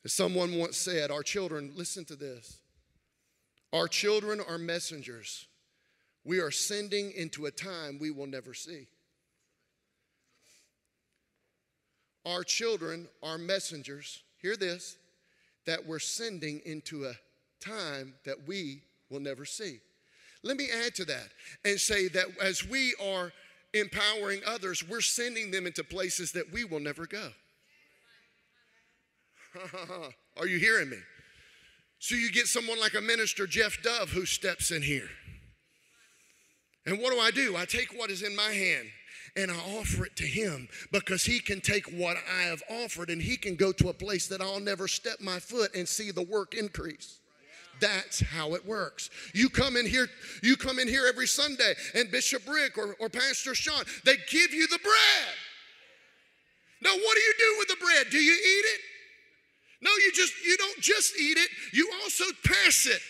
As 0.05 0.12
someone 0.12 0.57
once 0.57 0.76
said, 0.76 1.11
our 1.11 1.22
children, 1.22 1.72
listen 1.74 2.05
to 2.07 2.16
this, 2.16 2.59
our 3.72 3.88
children 3.88 4.40
are 4.48 4.59
messengers 4.59 5.46
we 6.24 6.38
are 6.40 6.51
sending 6.51 7.12
into 7.12 7.46
a 7.46 7.51
time 7.51 7.98
we 7.98 8.11
will 8.11 8.26
never 8.26 8.55
see. 8.55 8.86
Our 12.26 12.44
children 12.44 13.09
are 13.22 13.38
messengers 13.38 14.22
hear 14.36 14.57
this, 14.57 14.96
that 15.66 15.86
we're 15.86 15.98
sending 15.98 16.61
into 16.64 17.07
a 17.07 17.12
time 17.61 18.14
that 18.24 18.46
we 18.46 18.82
will 19.11 19.20
never 19.20 19.44
see. 19.44 19.80
Let 20.43 20.57
me 20.57 20.68
add 20.84 20.95
to 20.97 21.05
that 21.07 21.28
and 21.64 21.78
say 21.78 22.09
that 22.09 22.26
as 22.41 22.66
we 22.66 22.95
are 23.03 23.32
empowering 23.74 24.41
others, 24.47 24.82
we're 24.88 25.01
sending 25.01 25.51
them 25.51 25.66
into 25.66 25.84
places 25.84 26.32
that 26.32 26.53
we 26.53 26.64
will 26.64 26.80
never 26.80 27.07
go. 27.07 27.30
are 30.36 30.47
you 30.47 30.59
hearing 30.59 30.91
me? 30.91 30.99
So 31.99 32.14
you 32.14 32.32
get 32.32 32.47
someone 32.47 32.80
like 32.80 32.95
a 32.95 33.01
minister, 33.01 33.47
Jeff 33.47 33.82
Dove, 33.82 34.11
who 34.11 34.24
steps 34.24 34.70
in 34.70 34.82
here. 34.82 35.11
And 36.86 36.99
what 36.99 37.12
do 37.12 37.20
I 37.20 37.30
do? 37.30 37.57
I 37.57 37.66
take 37.66 37.97
what 37.97 38.11
is 38.11 38.22
in 38.22 38.34
my 38.34 38.51
hand 38.51 38.88
and 39.36 39.51
I 39.51 39.57
offer 39.78 40.07
it 40.07 40.16
to 40.16 40.26
him 40.26 40.68
because 40.93 41.24
he 41.24 41.41
can 41.41 41.61
take 41.61 41.86
what 41.93 42.16
I 42.16 42.43
have 42.43 42.62
offered 42.70 43.11
and 43.11 43.20
he 43.20 43.36
can 43.36 43.55
go 43.55 43.70
to 43.72 43.91
a 43.91 43.95
place 43.95 44.26
that 44.28 44.41
I'll 44.41 44.61
never 44.61 44.88
step 44.88 45.20
my 45.20 45.38
foot 45.38 45.74
and 45.74 45.86
see 45.86 46.11
the 46.11 46.22
work 46.22 46.55
increase. 46.55 47.19
That's 47.80 48.20
how 48.20 48.54
it 48.54 48.66
works. 48.66 49.10
You 49.34 49.48
come 49.48 49.76
in 49.76 49.86
here, 49.86 50.08
you 50.42 50.56
come 50.56 50.78
in 50.78 50.88
here 50.88 51.06
every 51.06 51.26
Sunday, 51.26 51.74
and 51.94 52.10
Bishop 52.10 52.42
Rick 52.48 52.78
or, 52.78 52.94
or 53.00 53.08
Pastor 53.08 53.54
Sean, 53.54 53.84
they 54.04 54.16
give 54.30 54.52
you 54.52 54.66
the 54.66 54.78
bread. 54.78 55.34
Now, 56.82 56.90
what 56.90 57.14
do 57.14 57.20
you 57.20 57.34
do 57.38 57.56
with 57.58 57.68
the 57.68 57.84
bread? 57.84 58.06
Do 58.10 58.18
you 58.18 58.32
eat 58.32 58.64
it? 58.64 58.80
No, 59.82 59.90
you 59.90 60.12
just 60.12 60.32
you 60.44 60.56
don't 60.56 60.80
just 60.80 61.18
eat 61.18 61.38
it, 61.38 61.48
you 61.72 61.90
also 62.02 62.24
pass 62.44 62.86
it. 62.86 63.00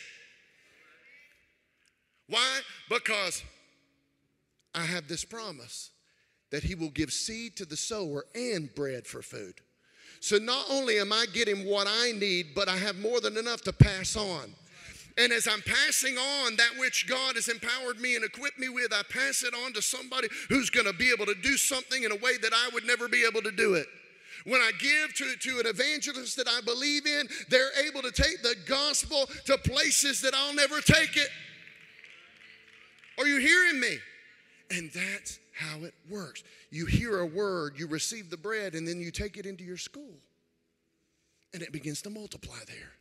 Why? 2.29 2.61
Because 2.89 3.43
I 4.75 4.83
have 4.83 5.09
this 5.09 5.25
promise 5.25 5.91
that 6.51 6.63
he 6.63 6.75
will 6.77 6.91
give 6.91 7.13
seed 7.13 7.57
to 7.57 7.65
the 7.65 7.77
sower 7.77 8.25
and 8.35 8.73
bread 8.75 9.07
for 9.07 9.23
food. 9.23 9.55
So 10.21 10.37
not 10.37 10.67
only 10.71 10.99
am 10.99 11.13
I 11.13 11.27
getting 11.33 11.67
what 11.67 11.87
I 11.89 12.13
need, 12.13 12.49
but 12.55 12.69
I 12.69 12.77
have 12.77 12.99
more 12.99 13.21
than 13.21 13.39
enough 13.39 13.63
to 13.63 13.73
pass 13.73 14.17
on. 14.17 14.55
And 15.19 15.33
as 15.33 15.49
I'm 15.49 15.63
passing 15.63 16.17
on 16.17 16.57
that 16.57 16.71
which 16.79 17.07
God 17.09 17.35
has 17.35 17.49
empowered 17.49 18.01
me 18.01 18.17
and 18.17 18.25
equipped 18.25 18.59
me 18.59 18.69
with, 18.69 18.93
I 18.93 19.03
pass 19.11 19.43
it 19.43 19.55
on 19.55 19.73
to 19.73 19.83
somebody 19.83 20.29
who's 20.49 20.71
going 20.71 20.87
to 20.87 20.93
be 20.93 21.11
able 21.11 21.27
to 21.27 21.35
do 21.43 21.57
something 21.57 22.05
in 22.05 22.13
a 22.13 22.17
way 22.17 22.37
that 22.41 22.53
I 22.53 22.71
would 22.73 22.87
never 22.87 23.09
be 23.09 23.25
able 23.27 23.43
to 23.43 23.51
do 23.51 23.75
it. 23.75 23.87
When 24.45 24.61
I 24.61 24.71
give 24.79 25.15
to, 25.17 25.37
to 25.37 25.61
an 25.61 25.67
evangelist 25.67 26.37
that 26.37 26.49
I 26.49 26.61
believe 26.63 27.07
in, 27.07 27.29
they're 27.49 27.87
able 27.87 28.03
to 28.03 28.11
take 28.11 28.43
the 28.43 28.55
gospel 28.67 29.29
to 29.47 29.59
places 29.59 30.23
that 30.23 30.35
I'll 30.35 30.55
never 30.55 30.81
take 30.81 31.17
it. 31.17 31.29
Are 33.19 33.27
you 33.27 33.39
hearing 33.39 33.81
me? 33.81 33.99
And 34.71 34.91
that's 34.93 35.39
how 35.61 35.85
it 35.85 35.95
works. 36.09 36.43
You 36.71 36.87
hear 36.87 37.21
a 37.21 37.27
word, 37.27 37.75
you 37.79 37.87
receive 37.87 38.31
the 38.31 38.37
bread, 38.37 38.75
and 38.75 38.89
then 38.89 39.01
you 39.01 39.11
take 39.11 39.37
it 39.37 39.47
into 39.47 39.63
your 39.63 39.77
school. 39.77 40.15
And 41.53 41.63
it 41.63 41.73
begins 41.73 42.01
to 42.03 42.11
multiply 42.11 42.59
there. 42.67 42.93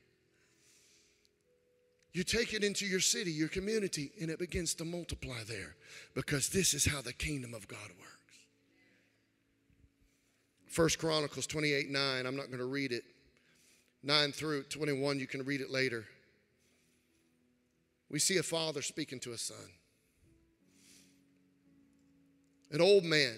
You 2.12 2.24
take 2.24 2.54
it 2.54 2.64
into 2.64 2.86
your 2.86 3.00
city, 3.00 3.32
your 3.32 3.48
community, 3.48 4.12
and 4.20 4.30
it 4.30 4.40
begins 4.40 4.74
to 4.76 4.86
multiply 4.86 5.44
there 5.48 5.76
because 6.16 6.50
this 6.50 6.74
is 6.74 6.86
how 6.86 7.02
the 7.02 7.14
kingdom 7.14 7.54
of 7.54 7.68
God 7.68 7.88
works. 8.00 8.20
First 10.68 11.00
Chronicles 11.00 11.48
28 11.48 11.90
9, 11.90 12.26
I'm 12.26 12.36
not 12.36 12.48
going 12.48 12.60
to 12.60 12.66
read 12.66 12.92
it. 12.92 13.04
9 14.04 14.32
through 14.32 14.64
21, 14.64 15.20
you 15.20 15.28
can 15.28 15.44
read 15.44 15.62
it 15.62 15.70
later. 15.70 16.06
We 18.10 18.18
see 18.18 18.38
a 18.38 18.44
father 18.44 18.82
speaking 18.82 19.20
to 19.22 19.34
a 19.34 19.38
son. 19.38 19.58
An 22.72 22.82
old 22.82 23.04
man 23.04 23.38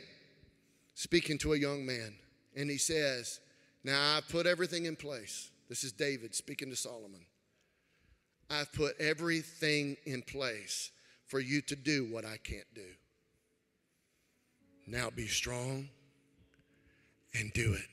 speaking 0.94 1.38
to 1.40 1.54
a 1.54 1.58
young 1.58 1.86
man. 1.86 2.16
And 2.56 2.70
he 2.70 2.78
says, 2.78 3.40
Now 3.84 4.18
I've 4.18 4.28
put 4.28 4.46
everything 4.46 4.86
in 4.86 4.96
place. 4.96 5.52
This 5.70 5.84
is 5.84 5.92
David 5.92 6.36
speaking 6.36 6.70
to 6.70 6.76
Solomon. 6.76 7.26
I've 8.50 8.72
put 8.74 9.00
everything 9.00 9.96
in 10.06 10.22
place 10.22 10.92
for 11.28 11.40
you 11.40 11.62
to 11.62 11.76
do 11.76 12.08
what 12.12 12.26
I 12.26 12.38
can't 12.44 12.68
do. 12.76 12.88
Now 14.86 15.10
be 15.10 15.28
strong 15.28 15.88
and 17.34 17.54
do 17.54 17.74
it. 17.74 17.88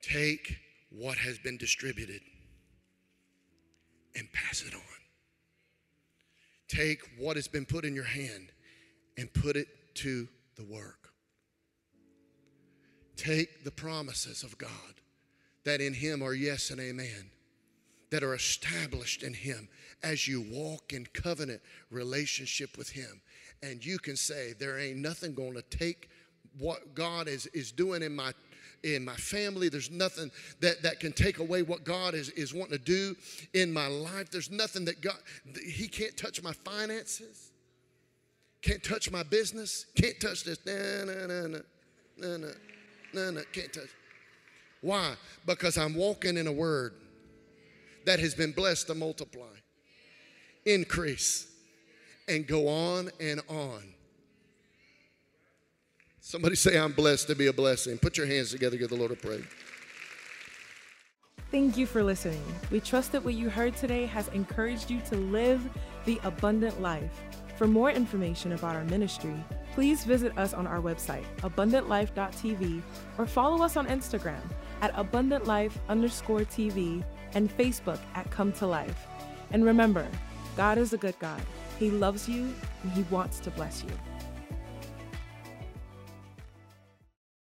Take 0.00 0.56
what 0.90 1.18
has 1.18 1.38
been 1.38 1.56
distributed 1.56 2.20
and 4.14 4.32
pass 4.32 4.62
it 4.62 4.74
on. 4.74 4.80
Take 6.68 7.00
what 7.18 7.34
has 7.34 7.48
been 7.48 7.64
put 7.66 7.84
in 7.84 7.94
your 7.96 8.04
hand 8.04 8.52
and 9.16 9.32
put 9.32 9.56
it 9.56 9.68
to 9.94 10.28
the 10.56 10.64
work. 10.64 11.10
Take 13.16 13.64
the 13.64 13.70
promises 13.70 14.42
of 14.42 14.58
God 14.58 14.70
that 15.64 15.80
in 15.80 15.94
Him 15.94 16.22
are 16.22 16.34
yes 16.34 16.70
and 16.70 16.80
amen, 16.80 17.30
that 18.10 18.22
are 18.22 18.34
established 18.34 19.22
in 19.22 19.34
Him 19.34 19.68
as 20.02 20.28
you 20.28 20.44
walk 20.50 20.92
in 20.92 21.06
covenant 21.06 21.60
relationship 21.90 22.76
with 22.76 22.90
Him. 22.90 23.20
And 23.62 23.84
you 23.84 23.98
can 23.98 24.16
say, 24.16 24.52
There 24.58 24.78
ain't 24.78 24.98
nothing 24.98 25.34
going 25.34 25.54
to 25.54 25.62
take 25.62 26.10
what 26.58 26.94
God 26.94 27.28
is, 27.28 27.46
is 27.46 27.72
doing 27.72 28.02
in 28.02 28.14
my 28.14 28.32
in 28.82 29.04
my 29.04 29.16
family. 29.16 29.70
There's 29.70 29.90
nothing 29.90 30.30
that, 30.60 30.82
that 30.82 31.00
can 31.00 31.12
take 31.12 31.38
away 31.38 31.62
what 31.62 31.84
God 31.84 32.14
is, 32.14 32.28
is 32.30 32.52
wanting 32.52 32.76
to 32.76 32.84
do 32.84 33.16
in 33.54 33.72
my 33.72 33.86
life. 33.86 34.30
There's 34.30 34.50
nothing 34.50 34.84
that 34.84 35.00
God, 35.00 35.16
He 35.66 35.88
can't 35.88 36.16
touch 36.16 36.42
my 36.42 36.52
finances, 36.52 37.50
can't 38.64 38.82
touch 38.82 39.10
my 39.10 39.22
business, 39.22 39.86
can't 39.94 40.18
touch 40.18 40.44
this. 40.44 40.58
Nah, 40.64 41.04
nah, 41.04 41.26
nah, 41.26 41.46
nah, 41.46 41.58
nah, 42.16 42.36
nah, 42.38 42.48
nah, 43.12 43.30
nah, 43.30 43.40
can't 43.52 43.72
touch. 43.72 43.90
Why? 44.80 45.14
Because 45.46 45.76
I'm 45.76 45.94
walking 45.94 46.36
in 46.36 46.46
a 46.46 46.52
word 46.52 46.94
that 48.06 48.20
has 48.20 48.34
been 48.34 48.52
blessed 48.52 48.86
to 48.86 48.94
multiply, 48.94 49.54
increase, 50.64 51.46
and 52.26 52.46
go 52.46 52.68
on 52.68 53.10
and 53.20 53.42
on. 53.48 53.82
Somebody 56.20 56.56
say, 56.56 56.78
I'm 56.78 56.92
blessed 56.92 57.26
to 57.28 57.34
be 57.34 57.48
a 57.48 57.52
blessing. 57.52 57.98
Put 57.98 58.16
your 58.16 58.26
hands 58.26 58.50
together, 58.50 58.78
give 58.78 58.88
the 58.88 58.96
Lord 58.96 59.10
a 59.10 59.16
praise. 59.16 59.44
Thank 61.50 61.76
you 61.76 61.86
for 61.86 62.02
listening. 62.02 62.42
We 62.70 62.80
trust 62.80 63.12
that 63.12 63.22
what 63.22 63.34
you 63.34 63.50
heard 63.50 63.76
today 63.76 64.06
has 64.06 64.28
encouraged 64.28 64.90
you 64.90 65.00
to 65.10 65.16
live 65.16 65.62
the 66.06 66.18
abundant 66.24 66.80
life. 66.80 67.20
For 67.56 67.66
more 67.68 67.90
information 67.90 68.52
about 68.52 68.74
our 68.74 68.84
ministry, 68.84 69.34
please 69.74 70.04
visit 70.04 70.36
us 70.36 70.54
on 70.54 70.66
our 70.66 70.80
website, 70.80 71.24
abundantlife.tv, 71.42 72.82
or 73.16 73.26
follow 73.26 73.64
us 73.64 73.76
on 73.76 73.86
Instagram 73.86 74.40
at 74.80 74.92
abundantlife 74.94 75.72
underscore 75.88 76.40
TV 76.40 77.04
and 77.34 77.56
Facebook 77.56 78.00
at 78.14 78.30
Come 78.30 78.52
to 78.54 78.66
Life. 78.66 79.06
And 79.52 79.64
remember, 79.64 80.06
God 80.56 80.78
is 80.78 80.92
a 80.92 80.98
good 80.98 81.18
God. 81.18 81.40
He 81.78 81.90
loves 81.90 82.28
you 82.28 82.52
and 82.82 82.92
He 82.92 83.02
wants 83.10 83.38
to 83.40 83.50
bless 83.50 83.84
you. 83.84 84.13